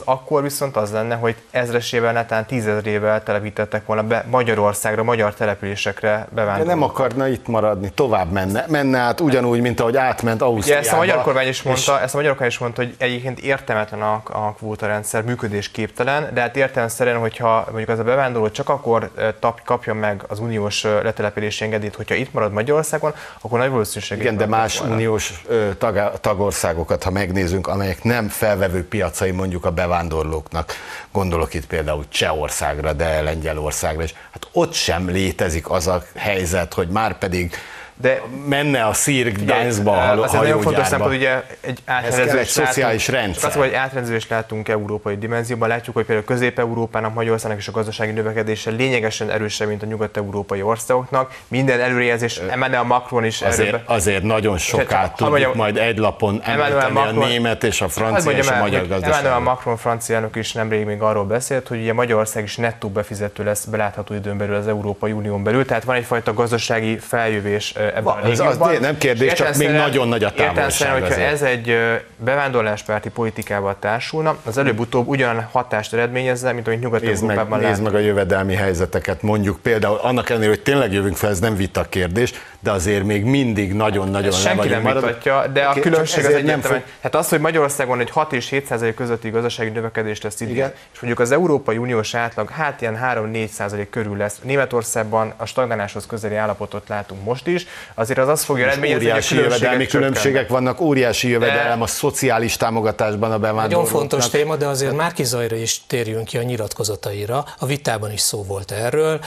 direktívákhoz, 0.00 0.02
akkor 0.04 0.42
viszont 0.42 0.76
az 0.76 0.90
lenne, 0.90 1.14
hogy 1.14 1.36
ezresével, 1.50 2.12
netán 2.12 2.46
tízezrével 2.46 3.22
telepítettek 3.22 3.86
volna 3.86 4.02
be 4.02 4.24
Magyarországra, 4.30 5.02
magyar 5.02 5.34
településekre 5.34 6.10
de 6.10 6.26
bevándorlók. 6.34 6.66
nem 6.66 6.82
akarna 6.82 7.28
itt 7.28 7.46
maradni, 7.46 7.90
tovább 7.94 8.30
menne, 8.30 8.64
menne 8.68 8.98
át 8.98 9.20
ugyanúgy, 9.20 9.60
mint 9.60 9.80
ahogy 9.80 9.96
átment 9.96 10.42
Ugye 10.42 10.50
Ausztriába. 10.50 10.80
ezt 10.80 10.92
a 10.92 10.96
magyar 10.96 11.22
kormány 11.22 11.48
is 11.48 11.58
és 11.58 11.62
mondta, 11.62 12.00
ezt 12.00 12.14
a 12.14 12.16
magyar 12.16 12.32
kormány 12.32 12.48
is 12.48 12.58
mondta, 12.58 12.82
hogy 12.82 12.94
egyébként 12.98 13.38
értelmetlen 13.38 14.02
a, 14.02 14.22
a 14.24 14.52
kvótarendszer, 14.52 15.22
működésképtelen, 15.22 16.30
de 16.34 16.40
hát 16.40 16.56
értelemszerűen, 16.56 17.18
hogyha 17.18 17.64
mondjuk 17.68 17.88
az 17.88 17.98
a 17.98 18.04
bevándorló 18.04 18.50
csak 18.50 18.68
akkor 18.68 19.10
eh, 19.16 19.28
tap, 19.40 19.62
kapja 19.64 19.94
meg 19.94 20.24
az 20.28 20.38
uniós 20.38 20.84
eh, 20.84 21.02
letelepülési 21.02 21.64
engedélyt, 21.64 21.94
hogyha 21.94 22.14
itt 22.14 22.32
marad 22.32 22.52
Magyarországon, 22.52 23.14
akkor 23.40 23.58
nagy 23.58 23.70
valószínűség. 23.70 24.18
Igen, 24.18 24.36
de 24.36 24.46
más 24.46 24.80
uniós 24.80 25.42
ö, 25.46 25.68
tag, 25.78 26.12
tagországokat, 26.20 27.02
ha 27.02 27.10
megnézünk, 27.10 27.66
amelyek 27.66 28.02
nem 28.02 28.28
felvevő 28.28 28.84
piacai 28.88 29.30
mondjuk 29.30 29.64
a 29.64 29.70
bevándorlóknak, 29.90 30.72
gondolok 31.12 31.54
itt 31.54 31.66
például 31.66 32.04
Csehországra, 32.08 32.92
de 32.92 33.20
Lengyelországra 33.20 34.02
is, 34.02 34.14
hát 34.30 34.48
ott 34.52 34.72
sem 34.72 35.08
létezik 35.08 35.70
az 35.70 35.86
a 35.86 36.02
helyzet, 36.16 36.74
hogy 36.74 36.88
már 36.88 37.18
pedig 37.18 37.54
De 38.00 38.22
menne 38.48 38.86
a 38.86 38.92
szír 38.92 39.32
Gdańskba 39.32 39.92
a 39.92 40.22
az 40.22 40.34
egy 40.34 40.40
nagyon 40.40 40.60
fontos 40.60 40.86
szempont, 40.86 41.14
ugye 41.14 41.42
egy 41.60 41.78
kell 41.84 41.94
átrendezést 41.96 42.58
egy 42.58 42.66
szociális 42.66 43.08
rendszer. 43.08 43.42
Csak 43.42 43.50
az, 43.50 43.66
hogy 43.66 43.74
átrendezést 43.74 44.28
látunk 44.30 44.68
európai 44.68 45.16
dimenzióban, 45.16 45.68
látjuk, 45.68 45.94
hogy 45.96 46.04
például 46.04 46.26
Közép-Európának, 46.26 47.14
Magyarországnak 47.14 47.60
és 47.60 47.68
a 47.68 47.72
gazdasági 47.72 48.10
növekedése 48.10 48.70
lényegesen 48.70 49.30
erősebb, 49.30 49.68
mint 49.68 49.82
a 49.82 49.86
nyugat-európai 49.86 50.62
országoknak. 50.62 51.36
Minden 51.48 51.80
előrejelzés, 51.80 52.36
Emmanuel 52.36 52.82
Macron 52.82 53.24
is 53.24 53.42
Azért, 53.42 53.70
be- 53.70 53.82
azért 53.86 54.22
nagyon 54.22 54.58
sokát 54.58 54.88
ha 55.00 55.08
tudjuk 55.08 55.28
mondjam, 55.28 55.52
majd 55.56 55.76
egy 55.76 55.98
lapon 55.98 56.40
Emmanuel 56.44 56.66
említeni 56.66 56.98
a 56.98 57.02
Macron- 57.02 57.28
német 57.28 57.64
és 57.64 57.80
a 57.80 57.84
Hadd 57.84 57.92
francia 57.92 58.30
és 58.30 58.48
a 58.48 58.58
magyar 58.58 58.86
gazdaság. 58.86 59.18
Emmanuel 59.18 59.38
Macron 59.38 59.76
francia 59.76 60.14
elnök 60.14 60.36
is 60.36 60.52
nemrég 60.52 60.84
még 60.84 61.00
arról 61.00 61.24
beszélt, 61.24 61.68
hogy 61.68 61.80
ugye 61.80 61.92
Magyarország 61.92 62.42
is 62.44 62.56
nettó 62.56 62.88
befizető 62.88 63.44
lesz 63.44 63.64
belátható 63.64 64.14
időn 64.14 64.38
belül 64.38 64.54
az 64.54 64.68
Európai 64.68 65.12
Unión 65.12 65.42
belül, 65.42 65.64
tehát 65.64 65.84
van 65.84 65.96
egyfajta 65.96 66.34
gazdasági 66.34 66.98
feljövés 66.98 67.74
ebben 67.90 68.02
Van, 68.02 68.16
a 68.16 68.28
az 68.28 68.38
régióban. 68.38 68.76
nem 68.80 68.98
kérdés, 68.98 69.32
csak 69.32 69.56
még 69.56 69.68
nagyon 69.68 70.08
nagy 70.08 70.24
a 70.24 70.32
távolság 70.32 70.92
hogyha 71.02 71.20
ez 71.20 71.42
egy 71.42 71.76
bevándorláspárti 72.16 73.08
politikával 73.08 73.76
társulna, 73.78 74.36
az 74.44 74.58
előbb-utóbb 74.58 75.08
ugyan 75.08 75.48
hatást 75.52 75.92
eredményezze, 75.92 76.52
mint 76.52 76.66
amit 76.66 77.02
Nézd 77.02 77.24
meg, 77.24 77.48
nézd 77.48 77.82
meg 77.82 77.94
a 77.94 77.98
jövedelmi 77.98 78.54
helyzeteket, 78.54 79.22
mondjuk 79.22 79.58
például, 79.62 79.98
annak 80.02 80.30
ellenére, 80.30 80.50
hogy 80.50 80.62
tényleg 80.62 80.92
jövünk 80.92 81.16
fel, 81.16 81.30
ez 81.30 81.38
nem 81.38 81.56
vita 81.56 81.84
kérdés, 81.88 82.32
de 82.62 82.70
azért 82.70 83.04
még 83.04 83.24
mindig 83.24 83.72
nagyon-nagyon 83.72 84.30
le 84.30 84.36
senki 84.36 84.68
nem 84.68 84.82
vitatja, 84.84 85.46
de 85.52 85.62
a 85.64 85.80
különbség 85.80 86.18
az 86.24 86.32
egyértelműen. 86.32 86.60
fog- 86.60 86.82
Hát 87.02 87.14
az, 87.14 87.28
hogy 87.28 87.40
Magyarországon 87.40 88.00
egy 88.00 88.10
6 88.10 88.32
és 88.32 88.48
7 88.48 88.66
százalék 88.66 88.94
közötti 88.94 89.30
gazdasági 89.30 89.70
növekedés 89.70 90.20
lesz 90.20 90.40
idén, 90.40 90.54
Igen. 90.54 90.72
és 90.92 91.00
mondjuk 91.00 91.20
az 91.22 91.32
Európai 91.32 91.76
Uniós 91.76 92.14
átlag 92.14 92.50
hát 92.50 92.80
ilyen 92.80 92.98
3-4 93.02 93.46
százalék 93.48 93.90
körül 93.90 94.16
lesz. 94.16 94.38
Németországban 94.42 95.32
a 95.36 95.44
stagnáláshoz 95.44 96.06
közeli 96.06 96.34
állapotot 96.34 96.88
látunk 96.88 97.24
most 97.24 97.46
is, 97.46 97.66
azért 97.94 98.18
az 98.18 98.28
azt 98.28 98.44
fogja 98.44 98.64
eredményezni, 98.66 99.08
hogy 99.10 99.24
a 99.30 99.34
jövedelmi 99.34 99.86
különbségek 99.86 100.48
vannak, 100.48 100.80
óriási 100.80 101.28
jövedelem 101.28 101.82
a 101.82 101.86
szociális 101.86 102.56
támogatásban 102.56 103.22
a 103.32 103.36
Nagyon 103.36 103.40
bevándorlóknak. 103.40 103.98
fontos 103.98 104.28
téma, 104.28 104.56
de 104.56 104.66
azért 104.66 104.96
Márki 104.96 105.24
Zajra 105.24 105.56
is 105.56 105.80
térjünk 105.86 106.24
ki 106.24 106.38
a 106.38 106.42
nyilatkozataira. 106.42 107.44
A 107.58 107.66
vitában 107.66 108.12
is 108.12 108.20
szó 108.20 108.42
volt 108.44 108.70
erről. 108.70 109.20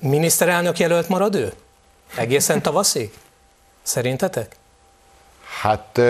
Miniszterelnök 0.00 0.78
jelölt 0.78 1.08
marad 1.08 1.34
ő? 1.34 1.52
Egészen 2.14 2.62
tavaszig? 2.62 3.10
Szerintetek? 3.82 4.56
Hát 5.60 6.00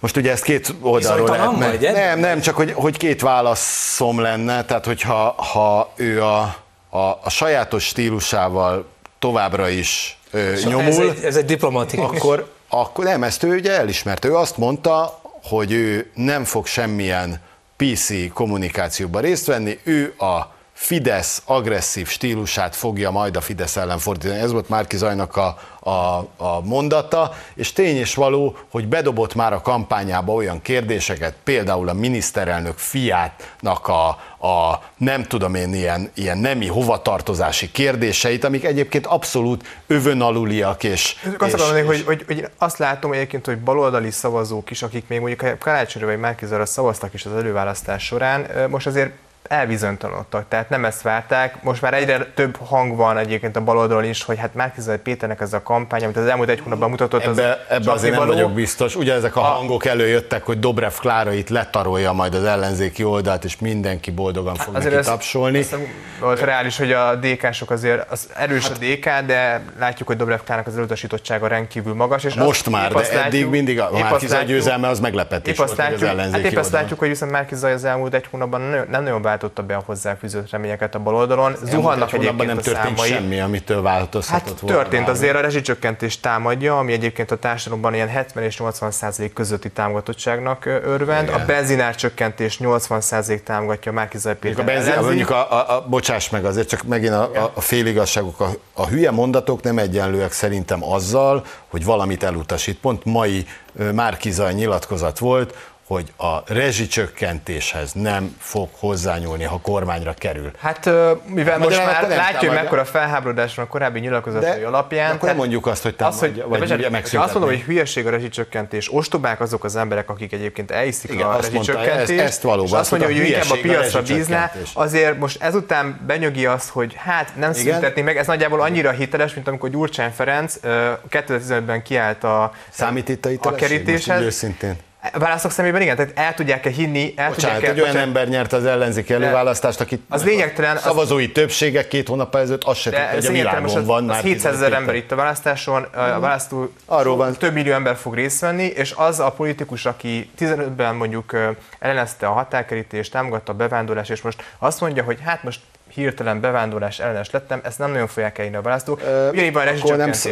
most 0.00 0.16
ugye 0.16 0.30
ezt 0.30 0.42
két 0.42 0.74
oldalról 0.80 1.28
lehetne. 1.28 1.68
vagy? 1.68 1.80
Nem, 1.92 2.18
nem, 2.18 2.40
csak 2.40 2.56
hogy, 2.56 2.72
hogy 2.72 2.96
két 2.96 3.20
válaszom 3.20 4.20
lenne, 4.20 4.64
tehát 4.64 4.84
hogyha 4.84 5.42
ha 5.42 5.92
ő 5.96 6.22
a, 6.22 6.40
a, 6.88 6.98
a 6.98 7.30
sajátos 7.30 7.84
stílusával 7.84 8.86
továbbra 9.18 9.68
is 9.68 10.18
ö, 10.30 10.54
nyomul, 10.64 10.82
Ez 10.82 10.98
egy, 10.98 11.24
ez 11.24 11.36
egy 11.36 11.44
diplomatikus. 11.44 12.16
akkor, 12.16 12.52
akkor 12.68 13.04
nem, 13.04 13.22
ezt 13.22 13.42
ő 13.42 13.54
ugye 13.54 13.72
elismerte. 13.72 14.28
Ő 14.28 14.34
azt 14.36 14.56
mondta, 14.56 15.20
hogy 15.42 15.72
ő 15.72 16.10
nem 16.14 16.44
fog 16.44 16.66
semmilyen 16.66 17.40
PC 17.76 18.32
kommunikációban 18.32 19.22
részt 19.22 19.46
venni, 19.46 19.78
ő 19.82 20.14
a 20.18 20.56
Fidesz 20.80 21.42
agresszív 21.44 22.08
stílusát 22.08 22.76
fogja 22.76 23.10
majd 23.10 23.36
a 23.36 23.40
Fidesz 23.40 23.76
ellen 23.76 23.98
fordítani. 23.98 24.40
Ez 24.40 24.52
volt 24.52 24.68
Márki 24.68 24.96
Zajnak 24.96 25.36
a, 25.36 25.58
a, 25.80 25.90
a 26.36 26.60
mondata, 26.64 27.34
és 27.54 27.72
tény 27.72 27.96
és 27.96 28.14
való, 28.14 28.56
hogy 28.70 28.88
bedobott 28.88 29.34
már 29.34 29.52
a 29.52 29.60
kampányába 29.60 30.32
olyan 30.32 30.62
kérdéseket, 30.62 31.34
például 31.44 31.88
a 31.88 31.92
miniszterelnök 31.92 32.78
fiátnak 32.78 33.88
a, 33.88 34.08
a 34.48 34.82
nem 34.96 35.24
tudom 35.24 35.54
én 35.54 35.74
ilyen, 35.74 36.10
ilyen 36.14 36.38
nemi 36.38 36.66
hovatartozási 36.66 37.70
kérdéseit, 37.70 38.44
amik 38.44 38.64
egyébként 38.64 39.06
abszolút 39.06 39.82
övön 39.86 40.20
aluliak, 40.20 40.84
és, 40.84 41.16
azt 41.38 41.54
és, 41.54 41.60
mondani, 41.60 41.80
és 41.80 41.86
hogy, 41.86 42.04
hogy, 42.04 42.24
hogy, 42.26 42.48
azt 42.58 42.78
látom 42.78 43.12
egyébként, 43.12 43.46
hogy 43.46 43.58
baloldali 43.58 44.10
szavazók 44.10 44.70
is, 44.70 44.82
akik 44.82 45.08
még 45.08 45.20
mondjuk 45.20 45.58
Karácsonyra 45.58 46.08
vagy 46.08 46.18
Márkizarra 46.18 46.66
szavaztak 46.66 47.14
is 47.14 47.24
az 47.24 47.32
előválasztás 47.32 48.04
során, 48.04 48.46
most 48.68 48.86
azért 48.86 49.12
elbizonytalanodtak, 49.48 50.44
tehát 50.48 50.68
nem 50.68 50.84
ezt 50.84 51.02
várták. 51.02 51.62
Most 51.62 51.82
már 51.82 51.94
egyre 51.94 52.18
több 52.34 52.56
hang 52.66 52.96
van 52.96 53.18
egyébként 53.18 53.56
a 53.56 53.60
baloldalon 53.60 54.04
is, 54.04 54.22
hogy 54.24 54.38
hát 54.38 54.54
Márkizai 54.54 54.96
Péternek 54.96 55.40
ez 55.40 55.52
a 55.52 55.62
kampány, 55.62 56.04
amit 56.04 56.16
az 56.16 56.26
elmúlt 56.26 56.48
egy 56.48 56.60
hónapban 56.60 56.90
mutatott, 56.90 57.24
az 57.24 57.38
Ebbe, 57.38 57.66
ebbe 57.68 57.92
azért 57.92 58.14
nem 58.14 58.20
való. 58.26 58.32
vagyok 58.32 58.52
biztos. 58.52 58.96
Ugye 58.96 59.14
ezek 59.14 59.36
a, 59.36 59.40
A- 59.40 59.44
hangok 59.44 59.84
előjöttek, 59.84 60.42
hogy 60.42 60.58
Dobrev 60.58 60.92
Klára 61.00 61.32
itt 61.32 61.48
letarolja 61.48 62.12
majd 62.12 62.34
az 62.34 62.44
ellenzéki 62.44 63.04
oldalt, 63.04 63.44
és 63.44 63.58
mindenki 63.58 64.10
boldogan 64.10 64.54
fog 64.54 64.74
neki 64.74 64.94
ez- 64.94 65.06
tapsolni. 65.06 65.58
ez 65.58 65.68
nem 65.70 65.86
volt 66.20 66.40
reális, 66.40 66.76
hogy 66.78 66.92
a 66.92 67.14
DK-sok 67.14 67.70
azért 67.70 68.10
az 68.10 68.28
erős 68.36 68.68
hát, 68.68 68.76
a 68.76 68.80
DK, 68.80 69.26
de 69.26 69.62
látjuk, 69.78 70.08
hogy 70.08 70.16
Dobrev 70.16 70.38
Klárának 70.44 70.66
az 70.70 70.76
elutasítottsága 70.76 71.46
rendkívül 71.46 71.94
magas. 71.94 72.24
És 72.24 72.34
Most 72.34 72.48
azt- 72.66 72.70
már, 72.70 72.92
de 72.92 72.98
azt 72.98 73.10
eddig 73.10 73.22
látjuk- 73.22 73.50
mindig 73.50 73.80
a 73.80 73.90
látjuk- 73.92 74.44
győzelme 74.44 74.88
az 74.88 75.00
meglepetés 75.00 75.54
Épp 75.54 75.60
azt 75.64 75.76
volt, 75.76 75.78
az 75.80 75.84
látjuk, 75.86 76.00
hát 76.08 76.10
ellenzéki 76.18 76.38
épp 76.44 76.46
azt 76.46 76.56
oldalon. 76.56 76.80
látjuk, 76.80 76.98
hogy 76.98 77.08
viszont 77.08 77.30
Márkizaj 77.32 77.72
az 77.72 77.84
elmúlt 77.84 78.14
egy 78.14 78.26
hónapban 78.30 78.60
nem, 78.60 78.86
nem 78.90 79.02
nagyon 79.02 79.22
váltotta 79.38 79.62
be 79.62 79.76
a 79.76 79.82
hozzáfűzött 79.86 80.50
reményeket 80.50 80.94
a 80.94 80.98
baloldalon. 80.98 81.56
Zuhannak 81.64 82.12
egyébként 82.12 82.46
nem 82.46 82.56
a 82.56 82.60
történt 82.60 82.96
számai. 82.96 83.08
semmi, 83.08 83.40
amitől 83.40 83.82
változhatott 83.82 84.48
Hát 84.48 84.60
volna. 84.60 84.76
történt 84.76 85.08
azért 85.08 85.36
a 85.36 85.40
rezsicsökkentés 85.40 86.20
támadja, 86.20 86.78
ami 86.78 86.92
egyébként 86.92 87.30
a 87.30 87.36
társadalomban 87.36 87.94
ilyen 87.94 88.08
70 88.08 88.44
és 88.44 88.58
80 88.58 88.90
százalék 88.90 89.32
közötti 89.32 89.70
támogatottságnak 89.70 90.66
örvend. 90.66 91.28
Igen. 91.28 91.40
A 91.40 91.44
benzinár 91.44 91.94
csökkentés 91.94 92.58
80 92.58 93.00
százalék 93.00 93.42
támogatja 93.42 93.92
Márkizaj 93.92 94.36
Mondjuk 94.42 94.66
Péter 94.66 94.76
a 94.76 94.78
benzin, 94.78 95.04
mondjuk 95.04 95.30
a, 95.30 95.52
a, 95.52 95.76
a, 95.76 95.86
bocsáss 95.88 96.28
meg 96.30 96.44
azért, 96.44 96.68
csak 96.68 96.82
megint 96.82 97.12
a, 97.12 97.22
a, 97.22 97.52
a 97.54 97.60
féligasságok, 97.60 98.40
a, 98.40 98.50
a 98.72 98.86
hülye 98.86 99.10
mondatok 99.10 99.62
nem 99.62 99.78
egyenlőek 99.78 100.32
szerintem 100.32 100.84
azzal, 100.84 101.44
hogy 101.68 101.84
valamit 101.84 102.22
elutasít. 102.22 102.78
Pont 102.78 103.04
mai 103.04 103.46
Márkizaj 103.94 104.52
nyilatkozat 104.52 105.18
volt, 105.18 105.54
hogy 105.88 106.12
a 106.16 106.52
rezsicsökkentéshez 106.52 107.92
nem 107.92 108.36
fog 108.38 108.68
hozzányúlni, 108.78 109.44
ha 109.44 109.58
kormányra 109.62 110.14
kerül. 110.14 110.50
Hát 110.58 110.84
mivel 111.24 111.58
most 111.58 111.70
Magyarán 111.70 111.86
már 111.86 112.08
látja, 112.16 112.48
hogy 112.48 112.58
mekkora 112.58 112.84
felháborodás 112.84 113.54
van 113.54 113.64
a 113.64 113.68
korábbi 113.68 114.00
nyilatkozatai 114.00 114.62
alapján. 114.62 115.14
akkor 115.14 115.28
nem 115.28 115.36
mondjuk 115.36 115.66
azt, 115.66 115.82
hogy 115.82 115.94
az, 115.98 116.18
támadja, 116.18 116.42
hogy, 116.44 116.58
vagy 116.58 116.68
de 116.68 116.74
ugye 116.74 117.18
azt 117.18 117.32
mondom, 117.32 117.50
hogy 117.50 117.60
hülyeség 117.60 118.06
a 118.06 118.10
rezsicsökkentés, 118.10 118.94
ostobák 118.94 119.40
azok 119.40 119.64
az 119.64 119.76
emberek, 119.76 120.10
akik 120.10 120.32
egyébként 120.32 120.70
elhiszik 120.70 121.10
Igen, 121.10 121.26
a 121.26 121.36
azt 121.36 121.52
mondta, 121.52 121.72
rezsicsökkentést, 121.72 122.20
ezt- 122.24 122.42
valóban, 122.42 122.72
és 122.72 122.78
azt 122.78 122.90
mondja, 122.90 123.08
hogy 123.08 123.16
inkább 123.16 123.50
a 123.50 123.58
piacra 123.62 124.02
bízná, 124.02 124.52
azért 124.72 125.18
most 125.18 125.42
ezután 125.42 126.00
benyögi 126.06 126.46
azt, 126.46 126.68
hogy 126.68 126.94
hát 126.96 127.32
nem 127.36 127.52
szüntetni 127.52 128.02
meg, 128.02 128.16
ez 128.16 128.26
nagyjából 128.26 128.60
annyira 128.60 128.90
hiteles, 128.90 129.34
mint 129.34 129.48
amikor 129.48 129.70
Gyurcsány 129.70 130.10
Ferenc 130.10 130.56
ö, 130.60 130.90
2015-ben 131.10 131.82
kiállt 131.82 132.24
a, 132.24 132.52
Számít 132.70 133.08
itt 133.08 133.24
a 133.24 133.28
a? 133.28 133.50
Most 133.50 133.56
kerítéshez. 133.56 134.22
őszintén. 134.22 134.86
A 135.12 135.18
választók 135.18 135.50
szemében 135.50 135.82
igen, 135.82 135.96
tehát 135.96 136.12
el 136.14 136.34
tudják-e 136.34 136.70
hinni, 136.70 137.12
el 137.16 137.28
Bocsánat, 137.28 137.56
tudják-e... 137.56 137.66
egy 137.66 137.80
olyan 137.80 137.92
bocsánat, 137.92 138.06
ember 138.16 138.28
nyerte 138.28 138.56
az 138.56 138.64
ellenzéki 138.64 139.12
előválasztást, 139.12 139.80
akit 139.80 140.02
az 140.08 140.24
lényegtelen, 140.24 140.76
az- 140.76 140.82
szavazói 140.82 141.32
többségek 141.32 141.88
két 141.88 142.08
hónap 142.08 142.34
ezelőtt 142.34 142.64
azt 142.64 142.80
se 142.80 142.90
tudta, 142.90 143.14
hogy 143.14 143.26
a 143.26 143.30
világon 143.30 143.76
az, 143.76 143.86
van 143.86 144.02
az 144.02 144.08
már 144.08 144.22
700 144.22 144.54
ezer 144.54 144.68
12 144.68 144.74
ember 144.76 144.94
itt 144.94 145.12
a 145.12 145.16
választáson, 145.16 145.82
a 145.82 146.20
választó 146.20 146.72
Arról 146.84 147.16
van. 147.16 147.32
több 147.32 147.52
millió 147.52 147.72
ember 147.72 147.96
fog 147.96 148.14
részt 148.14 148.40
venni, 148.40 148.64
és 148.64 148.94
az 148.96 149.20
a 149.20 149.30
politikus, 149.30 149.86
aki 149.86 150.30
15-ben 150.38 150.94
mondjuk 150.94 151.36
ellenezte 151.78 152.26
a 152.26 152.32
határkerítést, 152.32 153.12
támogatta 153.12 153.52
a 153.52 153.54
bevándorlást, 153.54 154.10
és 154.10 154.22
most 154.22 154.42
azt 154.58 154.80
mondja, 154.80 155.02
hogy 155.02 155.18
hát 155.24 155.42
most 155.42 155.60
hirtelen 155.98 156.40
bevándorlás 156.40 156.98
ellenes 156.98 157.30
lettem, 157.30 157.60
ezt 157.62 157.78
nem 157.78 157.90
nagyon 157.90 158.06
fogják 158.06 158.38
elhinni 158.38 158.56
a 158.56 158.62
választók. 158.62 159.02
Ugyanígy 159.30 159.52
van 159.52 159.66
a 159.66 159.96
nem, 159.96 160.10
is. 160.10 160.22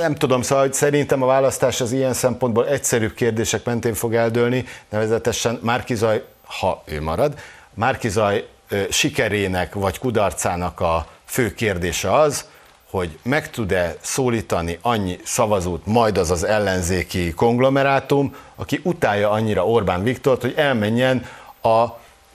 nem 0.00 0.14
tudom, 0.14 0.42
szóval 0.42 0.64
hogy 0.64 0.72
szerintem 0.72 1.22
a 1.22 1.26
választás 1.26 1.80
az 1.80 1.92
ilyen 1.92 2.12
szempontból 2.12 2.68
egyszerűbb 2.68 3.14
kérdések 3.14 3.64
mentén 3.64 3.94
fog 3.94 4.14
eldőlni, 4.14 4.64
nevezetesen 4.88 5.58
Márkizaj, 5.62 6.24
ha 6.60 6.82
ő 6.84 7.02
marad, 7.02 7.34
Márkizaj 7.74 8.46
sikerének 8.90 9.74
vagy 9.74 9.98
kudarcának 9.98 10.80
a 10.80 11.06
fő 11.24 11.54
kérdése 11.54 12.12
az, 12.12 12.44
hogy 12.90 13.18
meg 13.22 13.50
tud-e 13.50 13.96
szólítani 14.00 14.78
annyi 14.82 15.18
szavazót 15.24 15.86
majd 15.86 16.18
az 16.18 16.30
az 16.30 16.44
ellenzéki 16.44 17.32
konglomerátum, 17.32 18.34
aki 18.54 18.80
utálja 18.82 19.30
annyira 19.30 19.66
Orbán 19.66 20.02
Viktort, 20.02 20.40
hogy 20.40 20.54
elmenjen 20.56 21.26
a 21.62 21.84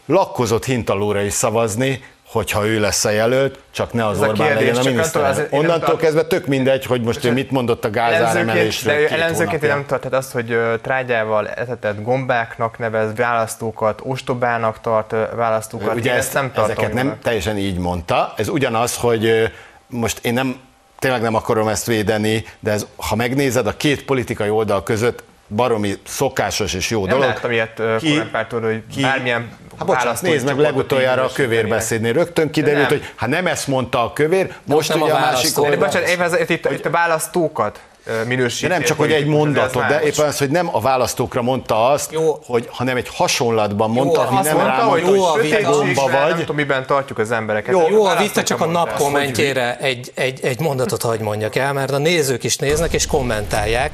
lakkozott 0.06 0.66
hintalóra 0.66 1.22
is 1.22 1.34
szavazni, 1.34 2.04
hogyha 2.32 2.68
ő 2.68 2.80
lesz 2.80 3.06
a 3.06 3.10
jelölt, 3.10 3.60
csak 3.72 3.94
ne 3.94 4.06
az 4.08 4.22
Ez 4.22 4.30
Orbán 4.30 4.48
kérdés, 4.48 4.68
legyen 4.68 4.86
a 4.86 4.90
miniszter. 4.90 5.48
Onnantól 5.50 5.88
tart- 5.88 6.02
kezdve 6.02 6.24
tök 6.24 6.48
mindegy, 6.48 6.86
hogy 6.86 7.02
most 7.02 7.26
ő 7.26 7.32
mit 7.32 7.52
mondott 7.52 7.86
a 7.86 7.90
gázár 7.90 8.38
emelésről 8.38 8.94
de 8.94 9.00
ő 9.00 9.08
ellenzőként 9.10 9.62
nem 9.62 9.86
tart, 9.86 10.02
tehát 10.02 10.18
azt, 10.18 10.32
hogy 10.32 10.60
trágyával 10.82 11.50
etetett 11.50 12.04
gombáknak 12.04 12.78
nevez 12.78 13.16
választókat, 13.16 14.02
ostobának 14.04 14.82
tart 14.82 15.16
választókat, 15.36 15.96
Ugye 15.96 16.12
én 16.12 16.18
ezt, 16.18 16.34
nem 16.34 16.52
tartom 16.52 16.64
ezeket 16.64 16.94
nem 16.94 17.18
teljesen 17.24 17.58
így 17.58 17.78
mondta. 17.78 18.34
Ez 18.38 18.48
ugyanaz, 18.48 18.96
hogy 18.96 19.52
most 19.88 20.20
én 20.26 20.34
nem, 20.34 20.60
tényleg 21.00 21.22
nem 21.22 21.36
akarom 21.36 21.68
ezt 21.68 21.86
védeni, 21.86 22.46
de 22.60 22.72
ez, 22.72 22.86
ha 22.96 23.16
megnézed 23.16 23.68
a 23.68 23.78
két 23.78 24.06
politikai 24.06 24.50
oldal 24.50 24.84
között, 24.84 25.24
baromi 25.56 25.94
szokásos 26.06 26.74
és 26.74 26.90
jó 26.90 27.06
Nem 27.06 27.10
dolog. 27.10 27.34
láttam 27.34 27.52
ilyet 27.52 27.82
Ki- 28.00 28.08
kormánypártól, 28.08 28.62
hogy 28.62 28.84
ki- 28.94 29.02
bármilyen 29.02 29.50
Hát 29.78 29.88
bocsánat, 29.88 30.22
nézd 30.22 30.46
meg 30.46 30.58
legutoljára 30.58 31.24
a 31.24 31.30
kövér 31.34 31.68
beszédnél. 31.68 32.14
Rögtön 32.14 32.50
kiderült, 32.52 32.90
nem. 32.90 32.98
hogy 33.00 33.08
ha 33.16 33.28
nem 33.28 33.48
ezt 33.48 33.68
mondta 33.68 34.04
a 34.04 34.14
kövér, 34.14 34.54
most 34.66 34.90
nem 34.90 35.02
ugye 35.02 35.12
a 35.12 35.16
a 35.16 35.20
másik 35.20 35.60
oldal. 35.60 35.78
bocsánat, 35.78 36.50
itt, 36.50 36.72
itt 36.72 36.86
a 36.86 36.90
választókat 36.90 37.80
ö, 38.06 38.24
minősíti. 38.24 38.68
De 38.68 38.74
nem 38.74 38.84
csak, 38.84 38.98
hogy 38.98 39.12
egy 39.12 39.26
mondatot, 39.26 39.88
de 39.88 40.02
éppen 40.02 40.26
az, 40.28 40.38
hogy 40.38 40.50
nem 40.50 40.70
a 40.76 40.80
választókra 40.80 41.42
mondta 41.42 41.90
azt, 41.90 42.12
Jó. 42.12 42.40
hogy, 42.46 42.68
hanem 42.72 42.98
egy 42.98 43.08
hasonlatban 43.14 43.90
mondta, 43.90 44.28
ami 44.28 44.38
azt 44.38 44.48
nem 44.48 44.56
mondta, 44.58 44.84
hogy, 44.84 45.02
rámondta, 45.02 45.16
jó 45.16 45.24
a 45.26 45.32
hogy 45.32 45.64
gomba 45.64 46.10
nem 46.10 46.30
vagy. 46.30 46.40
tudom, 46.40 46.56
miben 46.56 46.86
tartjuk 46.86 47.18
az 47.18 47.32
embereket. 47.32 47.74
Jó, 47.74 47.90
Jó, 47.90 48.06
a 48.06 48.16
vita 48.16 48.44
csak 48.44 48.62
a 48.62 48.66
nap 48.66 48.94
kommentjére 48.94 49.78
egy, 49.78 50.12
egy, 50.16 50.40
egy 50.44 50.60
mondatot 50.60 51.02
hagy 51.02 51.20
mondjak 51.20 51.56
el, 51.56 51.74
mert 51.74 51.92
a 51.92 51.98
nézők 51.98 52.44
is 52.44 52.58
néznek 52.58 52.94
és 52.94 53.08
kommentálják. 53.08 53.94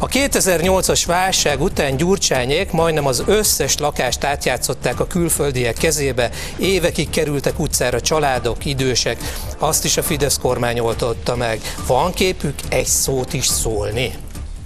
A 0.00 0.06
2008-as 0.06 1.02
válság 1.06 1.62
után 1.62 1.96
Gyurcsányék 1.96 2.70
majdnem 2.70 3.06
az 3.06 3.22
összes 3.26 3.78
lakást 3.78 4.24
átjátszották 4.24 5.00
a 5.00 5.06
külföldiek 5.06 5.74
kezébe, 5.74 6.30
évekig 6.58 7.10
kerültek 7.10 7.58
utcára 7.58 8.00
családok, 8.00 8.64
idősek, 8.64 9.18
azt 9.58 9.84
is 9.84 9.96
a 9.96 10.02
Fidesz 10.02 10.38
kormány 10.38 10.78
oltotta 10.78 11.36
meg. 11.36 11.60
Van 11.86 12.12
képük 12.12 12.54
egy 12.68 12.86
szót 12.86 13.27
is 13.32 13.46
szólni? 13.46 14.12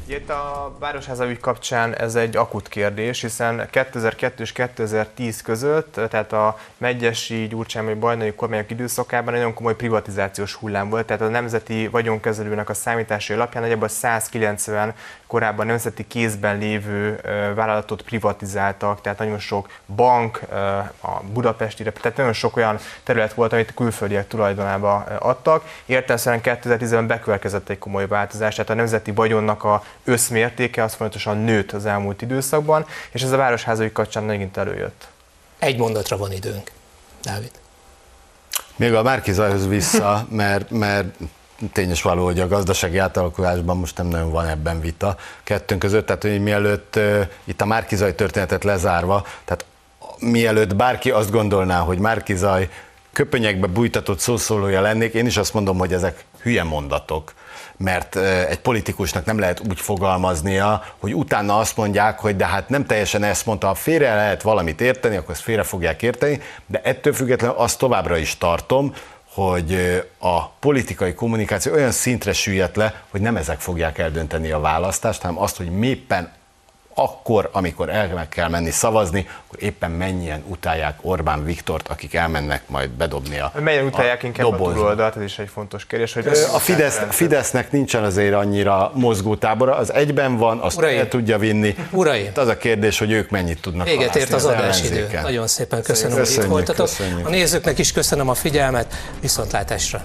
Itt 0.07 0.31
a 0.31 0.77
Városháza 0.79 1.31
ügy 1.31 1.41
kapcsán 1.41 1.95
ez 1.95 2.15
egy 2.15 2.37
akut 2.37 2.69
kérdés, 2.69 3.21
hiszen 3.21 3.69
2002 3.71 4.41
és 4.41 4.53
2010 4.53 5.43
között, 5.43 5.93
tehát 5.93 6.33
a 6.33 6.59
Megyesi, 6.79 7.47
Gyurcsány 7.47 7.85
vagy 7.85 7.99
Bajnai 7.99 8.33
kormányok 8.33 8.71
időszakában 8.71 9.35
nagyon 9.35 9.55
komoly 9.55 9.77
privatizációs 9.77 10.55
hullám 10.55 10.89
volt, 10.89 11.07
tehát 11.07 11.23
a 11.23 11.29
Nemzeti 11.29 11.87
Vagyonkezelőnek 11.87 12.69
a 12.69 12.75
számítási 12.75 13.33
alapján 13.33 13.63
nagyjából 13.63 13.89
190 13.89 14.95
korábban 15.33 15.67
nemzeti 15.67 16.07
kézben 16.07 16.59
lévő 16.59 17.21
vállalatot 17.55 18.03
privatizáltak, 18.03 19.01
tehát 19.01 19.19
nagyon 19.19 19.39
sok 19.39 19.69
bank, 19.97 20.41
a 21.01 21.23
budapesti, 21.33 21.83
tehát 21.83 22.17
nagyon 22.17 22.33
sok 22.33 22.57
olyan 22.57 22.79
terület 23.03 23.33
volt, 23.33 23.53
amit 23.53 23.71
a 23.71 23.75
külföldiek 23.75 24.29
tulajdonába 24.29 24.95
adtak. 25.19 25.65
Értelemszerűen 25.87 26.41
2010-ben 26.45 27.07
bekövetkezett 27.07 27.69
egy 27.69 27.79
komoly 27.79 28.07
változás, 28.07 28.55
tehát 28.55 28.71
a 28.71 28.75
nemzeti 28.75 29.11
vagyonnak 29.11 29.65
a 29.65 29.85
összmértéke 30.05 30.83
az 30.83 30.95
folyamatosan 30.95 31.39
nőtt 31.39 31.73
az 31.73 31.87
elmúlt 31.87 32.23
időszakban, 32.23 32.87
és 33.11 33.23
ez 33.23 33.33
a 33.33 33.37
városházai 33.37 33.93
kapcsán 33.93 34.23
megint 34.25 34.57
előjött. 34.57 35.09
Egy 35.59 35.79
mondatra 35.79 36.17
van 36.17 36.33
időnk. 36.33 36.71
Dávid. 37.23 37.51
Még 38.77 38.95
a 38.95 39.03
Márkizajhoz 39.03 39.69
vissza, 39.69 40.27
mert, 40.31 40.71
mert 40.71 41.15
tényes 41.73 42.03
való, 42.03 42.25
hogy 42.25 42.41
a 42.41 42.49
gazdasági 42.49 42.99
átalakulásban 42.99 43.77
most 43.77 43.97
nem 43.97 44.07
nagyon 44.07 44.31
van 44.31 44.47
ebben 44.47 44.81
vita. 44.81 45.17
Kettőnk 45.43 45.81
között, 45.81 46.07
tehát 46.07 46.23
hogy 46.23 46.43
mielőtt 46.43 46.99
itt 47.45 47.61
a 47.61 47.67
Márkizaj 47.67 48.15
történetet 48.15 48.65
lezárva, 48.65 49.27
tehát 49.45 49.65
mielőtt 50.19 50.77
bárki 50.77 51.11
azt 51.11 51.31
gondolná, 51.31 51.79
hogy 51.79 51.99
Márkizaj 51.99 52.69
köpönyekbe 53.13 53.67
bújtatott 53.67 54.19
szószólója 54.19 54.81
lennék, 54.81 55.15
én 55.15 55.27
is 55.27 55.37
azt 55.37 55.55
mondom, 55.55 55.79
hogy 55.79 55.93
ezek 55.93 56.25
hülye 56.43 56.63
mondatok. 56.63 57.33
Mert 57.77 58.17
egy 58.49 58.61
politikusnak 58.61 59.25
nem 59.25 59.39
lehet 59.39 59.63
úgy 59.69 59.81
fogalmaznia, 59.81 60.85
hogy 60.99 61.15
utána 61.15 61.59
azt 61.59 61.77
mondják, 61.77 62.19
hogy 62.19 62.37
de 62.37 62.47
hát 62.47 62.69
nem 62.69 62.87
teljesen 62.87 63.23
ezt 63.23 63.47
mondta, 63.47 63.67
ha 63.67 63.75
félre 63.75 64.15
lehet 64.15 64.43
valamit 64.43 64.81
érteni, 64.81 65.17
akkor 65.17 65.35
ezt 65.35 65.43
félre 65.43 65.63
fogják 65.63 66.03
érteni, 66.03 66.41
de 66.67 66.81
ettől 66.85 67.13
függetlenül 67.13 67.57
azt 67.57 67.79
továbbra 67.79 68.17
is 68.17 68.39
tartom, 68.39 68.95
hogy 69.35 70.03
a 70.19 70.49
politikai 70.49 71.15
kommunikáció 71.15 71.73
olyan 71.73 71.91
szintre 71.91 72.33
süllyedt 72.33 72.77
le, 72.77 73.03
hogy 73.11 73.21
nem 73.21 73.37
ezek 73.37 73.61
fogják 73.61 73.99
eldönteni 73.99 74.51
a 74.51 74.61
választást, 74.61 75.23
hanem 75.23 75.39
azt, 75.39 75.57
hogy 75.57 75.71
méppen 75.71 76.33
akkor, 76.95 77.49
amikor 77.53 77.89
el 77.89 78.29
kell 78.29 78.49
menni 78.49 78.71
szavazni, 78.71 79.29
akkor 79.47 79.63
éppen 79.63 79.91
mennyien 79.91 80.45
utálják 80.49 80.99
Orbán 81.01 81.45
Viktort, 81.45 81.89
akik 81.89 82.15
elmennek 82.15 82.63
majd 82.69 82.91
bedobni 82.91 83.39
a 83.39 83.53
Melyen 83.61 83.85
utálják 83.85 84.23
a 84.23 84.27
inkább 84.27 84.53
a 84.53 84.57
túloldalt, 84.57 85.17
ez 85.17 85.23
is 85.23 85.39
egy 85.39 85.49
fontos 85.49 85.87
kérdés. 85.87 86.13
Hogy 86.13 86.27
A 86.55 86.59
Fidesz, 86.59 87.01
Fidesznek 87.11 87.73
nincsen 87.73 88.05
azért 88.05 88.35
annyira 88.35 88.91
mozgótábora, 88.95 89.77
az 89.77 89.93
egyben 89.93 90.37
van, 90.37 90.59
azt 90.59 90.79
Uraim! 90.79 90.99
el 90.99 91.09
tudja 91.09 91.39
vinni. 91.39 91.77
Uraim! 91.91 92.25
Itt 92.25 92.39
az 92.39 92.49
a 92.49 92.57
kérdés, 92.57 92.99
hogy 92.99 93.11
ők 93.11 93.31
mennyit 93.31 93.61
tudnak 93.61 93.87
Véget 93.87 94.17
ért 94.17 94.33
az 94.33 94.45
halászni 94.45 94.89
adásidő. 94.89 95.21
Nagyon 95.23 95.47
szépen 95.47 95.83
köszönöm, 95.83 96.11
hogy 96.17 96.21
itt 96.21 96.27
Köszönjük, 96.27 96.53
voltatok. 96.53 96.87
köszönjük. 96.87 97.27
A 97.27 97.31
nézőknek 97.31 97.79
is 97.79 97.93
köszönöm 97.93 98.29
a 98.29 98.35
figyelmet. 98.35 98.95
Viszontlátásra! 99.21 100.03